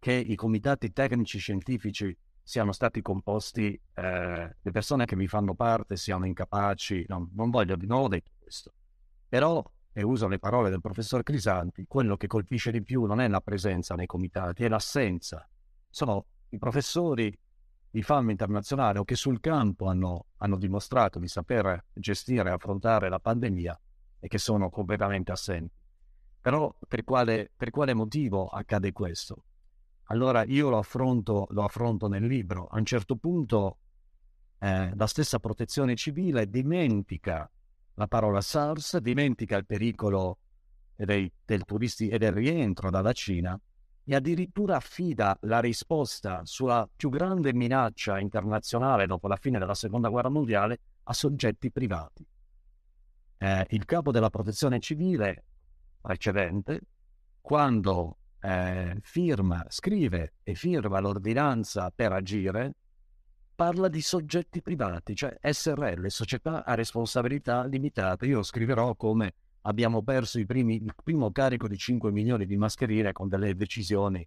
[0.00, 5.96] che i comitati tecnici scientifici siano stati composti, eh, le persone che vi fanno parte
[5.96, 8.72] siano incapaci, no, non voglio, non ho detto questo.
[9.28, 9.64] Però,
[9.98, 13.40] e uso le parole del professor Crisanti, quello che colpisce di più non è la
[13.40, 15.48] presenza nei comitati, è l'assenza.
[15.88, 17.34] Sono i professori
[17.88, 23.08] di fama internazionale o che sul campo hanno, hanno dimostrato di saper gestire e affrontare
[23.08, 23.80] la pandemia
[24.18, 25.72] e che sono completamente assenti.
[26.42, 29.44] Però per quale, per quale motivo accade questo?
[30.08, 32.66] Allora io lo affronto, lo affronto nel libro.
[32.66, 33.78] A un certo punto
[34.58, 37.50] eh, la stessa protezione civile dimentica
[37.96, 40.38] la parola SARS, dimentica il pericolo
[40.94, 43.58] dei, del turisti e del rientro dalla Cina
[44.04, 50.08] e addirittura affida la risposta sulla più grande minaccia internazionale dopo la fine della seconda
[50.08, 52.24] guerra mondiale a soggetti privati.
[53.38, 55.44] Eh, il capo della protezione civile
[56.00, 56.80] precedente,
[57.40, 62.74] quando eh, firma, scrive e firma l'ordinanza per agire,
[63.56, 68.26] parla di soggetti privati, cioè SRL, società a responsabilità limitata.
[68.26, 73.28] Io scriverò come abbiamo perso primi, il primo carico di 5 milioni di mascherine con
[73.28, 74.24] delle decisioni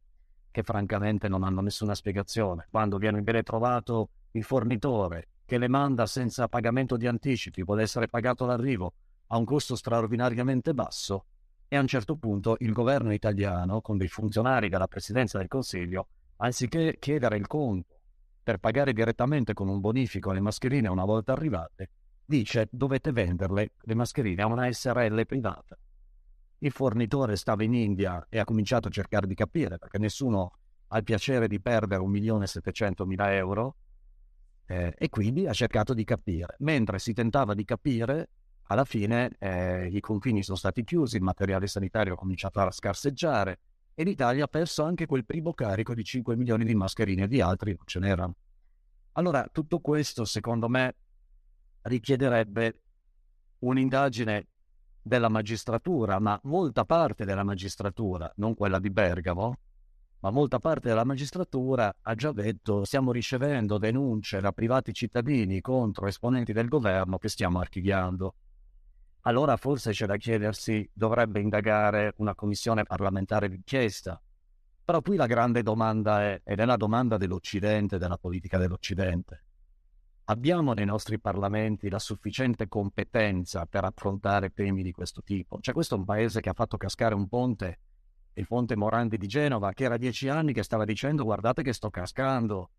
[0.49, 2.67] che francamente non hanno nessuna spiegazione.
[2.71, 8.45] Quando viene, trovato il fornitore che le manda senza pagamento di anticipi, vuole essere pagato
[8.45, 8.93] all'arrivo
[9.27, 11.25] a un costo straordinariamente basso,
[11.67, 16.07] e a un certo punto il governo italiano, con dei funzionari della Presidenza del Consiglio,
[16.37, 17.98] anziché chiedere il conto
[18.41, 21.89] per pagare direttamente con un bonifico le mascherine una volta arrivate,
[22.25, 25.77] dice dovete venderle le mascherine a una SRL privata.
[26.59, 30.51] Il fornitore stava in India e ha cominciato a cercare di capire perché nessuno
[30.87, 33.75] ha il piacere di perdere 1.700.000 euro
[34.65, 36.55] eh, e quindi ha cercato di capire.
[36.59, 38.29] Mentre si tentava di capire,
[38.63, 43.59] alla fine eh, i confini sono stati chiusi, il materiale sanitario ha cominciato a scarseggiare
[43.99, 47.75] e l'Italia ha perso anche quel primo carico di 5 milioni di mascherine, di altri
[47.75, 48.35] non ce n'erano.
[49.13, 50.95] Allora, tutto questo, secondo me,
[51.81, 52.81] richiederebbe
[53.59, 54.47] un'indagine
[55.01, 59.57] della magistratura, ma molta parte della magistratura, non quella di Bergamo,
[60.21, 66.07] ma molta parte della magistratura ha già detto stiamo ricevendo denunce da privati cittadini contro
[66.07, 68.33] esponenti del governo che stiamo archiviando.
[69.21, 74.21] Allora forse c'è da chiedersi dovrebbe indagare una commissione parlamentare d'inchiesta.
[74.85, 79.43] Però qui la grande domanda è, ed è la domanda dell'Occidente, della politica dell'Occidente
[80.29, 85.59] abbiamo nei nostri parlamenti la sufficiente competenza per affrontare temi di questo tipo?
[85.59, 87.79] Cioè questo è un paese che ha fatto cascare un ponte,
[88.33, 91.89] il ponte Morandi di Genova, che era dieci anni che stava dicendo guardate che sto
[91.89, 92.69] cascando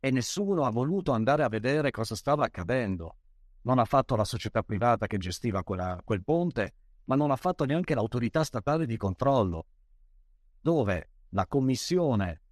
[0.00, 3.16] e nessuno ha voluto andare a vedere cosa stava accadendo.
[3.62, 6.74] Non ha fatto la società privata che gestiva quella, quel ponte,
[7.04, 9.66] ma non ha fatto neanche l'autorità statale di controllo,
[10.60, 12.42] dove la commissione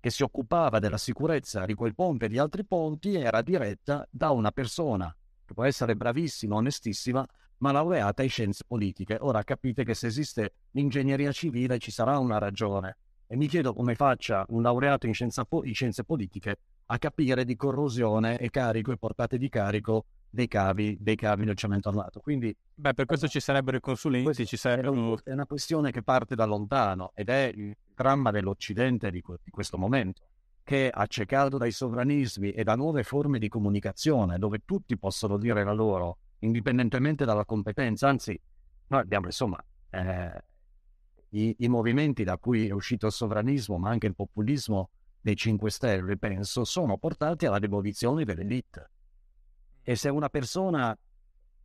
[0.00, 4.30] che si occupava della sicurezza di quel ponte e di altri ponti era diretta da
[4.30, 5.14] una persona
[5.44, 7.26] che può essere bravissima, onestissima,
[7.58, 9.16] ma laureata in scienze politiche.
[9.20, 12.98] Ora capite che se esiste l'ingegneria civile ci sarà una ragione.
[13.26, 15.14] E mi chiedo come faccia un laureato in,
[15.48, 20.48] po- in scienze politiche a capire di corrosione e carico e portate di carico dei
[20.48, 22.18] cavi, dei cavi del cemento armato.
[22.20, 25.18] Quindi, Beh, per questo ci sarebbero i consulenti, ci sarebbero...
[25.22, 29.78] È una questione che parte da lontano ed è il dramma dell'Occidente di, di questo
[29.78, 30.22] momento,
[30.64, 35.72] che accecato dai sovranismi e da nuove forme di comunicazione, dove tutti possono dire la
[35.72, 38.38] loro, indipendentemente dalla competenza, anzi,
[38.88, 39.64] noi abbiamo insomma...
[39.90, 40.44] Eh,
[41.34, 44.90] i, i movimenti da cui è uscito il sovranismo, ma anche il populismo
[45.20, 48.90] dei 5 Stelle, penso, sono portati alla demolizione dell'elite
[49.84, 50.98] e se una persona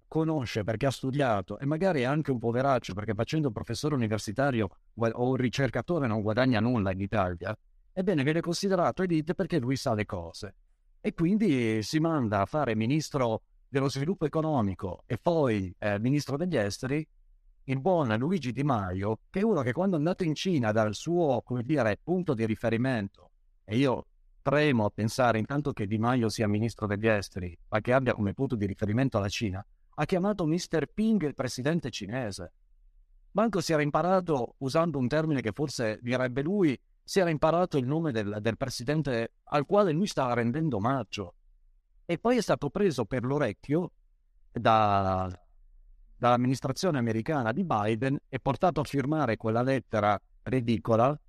[0.07, 4.69] conosce perché ha studiato e magari è anche un poveraccio perché facendo il professore universitario
[4.95, 7.57] o un ricercatore non guadagna nulla in Italia,
[7.93, 10.55] ebbene viene considerato elite perché lui sa le cose.
[10.99, 16.57] E quindi si manda a fare ministro dello sviluppo economico e poi eh, ministro degli
[16.57, 17.07] esteri
[17.65, 20.95] il buon Luigi Di Maio, che è uno che quando è andato in Cina dal
[20.95, 23.29] suo, dire, punto di riferimento,
[23.63, 24.07] e io
[24.41, 28.33] tremo a pensare intanto che Di Maio sia ministro degli esteri, ma che abbia come
[28.33, 30.87] punto di riferimento la Cina, ha chiamato Mr.
[30.93, 32.53] Ping il presidente cinese.
[33.31, 37.85] Manco si era imparato, usando un termine che forse direbbe lui, si era imparato il
[37.85, 41.35] nome del, del presidente al quale lui stava rendendo omaggio.
[42.05, 43.91] E poi è stato preso per l'orecchio
[44.51, 45.29] da,
[46.17, 51.19] dall'amministrazione americana di Biden e portato a firmare quella lettera ridicola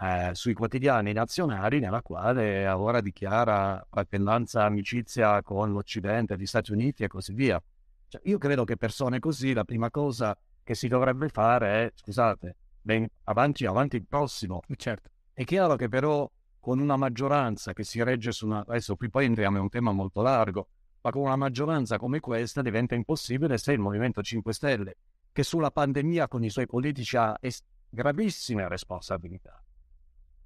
[0.00, 7.02] eh, sui quotidiani nazionali nella quale ora dichiara fratellanza, amicizia con l'Occidente, gli Stati Uniti
[7.02, 7.60] e così via.
[8.08, 12.56] Cioè, io credo che persone così la prima cosa che si dovrebbe fare è, scusate,
[12.80, 14.62] ben avanti, avanti il prossimo.
[14.76, 15.10] Certo.
[15.32, 18.60] È chiaro che però con una maggioranza che si regge su una...
[18.66, 20.68] Adesso qui poi entriamo in un tema molto largo,
[21.00, 24.96] ma con una maggioranza come questa diventa impossibile se il Movimento 5 Stelle,
[25.32, 29.62] che sulla pandemia con i suoi politici ha es- gravissime responsabilità,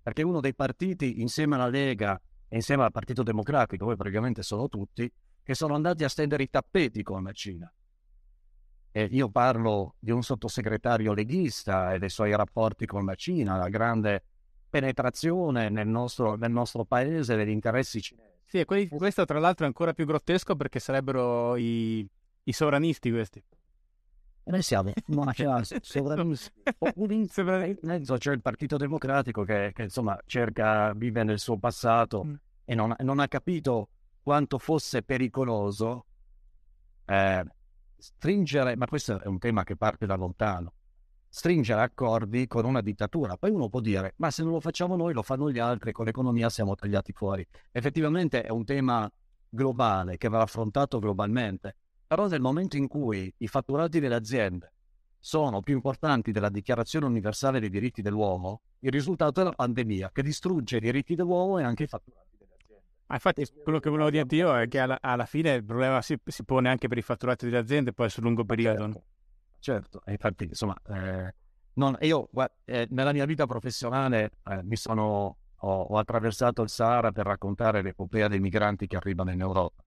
[0.03, 4.69] perché uno dei partiti insieme alla Lega e insieme al Partito Democratico, poi praticamente sono
[4.69, 5.11] tutti,
[5.43, 7.73] che sono andati a stendere i tappeti con la Cina.
[8.91, 13.69] E io parlo di un sottosegretario leghista e dei suoi rapporti con la Cina, la
[13.69, 14.23] grande
[14.69, 18.31] penetrazione nel nostro, nel nostro paese degli interessi cinesi.
[18.45, 22.07] Sì, e questo tra l'altro è ancora più grottesco perché sarebbero i,
[22.45, 23.43] i sovranisti questi.
[24.44, 25.32] Noi siamo una.
[27.64, 32.35] In mezzo c'è il Partito Democratico che, che, insomma cerca, vive nel suo passato mm.
[32.64, 33.89] e non, non ha capito
[34.23, 36.06] quanto fosse pericoloso
[37.05, 37.44] eh,
[37.97, 40.73] stringere, ma questo è un tema che parte da lontano,
[41.28, 43.36] stringere accordi con una dittatura.
[43.36, 46.05] Poi uno può dire, ma se non lo facciamo noi, lo fanno gli altri, con
[46.05, 47.47] l'economia siamo tagliati fuori.
[47.70, 49.10] Effettivamente è un tema
[49.48, 51.77] globale che va affrontato globalmente,
[52.13, 54.75] però nel momento in cui i fatturati delle aziende
[55.19, 60.23] sono più importanti della Dichiarazione universale dei diritti dell'uomo, il risultato è la pandemia che
[60.23, 62.37] distrugge i diritti dell'uomo e anche i fatturati.
[63.07, 66.15] Ah, infatti, quello che volevo dirti io è che alla, alla fine il problema si,
[66.23, 68.83] si, pone anche per i fatturati delle aziende, poi sul lungo periodo.
[68.83, 69.03] Certo,
[69.61, 70.03] certo.
[70.11, 71.35] infatti, insomma, eh,
[71.75, 72.29] non, io
[72.67, 77.81] eh, nella mia vita professionale eh, mi sono, ho, ho, attraversato il Sahara per raccontare
[77.81, 79.83] l'epopea dei migranti che arrivano in Europa.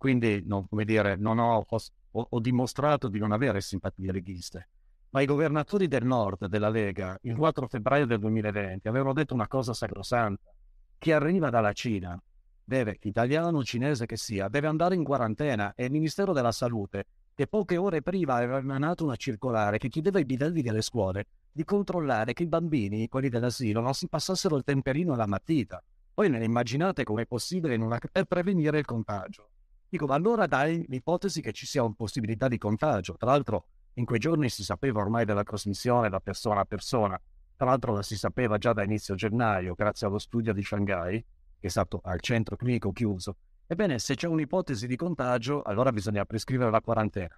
[0.00, 4.68] Quindi, non, come dire, ho, ho, ho dimostrato di non avere simpatie leghiste.
[5.10, 9.46] Ma i governatori del nord della Lega, il 4 febbraio del 2020, avevano detto una
[9.46, 10.50] cosa sacrosanta.
[10.96, 12.18] Chi arriva dalla Cina
[12.64, 17.04] deve, italiano o cinese che sia, deve andare in quarantena e il Ministero della Salute,
[17.34, 21.62] che poche ore prima aveva emanato una circolare che chiedeva ai bidelli delle scuole di
[21.62, 25.82] controllare che i bambini, quelli dell'asilo, non si passassero il temperino alla matita.
[26.14, 27.98] Poi ne immaginate com'è possibile una...
[28.10, 29.50] per prevenire il contagio.
[29.90, 33.16] Dico, ma allora dai l'ipotesi che ci sia una possibilità di contagio.
[33.16, 37.20] Tra l'altro, in quei giorni si sapeva ormai della trasmissione da persona a persona.
[37.56, 41.18] Tra l'altro la si sapeva già da inizio gennaio, grazie allo studio di Shanghai,
[41.58, 43.36] che è stato al centro clinico chiuso.
[43.66, 47.36] Ebbene, se c'è un'ipotesi di contagio, allora bisogna prescrivere la quarantena.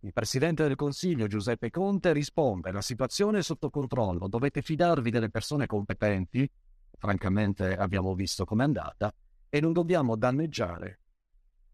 [0.00, 5.30] Il Presidente del Consiglio, Giuseppe Conte, risponde, la situazione è sotto controllo, dovete fidarvi delle
[5.30, 6.50] persone competenti,
[6.98, 9.14] francamente abbiamo visto com'è andata,
[9.48, 11.01] e non dobbiamo danneggiare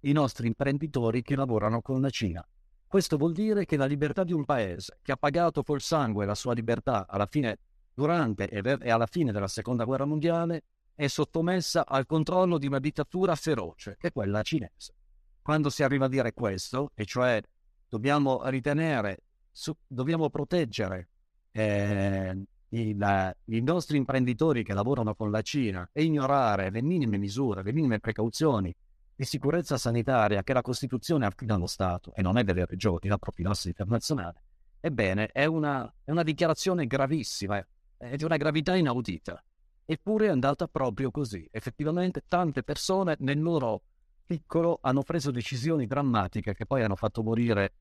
[0.01, 2.47] i nostri imprenditori che lavorano con la Cina.
[2.87, 6.35] Questo vuol dire che la libertà di un paese che ha pagato col sangue la
[6.35, 7.59] sua libertà alla fine,
[7.93, 10.63] durante e alla fine della Seconda Guerra Mondiale
[10.95, 14.95] è sottomessa al controllo di una dittatura feroce, che è quella cinese.
[15.43, 17.41] Quando si arriva a dire questo, e cioè
[17.89, 19.19] dobbiamo ritenere,
[19.51, 21.09] su, dobbiamo proteggere
[21.53, 27.63] eh, il, i nostri imprenditori che lavorano con la Cina e ignorare le minime misure,
[27.63, 28.75] le minime precauzioni
[29.19, 33.19] di sicurezza sanitaria che la Costituzione affida allo Stato e non è delle regioni, la
[33.19, 34.43] profilassi internazionale,
[34.79, 37.61] ebbene è una, è una dichiarazione gravissima,
[37.97, 39.43] è di una gravità inaudita.
[39.85, 41.49] Eppure è andata proprio così.
[41.51, 43.83] Effettivamente tante persone nel loro
[44.25, 47.73] piccolo hanno preso decisioni drammatiche che poi hanno fatto morire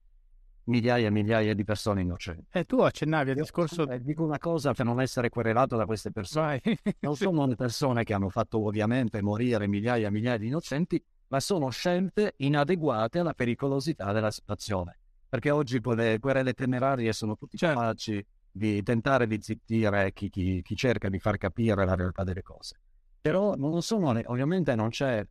[0.63, 2.47] migliaia e migliaia di persone innocenti.
[2.49, 3.87] E tu accennavi al discorso...
[3.87, 6.63] Eh, dico una cosa per non essere querelato da queste persone.
[7.01, 11.69] non sono persone che hanno fatto ovviamente morire migliaia e migliaia di innocenti, ma sono
[11.69, 14.99] scelte inadeguate alla pericolosità della situazione.
[15.29, 17.79] Perché oggi quelle querele temerarie sono tutti certo.
[17.79, 22.41] capaci di tentare di zittire chi, chi, chi, cerca di far capire la realtà delle
[22.41, 22.79] cose.
[23.21, 25.25] Però non sono, ovviamente non c'è,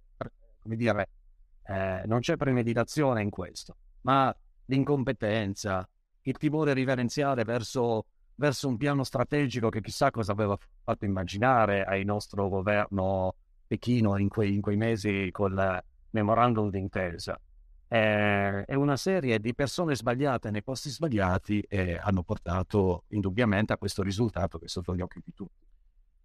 [0.61, 1.09] come dire,
[1.65, 4.35] eh, non c'è premeditazione in questo, ma
[4.67, 5.89] l'incompetenza,
[6.23, 12.05] il timore riverenziale verso, verso un piano strategico che chissà cosa aveva fatto immaginare al
[12.05, 13.35] nostro governo
[13.67, 17.39] pechino in quei, in quei mesi col memorandum d'intesa.
[17.89, 23.77] Eh, è una serie di persone sbagliate nei posti sbagliati e hanno portato indubbiamente a
[23.77, 25.65] questo risultato che è sotto gli occhi di tutti.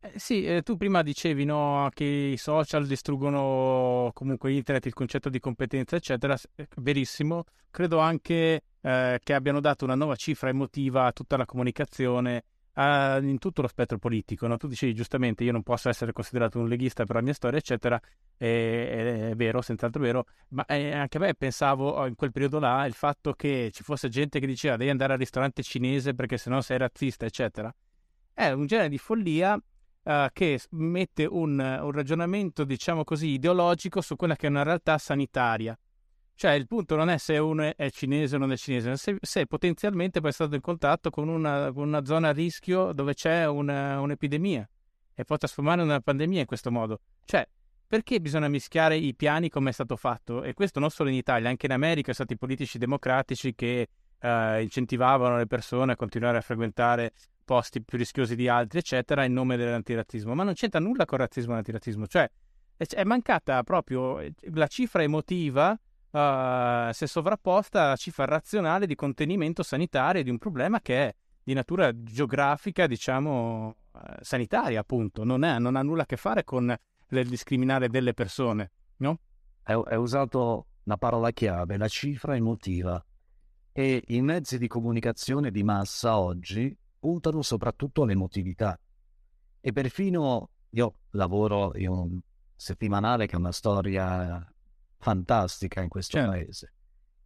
[0.04, 5.30] Eh, sì, eh, tu prima dicevi no, che i social distruggono comunque internet, il concetto
[5.30, 6.36] di competenza, eccetera.
[6.56, 7.44] Eh, verissimo.
[7.70, 12.46] Credo anche eh, che abbiano dato una nuova cifra emotiva a tutta la comunicazione
[12.76, 14.48] in tutto lo spettro politico.
[14.48, 14.58] No?
[14.58, 18.00] Tu dicevi giustamente, io non posso essere considerato un leghista per la mia storia, eccetera.
[18.38, 20.26] E, è vero, senz'altro vero.
[20.50, 23.84] Ma eh, anche a me pensavo oh, in quel periodo là il fatto che ci
[23.84, 27.74] fosse gente che diceva devi andare al ristorante cinese perché sennò sei razzista, eccetera.
[28.34, 34.16] È un genere di follia uh, che mette un, un, ragionamento, diciamo così, ideologico su
[34.16, 35.78] quella che è una realtà sanitaria.
[36.36, 39.46] Cioè il punto non è se uno è cinese o non è cinese, se, se
[39.46, 43.48] potenzialmente poi è stato in contatto con una, con una zona a rischio dove c'è
[43.48, 44.68] una, un'epidemia
[45.14, 47.02] e può trasformare in una pandemia in questo modo.
[47.26, 47.48] Cioè,
[47.88, 50.44] perché bisogna mischiare i piani come è stato fatto?
[50.44, 53.88] E questo non solo in Italia, anche in America sono stati politici democratici che
[54.22, 57.12] uh, incentivavano le persone a continuare a frequentare
[57.44, 60.34] posti più rischiosi di altri, eccetera, in nome dell'antirazzismo.
[60.34, 62.08] Ma non c'entra nulla con il razzismo e l'antirazzismo.
[62.08, 62.32] Cioè,
[62.78, 65.78] è mancata proprio eh, la cifra emotiva,
[66.12, 71.54] uh, è sovrapposta alla cifra razionale di contenimento sanitario di un problema che è di
[71.54, 75.24] natura geografica, diciamo, uh, sanitaria, appunto.
[75.24, 76.76] Non, è, non, ha nulla a che fare con
[77.10, 79.20] il discriminare delle persone, no?
[79.64, 83.04] È, usato la parola chiave, la cifra emotiva.
[83.74, 88.78] E i mezzi di comunicazione di massa oggi puntano soprattutto all'emotività.
[89.60, 92.20] E perfino io lavoro in un
[92.56, 94.46] settimanale che è una storia
[95.02, 96.32] fantastica in questo certo.
[96.32, 96.74] paese.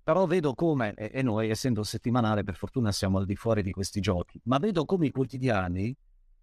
[0.03, 3.99] Però vedo come, e noi essendo settimanale per fortuna siamo al di fuori di questi
[3.99, 5.95] giochi, ma vedo come i quotidiani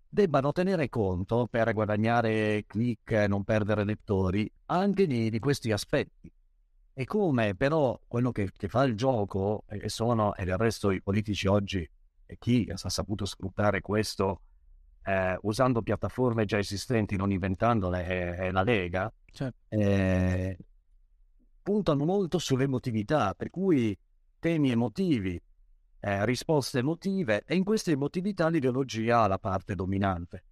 [0.09, 6.31] debbano tenere conto per guadagnare click e non perdere lettori anche di, di, questi aspetti.
[6.93, 11.01] E come però quello che, che fa il gioco, e sono, e del resto i
[11.01, 11.89] politici oggi
[12.27, 14.43] e chi ha saputo sfruttare questo
[15.05, 19.57] eh, usando piattaforme già esistenti, non inventandole, è, è la Lega, certo.
[19.69, 20.57] eh,
[21.63, 23.97] puntano molto sull'emotività, per cui
[24.39, 25.41] temi emotivi,
[26.01, 30.45] eh, risposte emotive, e in queste emotività l'ideologia ha la parte dominante.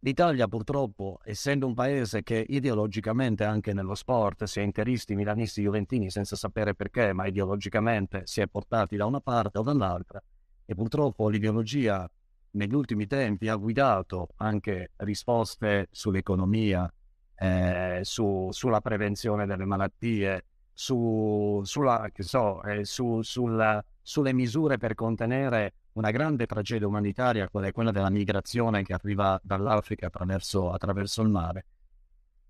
[0.00, 6.36] L'Italia purtroppo, essendo un paese che ideologicamente anche nello sport, sia interisti, milanisti, juventini, senza
[6.36, 10.22] sapere perché, ma ideologicamente si è portati da una parte o dall'altra,
[10.64, 12.08] e purtroppo l'ideologia
[12.52, 16.92] negli ultimi tempi ha guidato anche risposte sull'economia,
[17.36, 24.94] eh, su, sulla prevenzione delle malattie, su, sulla, so, eh, su, sulla, sulle misure per
[24.94, 31.22] contenere una grande tragedia umanitaria, qual è quella della migrazione che arriva dall'Africa attraverso, attraverso
[31.22, 31.64] il mare.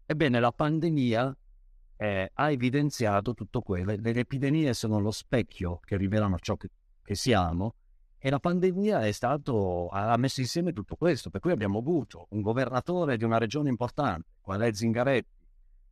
[0.05, 1.37] Ebbene, la pandemia
[1.97, 3.95] eh, ha evidenziato tutto quello.
[3.97, 6.69] Le epidemie sono lo specchio che rivelano ciò che,
[7.03, 7.75] che siamo
[8.19, 13.17] e la pandemia stato, ha messo insieme tutto questo, per cui abbiamo avuto un governatore
[13.17, 15.37] di una regione importante, qual è Zingaretti,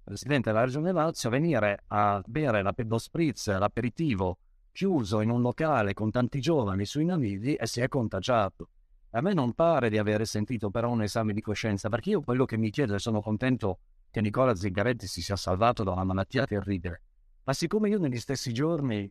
[0.02, 4.38] presidente della regione Lazio, venire a bere la, lo spritz, l'aperitivo,
[4.72, 8.68] chiuso in un locale con tanti giovani sui navigli e si è contagiato.
[9.10, 12.44] A me non pare di aver sentito però un esame di coscienza, perché io quello
[12.44, 13.78] che mi chiedo e sono contento
[14.10, 17.02] che Nicola Zingaretti si sia salvato da una malattia terribile,
[17.44, 19.10] ma siccome io negli stessi giorni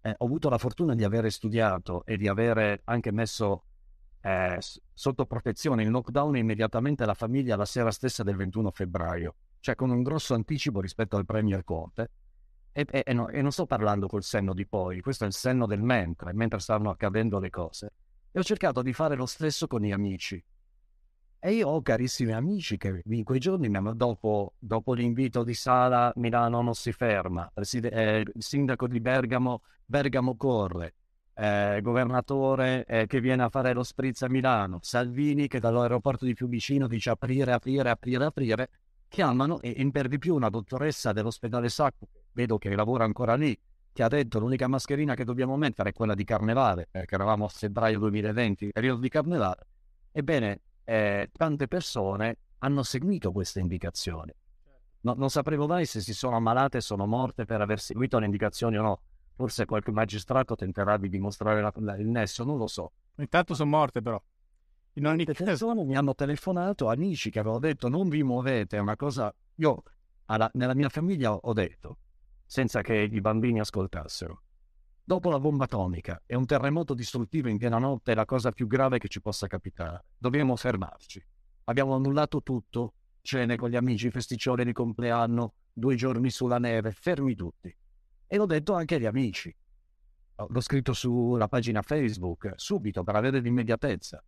[0.00, 3.64] eh, ho avuto la fortuna di aver studiato e di avere anche messo
[4.20, 4.58] eh,
[4.92, 9.90] sotto protezione il lockdown immediatamente la famiglia la sera stessa del 21 febbraio, cioè con
[9.90, 12.10] un grosso anticipo rispetto al Premier Conte.
[12.72, 15.32] E, e, e, no, e non sto parlando col senno di poi, questo è il
[15.32, 17.92] senno del mentre, mentre stavano accadendo le cose.
[18.30, 20.42] E ho cercato di fare lo stesso con gli amici.
[21.40, 26.62] E io ho carissimi amici che in quei giorni, dopo, dopo l'invito di Sala, Milano
[26.62, 30.96] non si ferma, eh, il sindaco di Bergamo Bergamo corre,
[31.32, 36.34] eh, governatore eh, che viene a fare lo spritz a Milano, Salvini che dall'aeroporto di
[36.34, 38.70] Fiumicino dice aprire, aprire, aprire, aprire,
[39.08, 43.58] chiamano e in per di più una dottoressa dell'ospedale Sacco, vedo che lavora ancora lì,
[43.94, 47.48] che ha detto l'unica mascherina che dobbiamo mettere è quella di Carnevale, perché eravamo a
[47.48, 49.66] febbraio 2020, periodo di Carnevale.
[50.12, 54.32] Ebbene, eh, tante persone hanno seguito queste indicazioni.
[55.00, 58.24] No, non sapevo mai se si sono ammalate e sono morte per aver seguito le
[58.24, 59.00] indicazioni o no
[59.38, 62.90] Forse qualche magistrato tenterà di dimostrare la, la, il nesso, non lo so.
[63.18, 64.20] Intanto sono morte però.
[64.94, 68.80] In ogni caso persone mi hanno telefonato, amici che avevano detto non vi muovete, è
[68.80, 69.32] una cosa...
[69.56, 69.82] Io
[70.24, 71.98] alla, nella mia famiglia ho detto,
[72.46, 74.42] senza che i bambini ascoltassero,
[75.08, 78.66] Dopo la bomba atomica e un terremoto distruttivo in piena notte è la cosa più
[78.66, 80.04] grave che ci possa capitare.
[80.18, 81.24] Dobbiamo fermarci.
[81.64, 87.34] Abbiamo annullato tutto, cene con gli amici, festiccioni di compleanno, due giorni sulla neve, fermi
[87.34, 87.74] tutti.
[88.26, 89.56] E l'ho detto anche agli amici.
[90.46, 94.22] L'ho scritto sulla pagina Facebook, subito, per avere l'immediatezza.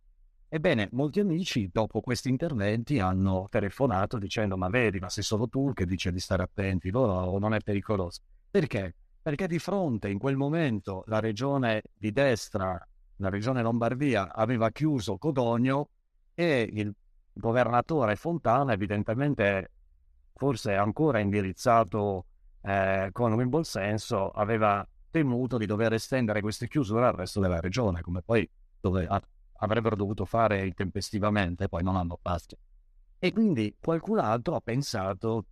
[0.49, 5.73] Ebbene, molti amici dopo questi interventi hanno telefonato dicendo ma vedi, ma sei solo tu
[5.73, 8.21] che dice di stare attenti, loro non è pericoloso.
[8.49, 8.95] Perché?
[9.21, 12.79] Perché di fronte in quel momento la regione di destra,
[13.17, 15.89] la regione Lombardia, aveva chiuso Codogno
[16.33, 16.93] e il
[17.33, 19.71] governatore Fontana evidentemente
[20.33, 22.25] forse ancora indirizzato
[22.61, 27.59] eh, con un buon senso aveva temuto di dover estendere queste chiusure al resto della
[27.59, 28.49] regione come poi
[28.79, 29.07] dove
[29.57, 32.57] avrebbero dovuto fare intempestivamente poi non hanno fatto.
[33.19, 35.45] E quindi qualcun altro ha pensato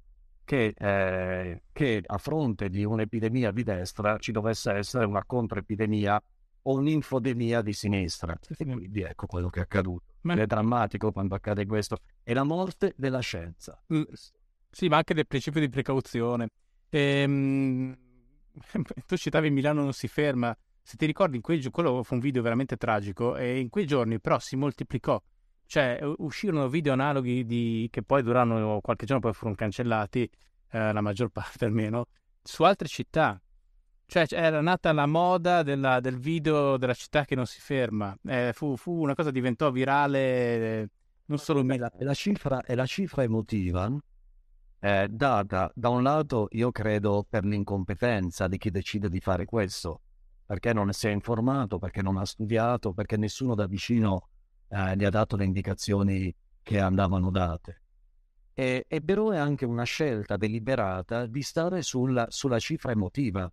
[0.50, 6.20] che, eh, che a fronte di un'epidemia di destra ci dovesse essere una controepidemia
[6.64, 8.36] o un'infodemia di sinistra.
[8.58, 10.06] E quindi ecco quello che è accaduto.
[10.22, 10.34] Ma...
[10.34, 12.00] È drammatico quando accade questo.
[12.24, 13.80] È la morte della scienza.
[13.94, 14.02] Mm,
[14.72, 16.50] sì, ma anche del principio di precauzione.
[16.90, 17.96] Ehm...
[19.06, 20.58] Tu citavi Milano non si ferma.
[20.82, 21.62] Se ti ricordi, in quei...
[21.70, 25.22] quello fu un video veramente tragico e in quei giorni però si moltiplicò
[25.70, 27.88] cioè, uscirono video analoghi di...
[27.92, 30.28] che poi durarono qualche giorno, poi furono cancellati,
[30.72, 32.08] eh, la maggior parte almeno,
[32.42, 33.40] su altre città.
[34.08, 38.18] Cioè, era nata la moda della, del video della città che non si ferma.
[38.26, 40.90] Eh, fu, fu, una cosa diventò virale,
[41.26, 41.78] non solo me.
[41.78, 43.96] La, la, cifra, è la cifra emotiva
[44.80, 50.02] eh, data da un lato, io credo, per l'incompetenza di chi decide di fare questo,
[50.48, 54.30] perché non si è informato, perché non ha studiato, perché nessuno da vicino
[54.70, 57.82] eh, gli ha dato le indicazioni che andavano date.
[58.54, 63.52] E, e però è anche una scelta deliberata di stare sulla, sulla cifra emotiva.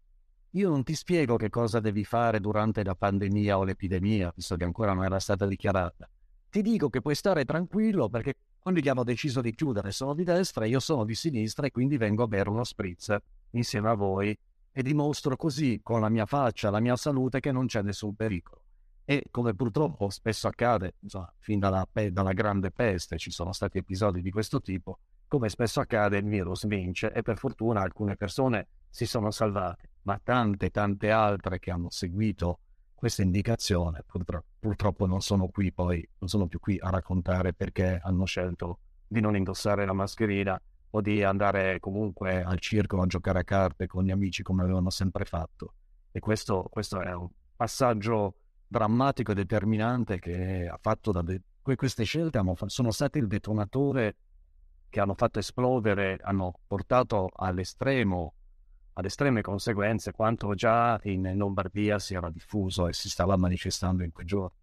[0.51, 4.65] Io non ti spiego che cosa devi fare durante la pandemia o l'epidemia, visto che
[4.65, 6.09] ancora non era stata dichiarata.
[6.51, 8.35] Ti dico che puoi stare tranquillo perché
[8.73, 11.97] che hanno deciso di chiudere sono di destra e io sono di sinistra e quindi
[11.97, 13.17] vengo a bere uno spritz
[13.51, 14.37] insieme a voi
[14.73, 18.66] e dimostro così con la mia faccia, la mia salute che non c'è nessun pericolo.
[19.09, 24.21] E come purtroppo spesso accade, insomma, fin dalla, dalla grande peste ci sono stati episodi
[24.21, 29.07] di questo tipo, come spesso accade il virus vince e per fortuna alcune persone si
[29.07, 32.59] sono salvate, ma tante tante altre che hanno seguito
[32.97, 38.01] questa indicazione purtro- purtroppo non sono qui poi, non sono più qui a raccontare perché
[38.03, 40.61] hanno scelto di non indossare la mascherina
[40.91, 44.91] o di andare comunque al circo a giocare a carte con gli amici come avevano
[44.91, 45.75] sempre fatto.
[46.11, 48.35] E questo, questo è un passaggio
[48.69, 54.17] drammatico e determinante che ha fatto da de- queste scelte hanno, sono state il detonatore
[54.89, 58.35] che hanno fatto esplodere, hanno portato all'estremo,
[58.95, 64.13] ad estreme conseguenze quanto già in Lombardia si era diffuso e si stava manifestando in
[64.13, 64.57] quei giorni.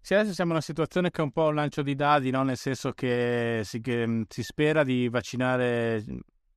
[0.00, 2.42] Sì, adesso siamo in una situazione che è un po' un lancio di dadi, no?
[2.42, 6.04] nel senso che si, che mm, si spera di vaccinare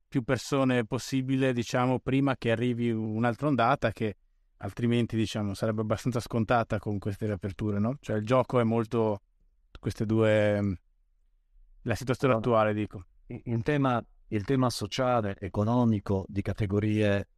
[0.06, 4.16] più persone possibile, diciamo, prima che arrivi un'altra ondata che
[4.58, 7.96] altrimenti diciamo sarebbe abbastanza scontata con queste riaperture, no?
[8.00, 9.22] Cioè il gioco è molto
[9.78, 10.78] queste due
[11.82, 13.06] la situazione attuale, dico.
[13.26, 17.28] Il tema, il tema sociale, economico di categorie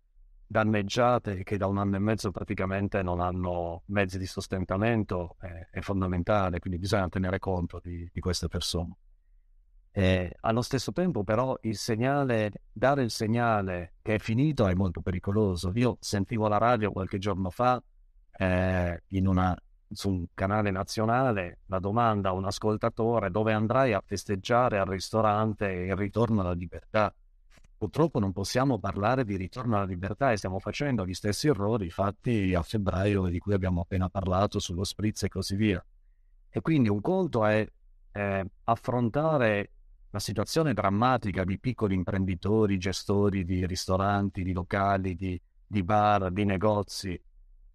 [0.47, 5.81] danneggiate che da un anno e mezzo praticamente non hanno mezzi di sostentamento è, è
[5.81, 8.97] fondamentale, quindi bisogna tenere conto di, di queste persone.
[9.93, 15.01] Eh, allo stesso tempo, però, il segnale, dare il segnale che è finito è molto
[15.01, 15.73] pericoloso.
[15.75, 17.83] Io sentivo la radio qualche giorno fa
[18.31, 19.57] eh, una,
[19.91, 25.67] su un canale nazionale la domanda a un ascoltatore dove andrai a festeggiare al ristorante
[25.67, 27.13] il ritorno alla libertà.
[27.77, 32.55] Purtroppo non possiamo parlare di ritorno alla libertà e stiamo facendo gli stessi errori fatti
[32.55, 35.85] a febbraio di cui abbiamo appena parlato sullo spritz e così via.
[36.51, 37.67] E quindi un conto è
[38.13, 39.71] eh, affrontare
[40.11, 46.45] la situazione drammatica di piccoli imprenditori, gestori di ristoranti, di locali, di, di bar, di
[46.45, 47.21] negozi.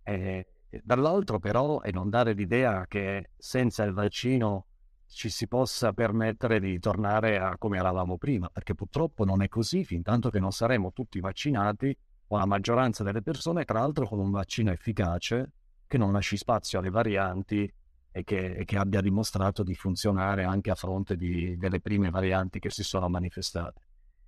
[0.03, 0.48] E,
[0.84, 4.66] dall'altro però è non dare l'idea che senza il vaccino
[5.07, 9.86] ci si possa permettere di tornare a come eravamo prima, perché purtroppo non è così,
[9.86, 11.95] fin tanto che non saremo tutti vaccinati,
[12.28, 15.52] o la maggioranza delle persone, tra l'altro con un vaccino efficace
[15.88, 17.72] che non lasci spazio alle varianti
[18.18, 22.60] e che, e che, abbia dimostrato di funzionare anche a fronte di, delle prime varianti
[22.60, 23.82] che si sono manifestate.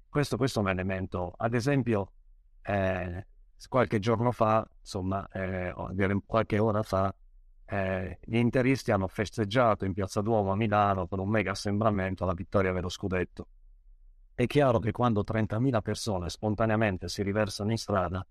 [0.10, 1.34] Questo, questo è un elemento.
[1.38, 2.12] Ad esempio,
[2.64, 3.26] eh,
[3.70, 5.74] qualche giorno fa, insomma, eh,
[6.26, 7.16] qualche ora fa,
[7.64, 12.34] eh, gli interisti hanno festeggiato in Piazza Duomo a Milano con un mega assembramento la
[12.34, 13.48] vittoria dello scudetto.
[14.34, 18.26] È chiaro che quando 30.000 persone spontaneamente si riversano in strada,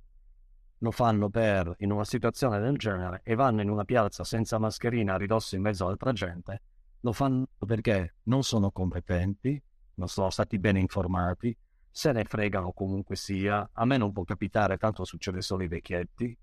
[0.79, 5.15] lo fanno per, in una situazione del genere, e vanno in una piazza senza mascherina
[5.15, 6.63] a ridosso in mezzo all'altra gente,
[7.01, 9.63] lo fanno perché non sono competenti,
[9.95, 11.57] non sono stati ben informati,
[11.91, 16.37] se ne fregano comunque sia, a me non può capitare, tanto succede solo ai vecchietti,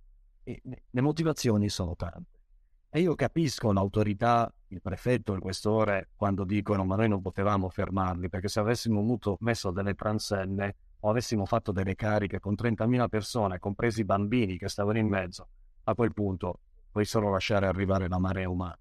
[0.43, 2.41] e le motivazioni sono tante.
[2.89, 8.29] E io capisco l'autorità, il prefetto, il questore, quando dicono ma noi non potevamo fermarli,
[8.29, 13.59] perché se avessimo avuto messo delle transenne o avessimo fatto delle cariche con 30.000 persone,
[13.59, 15.47] compresi i bambini che stavano in mezzo,
[15.83, 16.59] a quel punto
[16.91, 18.77] puoi solo lasciare arrivare la marea umana.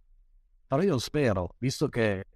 [0.66, 2.26] Però io spero, visto che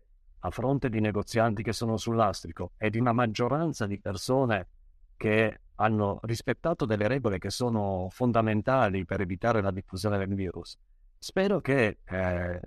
[0.40, 4.68] a fronte di negozianti che sono sull'astrico e di una maggioranza di persone
[5.16, 10.76] che hanno rispettato delle regole che sono fondamentali per evitare la diffusione del virus,
[11.16, 12.60] spero che eh,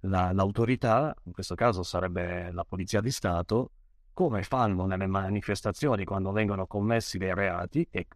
[0.00, 3.70] la, l'autorità, in questo caso sarebbe la Polizia di Stato,
[4.14, 8.06] come fanno nelle manifestazioni quando vengono commessi dei reati e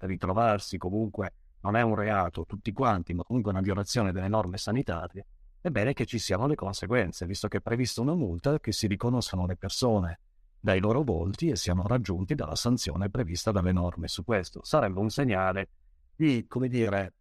[0.00, 5.26] ritrovarsi comunque non è un reato tutti quanti, ma comunque una violazione delle norme sanitarie,
[5.62, 8.86] è bene che ci siano le conseguenze, visto che è prevista una multa che si
[8.86, 10.20] riconoscano le persone
[10.60, 14.62] dai loro volti e siano raggiunti dalla sanzione prevista dalle norme su questo.
[14.62, 15.68] Sarebbe un segnale
[16.14, 17.14] di, come dire,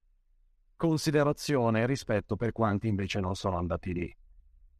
[0.75, 4.17] considerazione e rispetto per quanti invece non sono andati lì.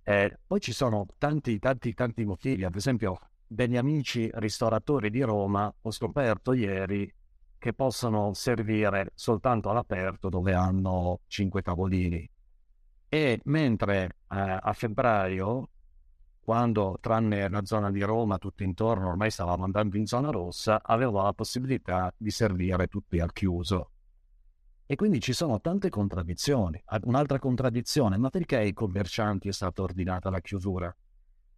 [0.04, 3.18] Eh, poi ci sono tanti, tanti, tanti motivi, ad esempio
[3.48, 7.12] degli amici ristoratori di Roma ho scoperto ieri
[7.58, 12.30] che possono servire soltanto all'aperto dove hanno cinque tavolini.
[13.08, 15.70] E mentre eh, a febbraio,
[16.44, 21.22] quando tranne la zona di Roma, tutto intorno, ormai stavamo andando in zona rossa, avevo
[21.22, 23.92] la possibilità di servire tutti al chiuso.
[24.86, 26.84] E quindi ci sono tante contraddizioni.
[27.04, 30.94] Un'altra contraddizione, ma perché ai commercianti è stata ordinata la chiusura?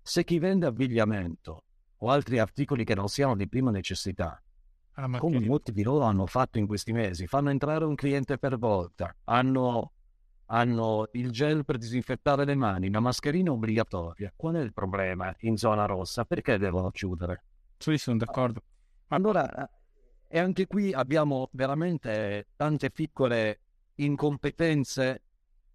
[0.03, 1.63] Se chi vende abbigliamento
[2.05, 4.39] o altri articoli che non siano di prima necessità,
[4.93, 5.47] ah, come che...
[5.47, 9.91] molti di loro hanno fatto in questi mesi, fanno entrare un cliente per volta, hanno
[10.47, 14.31] hanno il gel per disinfettare le mani, la mascherina obbligatoria.
[14.35, 16.23] Qual è il problema in zona rossa?
[16.23, 17.43] Perché devono chiudere?
[17.79, 18.61] Sì, sono d'accordo.
[19.07, 19.67] Allora,
[20.27, 23.61] e anche qui abbiamo veramente tante piccole
[23.95, 25.23] incompetenze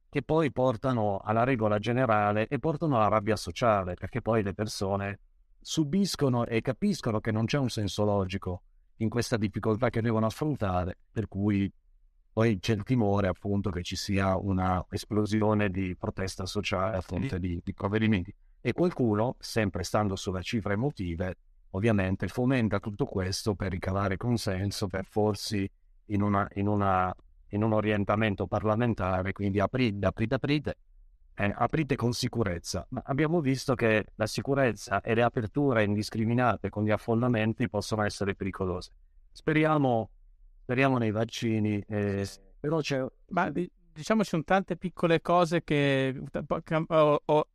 [0.09, 5.19] che poi portano alla regola generale e portano alla rabbia sociale, perché poi le persone
[5.61, 8.63] subiscono e capiscono che non c'è un senso logico
[8.97, 11.71] in questa difficoltà che devono affrontare, per cui
[12.33, 17.39] poi c'è il timore appunto che ci sia una esplosione di protesta sociale a fronte
[17.39, 18.35] di, di provvedimenti.
[18.61, 21.37] E qualcuno, sempre stando sulle cifre emotive,
[21.71, 25.69] ovviamente fomenta tutto questo per ricavare consenso, per forsi
[26.07, 27.15] in, una, in, una,
[27.49, 30.77] in un orientamento parlamentare, quindi aprite, aprite, aprite,
[31.41, 32.87] eh, aprite con sicurezza.
[32.91, 38.35] Ma abbiamo visto che la sicurezza e le aperture indiscriminate con gli affollamenti possono essere
[38.35, 38.91] pericolose.
[39.33, 40.11] Speriamo
[40.71, 41.83] speriamo nei vaccini.
[41.89, 42.27] Eh,
[42.61, 43.05] però c'è...
[43.31, 46.17] Ma diciamo ci sono tante piccole cose che...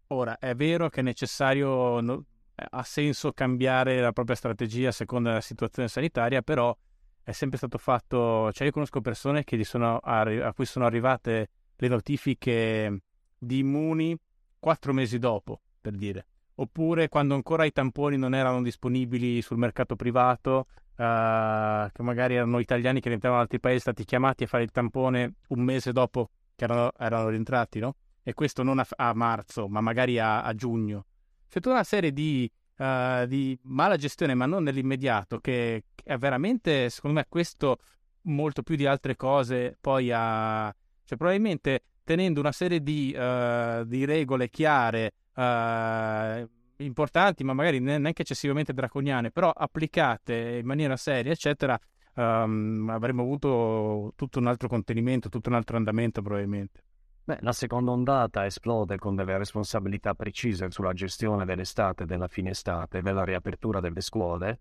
[0.08, 2.26] Ora, è vero che è necessario,
[2.56, 6.76] ha senso cambiare la propria strategia a seconda della situazione sanitaria, però
[7.24, 8.52] è sempre stato fatto...
[8.52, 13.00] Cioè io conosco persone sono, a cui sono arrivate le notifiche
[13.46, 14.18] di immuni
[14.60, 16.26] quattro mesi dopo, per dire.
[16.56, 22.60] Oppure quando ancora i tamponi non erano disponibili sul mercato privato, uh, che magari erano
[22.60, 26.30] italiani che rientravano da altri paesi, stati chiamati a fare il tampone un mese dopo
[26.56, 27.96] che erano, erano rientrati, no?
[28.24, 31.06] E questo non a, a marzo, ma magari a, a, giugno.
[31.48, 36.18] C'è tutta una serie di, uh, di mala gestione, ma non nell'immediato, che, che è
[36.18, 37.78] veramente, secondo me, questo
[38.22, 40.74] molto più di altre cose poi ha...
[41.04, 48.22] Cioè, probabilmente tenendo una serie di, uh, di regole chiare, uh, importanti, ma magari neanche
[48.22, 51.78] eccessivamente draconiane, però applicate in maniera seria, eccetera,
[52.14, 56.84] um, avremmo avuto tutto un altro contenimento, tutto un altro andamento probabilmente.
[57.26, 63.02] Beh, la seconda ondata esplode con delle responsabilità precise sulla gestione dell'estate, della fine estate,
[63.02, 64.60] della riapertura delle scuole.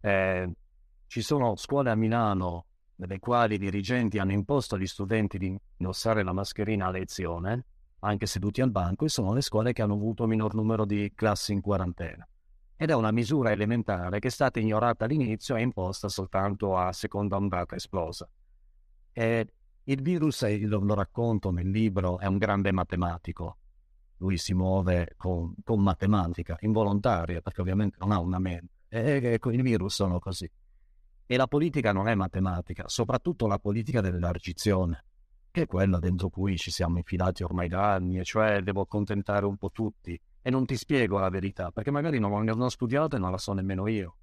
[0.00, 0.48] Eh,
[1.08, 2.66] ci sono scuole a Milano
[2.96, 7.64] nelle quali i dirigenti hanno imposto agli studenti di indossare la mascherina a lezione
[8.00, 11.52] anche seduti al banco, e sono le scuole che hanno avuto minor numero di classi
[11.52, 12.26] in quarantena.
[12.76, 17.36] Ed è una misura elementare che è stata ignorata all'inizio e imposta soltanto a seconda
[17.36, 18.28] ondata esplosa.
[19.12, 19.46] E
[19.84, 23.56] il virus, lo, lo racconto nel libro, è un grande matematico.
[24.18, 28.74] Lui si muove con, con matematica, involontaria, perché ovviamente non ha una mente.
[28.88, 30.50] E, e i virus sono così.
[31.26, 35.04] E la politica non è matematica, soprattutto la politica dell'elargizione
[35.56, 39.46] che è quella dentro cui ci siamo infilati ormai da anni, e cioè devo accontentare
[39.46, 40.20] un po' tutti.
[40.42, 43.54] E non ti spiego la verità, perché magari non l'ho studiata e non la so
[43.54, 44.16] nemmeno io.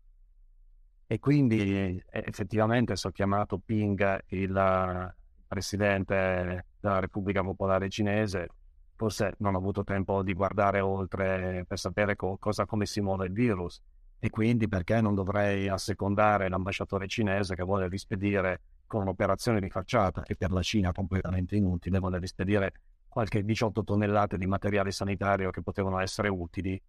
[1.07, 5.15] E quindi effettivamente sono chiamato Ping il
[5.47, 8.49] presidente della Repubblica Popolare Cinese.
[8.95, 13.25] Forse non ho avuto tempo di guardare oltre per sapere co- cosa, come si muove
[13.25, 13.81] il virus
[14.23, 20.21] e quindi perché non dovrei assecondare l'ambasciatore cinese che vuole rispedire con un'operazione di facciata
[20.21, 22.71] che per la Cina completamente inutile, vuole rispedire
[23.09, 26.81] qualche 18 tonnellate di materiale sanitario che potevano essere utili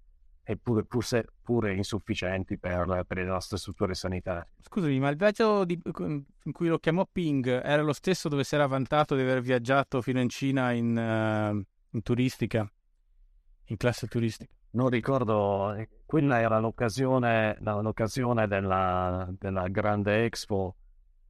[0.44, 4.50] eppure pure, pure insufficienti per, per, le nostre strutture sanitarie.
[4.60, 8.54] Scusami, ma il viaggio di, in cui lo chiamò Ping era lo stesso dove si
[8.54, 12.70] era vantato di aver viaggiato fino in Cina in, uh, in turistica,
[13.64, 14.54] in classe turistica?
[14.74, 20.74] Non ricordo, eh, quella era l'occasione, l'occasione della, della grande Expo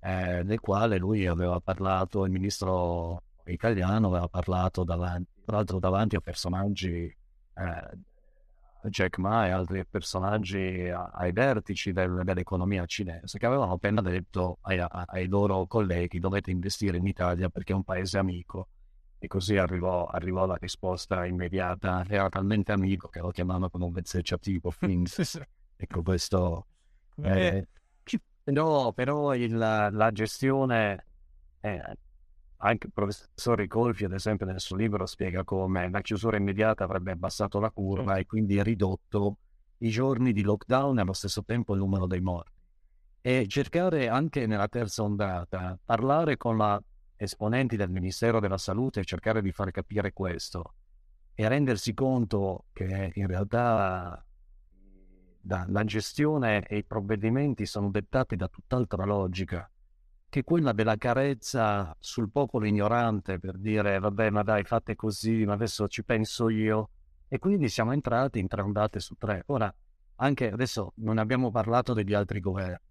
[0.01, 6.17] eh, nel quale lui aveva parlato, il ministro italiano aveva parlato davanti, tra l'altro davanti
[6.17, 7.99] a personaggi eh,
[8.89, 14.83] Jack Ma e altri personaggi ai vertici del, dell'economia cinese che avevano appena detto ai,
[14.89, 18.69] ai, loro colleghi dovete investire in Italia perché è un paese amico
[19.25, 22.05] e così arrivò, arrivò la risposta immediata.
[22.07, 24.71] Era talmente amico che lo chiamavano con un vezzeggiativo
[25.77, 26.67] ecco questo
[27.23, 27.67] eh,
[28.43, 31.07] però, però il, la gestione
[31.61, 31.83] eh,
[32.59, 37.13] anche il professor Ricolfi, ad esempio, nel suo libro spiega come la chiusura immediata avrebbe
[37.13, 39.39] abbassato la curva e quindi ridotto
[39.79, 42.53] i giorni di lockdown e allo stesso tempo il numero dei morti.
[43.23, 46.81] E cercare anche nella terza ondata, parlare con la
[47.25, 50.75] esponenti del Ministero della Salute e cercare di far capire questo
[51.35, 54.25] e rendersi conto che in realtà
[55.47, 59.69] la gestione e i provvedimenti sono dettati da tutt'altra logica
[60.35, 65.53] che quella della carezza sul popolo ignorante per dire vabbè ma dai fate così, ma
[65.53, 66.91] adesso ci penso io.
[67.29, 69.45] E quindi siamo entrati in tre ondate su tre.
[69.47, 69.73] Ora,
[70.17, 72.84] anche adesso non abbiamo parlato degli altri governi.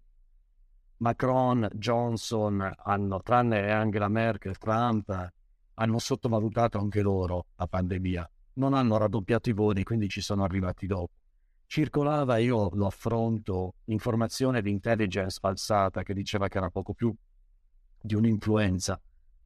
[0.98, 5.32] Macron, Johnson hanno, tranne Angela Merkel, Trump,
[5.74, 8.30] hanno sottovalutato anche loro la pandemia.
[8.54, 11.12] Non hanno raddoppiato i voli, quindi ci sono arrivati dopo.
[11.66, 17.12] Circolava, io lo affronto, informazione di intelligence falsata che diceva che era poco più
[18.00, 19.00] di un'influenza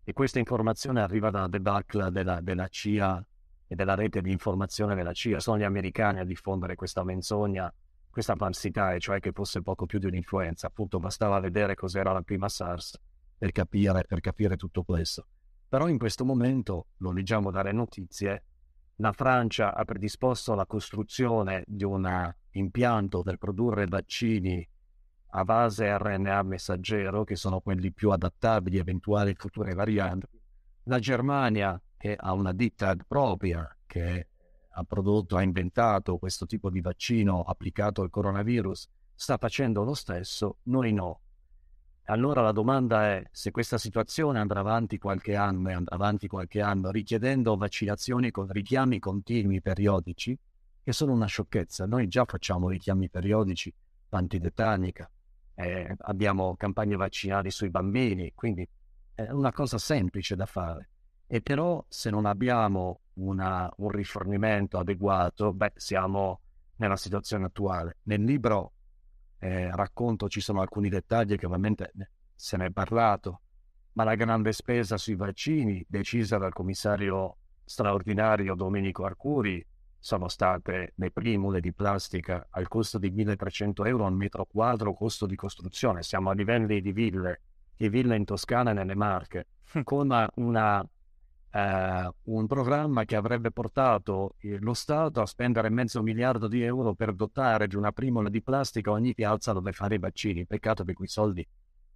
[0.04, 3.26] e questa informazione arriva dalla debacle della, della CIA
[3.66, 5.38] e della rete di informazione della CIA.
[5.38, 7.72] Sono gli americani a diffondere questa menzogna,
[8.18, 10.66] questa falsità, e cioè che fosse poco più di un'influenza.
[10.66, 12.98] Appunto, bastava vedere cos'era la prima SARS
[13.38, 15.28] per capire, per capire tutto questo.
[15.68, 18.42] Però in questo momento, lo leggiamo dalle notizie,
[18.96, 24.68] la Francia ha predisposto la costruzione di un impianto per produrre vaccini
[25.32, 30.26] a base RNA messaggero, che sono quelli più adattabili a eventuali future varianti.
[30.84, 34.26] La Germania, che ha una ditta propria, che
[34.78, 40.58] ha prodotto, ha inventato questo tipo di vaccino applicato al coronavirus, sta facendo lo stesso,
[40.64, 41.20] noi no.
[42.04, 46.60] Allora la domanda è se questa situazione andrà avanti qualche anno e andrà avanti qualche
[46.60, 50.38] anno richiedendo vaccinazioni con richiami continui periodici,
[50.82, 51.84] che sono una sciocchezza.
[51.84, 53.74] Noi già facciamo richiami periodici,
[54.10, 55.10] antitetanica,
[55.54, 58.66] eh, abbiamo campagne vaccinali sui bambini, quindi
[59.12, 60.90] è una cosa semplice da fare.
[61.26, 66.40] E però se non abbiamo una, un rifornimento adeguato, beh, siamo
[66.76, 67.98] nella situazione attuale.
[68.04, 68.72] Nel libro
[69.38, 71.92] eh, racconto ci sono alcuni dettagli che ovviamente
[72.34, 73.40] se ne è parlato,
[73.92, 79.64] ma la grande spesa sui vaccini decisa dal commissario straordinario Domenico Arcuri
[79.98, 85.26] sono state le primule di plastica al costo di 1300 euro al metro quadro costo
[85.26, 86.02] di costruzione.
[86.02, 87.42] Siamo a livelli di ville,
[87.76, 89.82] di ville in Toscana e nelle Marche, hm.
[89.82, 90.88] con una,
[91.50, 97.12] eh, un programma che avrebbe portato lo Stato a spendere mezzo miliardo di euro per
[97.14, 100.46] dotare di una primula di plastica ogni piazza dove fare i vaccini.
[100.46, 101.46] Peccato che quei soldi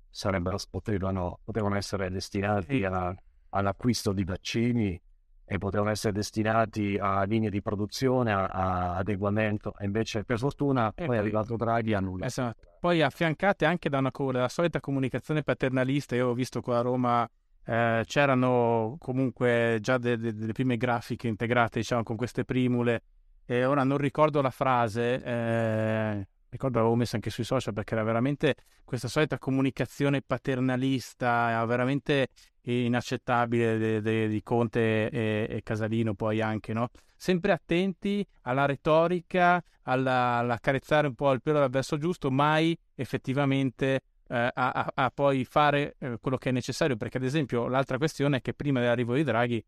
[0.09, 3.15] sarebbero, potevano, potevano essere destinati a,
[3.51, 5.01] all'acquisto di vaccini
[5.45, 10.93] e potevano essere destinati a linee di produzione, a, a adeguamento, e invece per fortuna
[10.93, 12.25] poi è arrivato Draghi a nulla.
[12.25, 12.79] Esatto.
[12.81, 17.29] Poi affiancate anche da una dalla solita comunicazione paternalista, io ho visto qua a Roma
[17.65, 23.03] eh, c'erano comunque già de, de, delle prime grafiche integrate diciamo con queste primule
[23.45, 28.05] e ora non ricordo la frase, eh, ricordo l'avevo messa anche sui social perché era
[28.05, 32.29] veramente questa solita comunicazione paternalista, veramente
[32.63, 36.91] inaccettabile de, de, di Conte e, e, Casalino poi anche, no?
[37.17, 44.01] Sempre attenti alla retorica, alla, all'accarezzare un po' il pelo verso giusto, mai effettivamente
[44.33, 48.39] eh, a, a, poi fare eh, quello che è necessario, perché ad esempio l'altra questione
[48.39, 49.63] è che prima dell'arrivo di Draghi,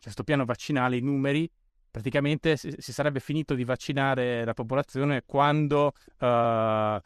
[0.00, 1.50] questo piano vaccinale, i numeri
[1.90, 7.00] praticamente si, si, sarebbe finito di vaccinare la popolazione quando uh, la,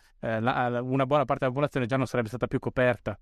[0.82, 3.18] una buona parte della popolazione già non sarebbe stata più coperta.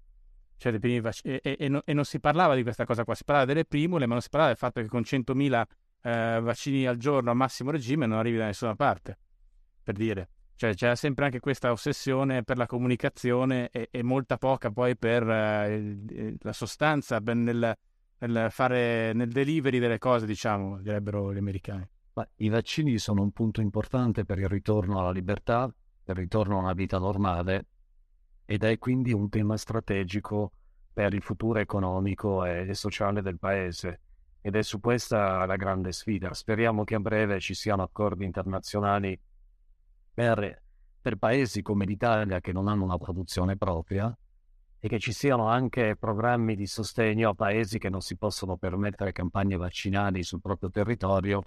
[0.58, 3.46] Cioè, e, e, e, no, e, non si parlava di questa cosa qua, si parlava
[3.46, 5.62] delle primule, ma non si parlava del fatto che con 100.000
[6.02, 9.18] eh, vaccini al giorno a massimo regime non arrivi da nessuna parte,
[9.82, 10.28] per dire.
[10.62, 15.28] Cioè, c'è sempre anche questa ossessione per la comunicazione e, e molta poca poi per
[15.28, 17.76] eh, la sostanza, per nel,
[18.18, 21.84] nel, fare, nel delivery delle cose, diciamo, direbbero gli americani.
[22.12, 25.66] Ma I vaccini sono un punto importante per il ritorno alla libertà,
[26.05, 27.66] per il ritorno a una vita normale
[28.44, 30.52] ed è quindi un tema strategico
[30.93, 34.01] per il futuro economico e sociale del paese.
[34.40, 36.32] Ed è su questa la grande sfida.
[36.32, 39.18] Speriamo che a breve ci siano accordi internazionali
[40.12, 40.62] per,
[41.01, 44.14] per paesi come l'Italia che non hanno una produzione propria
[44.78, 49.12] e che ci siano anche programmi di sostegno a paesi che non si possono permettere
[49.12, 51.43] campagne vaccinali sul proprio territorio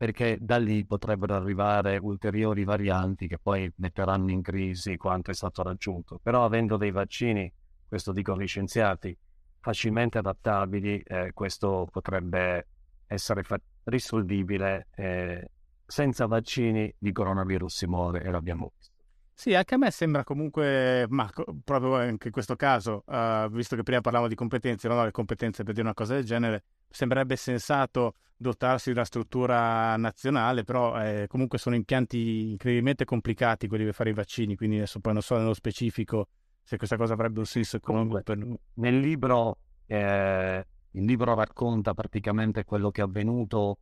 [0.00, 5.62] perché da lì potrebbero arrivare ulteriori varianti che poi metteranno in crisi quanto è stato
[5.62, 6.18] raggiunto.
[6.22, 7.52] Però avendo dei vaccini,
[7.86, 9.14] questo dico agli scienziati,
[9.60, 12.66] facilmente adattabili, eh, questo potrebbe
[13.08, 15.50] essere fa- risolvibile eh,
[15.90, 18.94] senza vaccini di coronavirus si muore e l'abbiamo visto.
[19.34, 21.28] Sì, anche a me sembra comunque, ma
[21.64, 25.10] proprio anche in questo caso, uh, visto che prima parlavamo di competenze, non ho le
[25.10, 31.02] competenze per dire una cosa del genere, sembrerebbe sensato dotarsi di una struttura nazionale, però
[31.02, 35.22] eh, comunque sono impianti incredibilmente complicati quelli per fare i vaccini, quindi adesso poi non
[35.22, 36.28] so nello specifico
[36.62, 38.58] se questa cosa avrebbe un senso economico per noi.
[38.74, 43.78] Nel libro, eh, il libro racconta praticamente quello che è avvenuto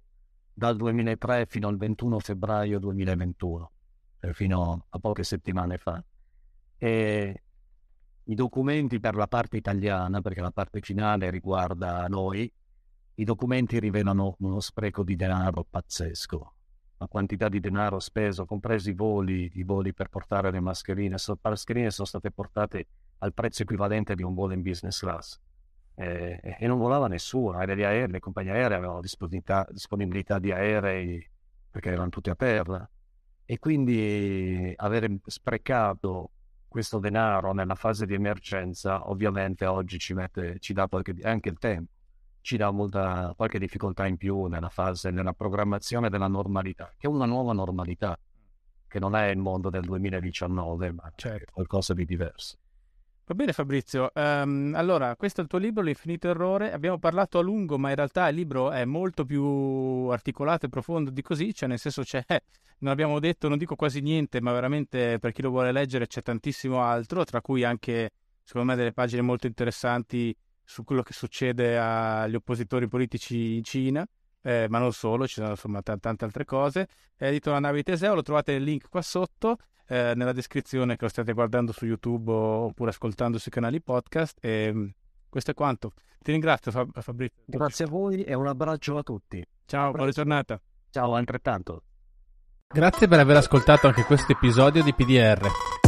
[0.59, 3.71] dal 2003 fino al 21 febbraio 2021,
[4.19, 6.03] cioè fino a poche settimane fa.
[6.77, 7.43] E
[8.25, 12.53] i documenti per la parte italiana, perché la parte finale riguarda noi,
[13.15, 16.55] i documenti rivelano uno spreco di denaro pazzesco.
[16.99, 21.15] La quantità di denaro speso, compresi i voli, i voli per portare le mascherine.
[21.25, 22.87] Le mascherine sono state portate
[23.19, 25.39] al prezzo equivalente di un volo in business class
[25.99, 31.29] eh, e non volava nessuno, le, aerei, le compagnie aeree avevano disponibilità, disponibilità di aerei
[31.70, 32.89] perché erano tutti a terra
[33.45, 36.31] e quindi avere sprecato
[36.69, 41.59] questo denaro nella fase di emergenza ovviamente oggi ci, mette, ci dà qualche, anche il
[41.59, 41.91] tempo,
[42.43, 47.11] ci dà molta, qualche difficoltà in più nella fase, nella programmazione della normalità, che è
[47.11, 48.16] una nuova normalità,
[48.87, 51.51] che non è il mondo del 2019, ma certo.
[51.51, 52.57] è qualcosa di diverso.
[53.29, 57.43] Va bene Fabrizio, um, allora questo è il tuo libro, L'infinito errore, abbiamo parlato a
[57.43, 59.45] lungo ma in realtà il libro è molto più
[60.09, 62.25] articolato e profondo di così, cioè nel senso c'è,
[62.79, 66.23] non abbiamo detto, non dico quasi niente, ma veramente per chi lo vuole leggere c'è
[66.23, 70.35] tantissimo altro, tra cui anche secondo me delle pagine molto interessanti
[70.65, 74.09] su quello che succede agli oppositori politici in Cina,
[74.43, 76.89] eh, ma non solo, ci sono insomma t- tante altre cose.
[77.16, 79.56] È edito La nave di Teseo, lo trovate nel link qua sotto
[79.86, 84.39] eh, nella descrizione che lo state guardando su YouTube oppure ascoltando sui canali podcast.
[84.40, 84.89] E mm,
[85.28, 85.93] questo è quanto.
[86.20, 87.43] Ti ringrazio Fab- Fabrizio.
[87.47, 89.44] Grazie a voi e un abbraccio a tutti.
[89.65, 90.60] Ciao, buona giornata.
[90.90, 91.82] Ciao, altrettanto.
[92.66, 95.88] Grazie per aver ascoltato anche questo episodio di PDR.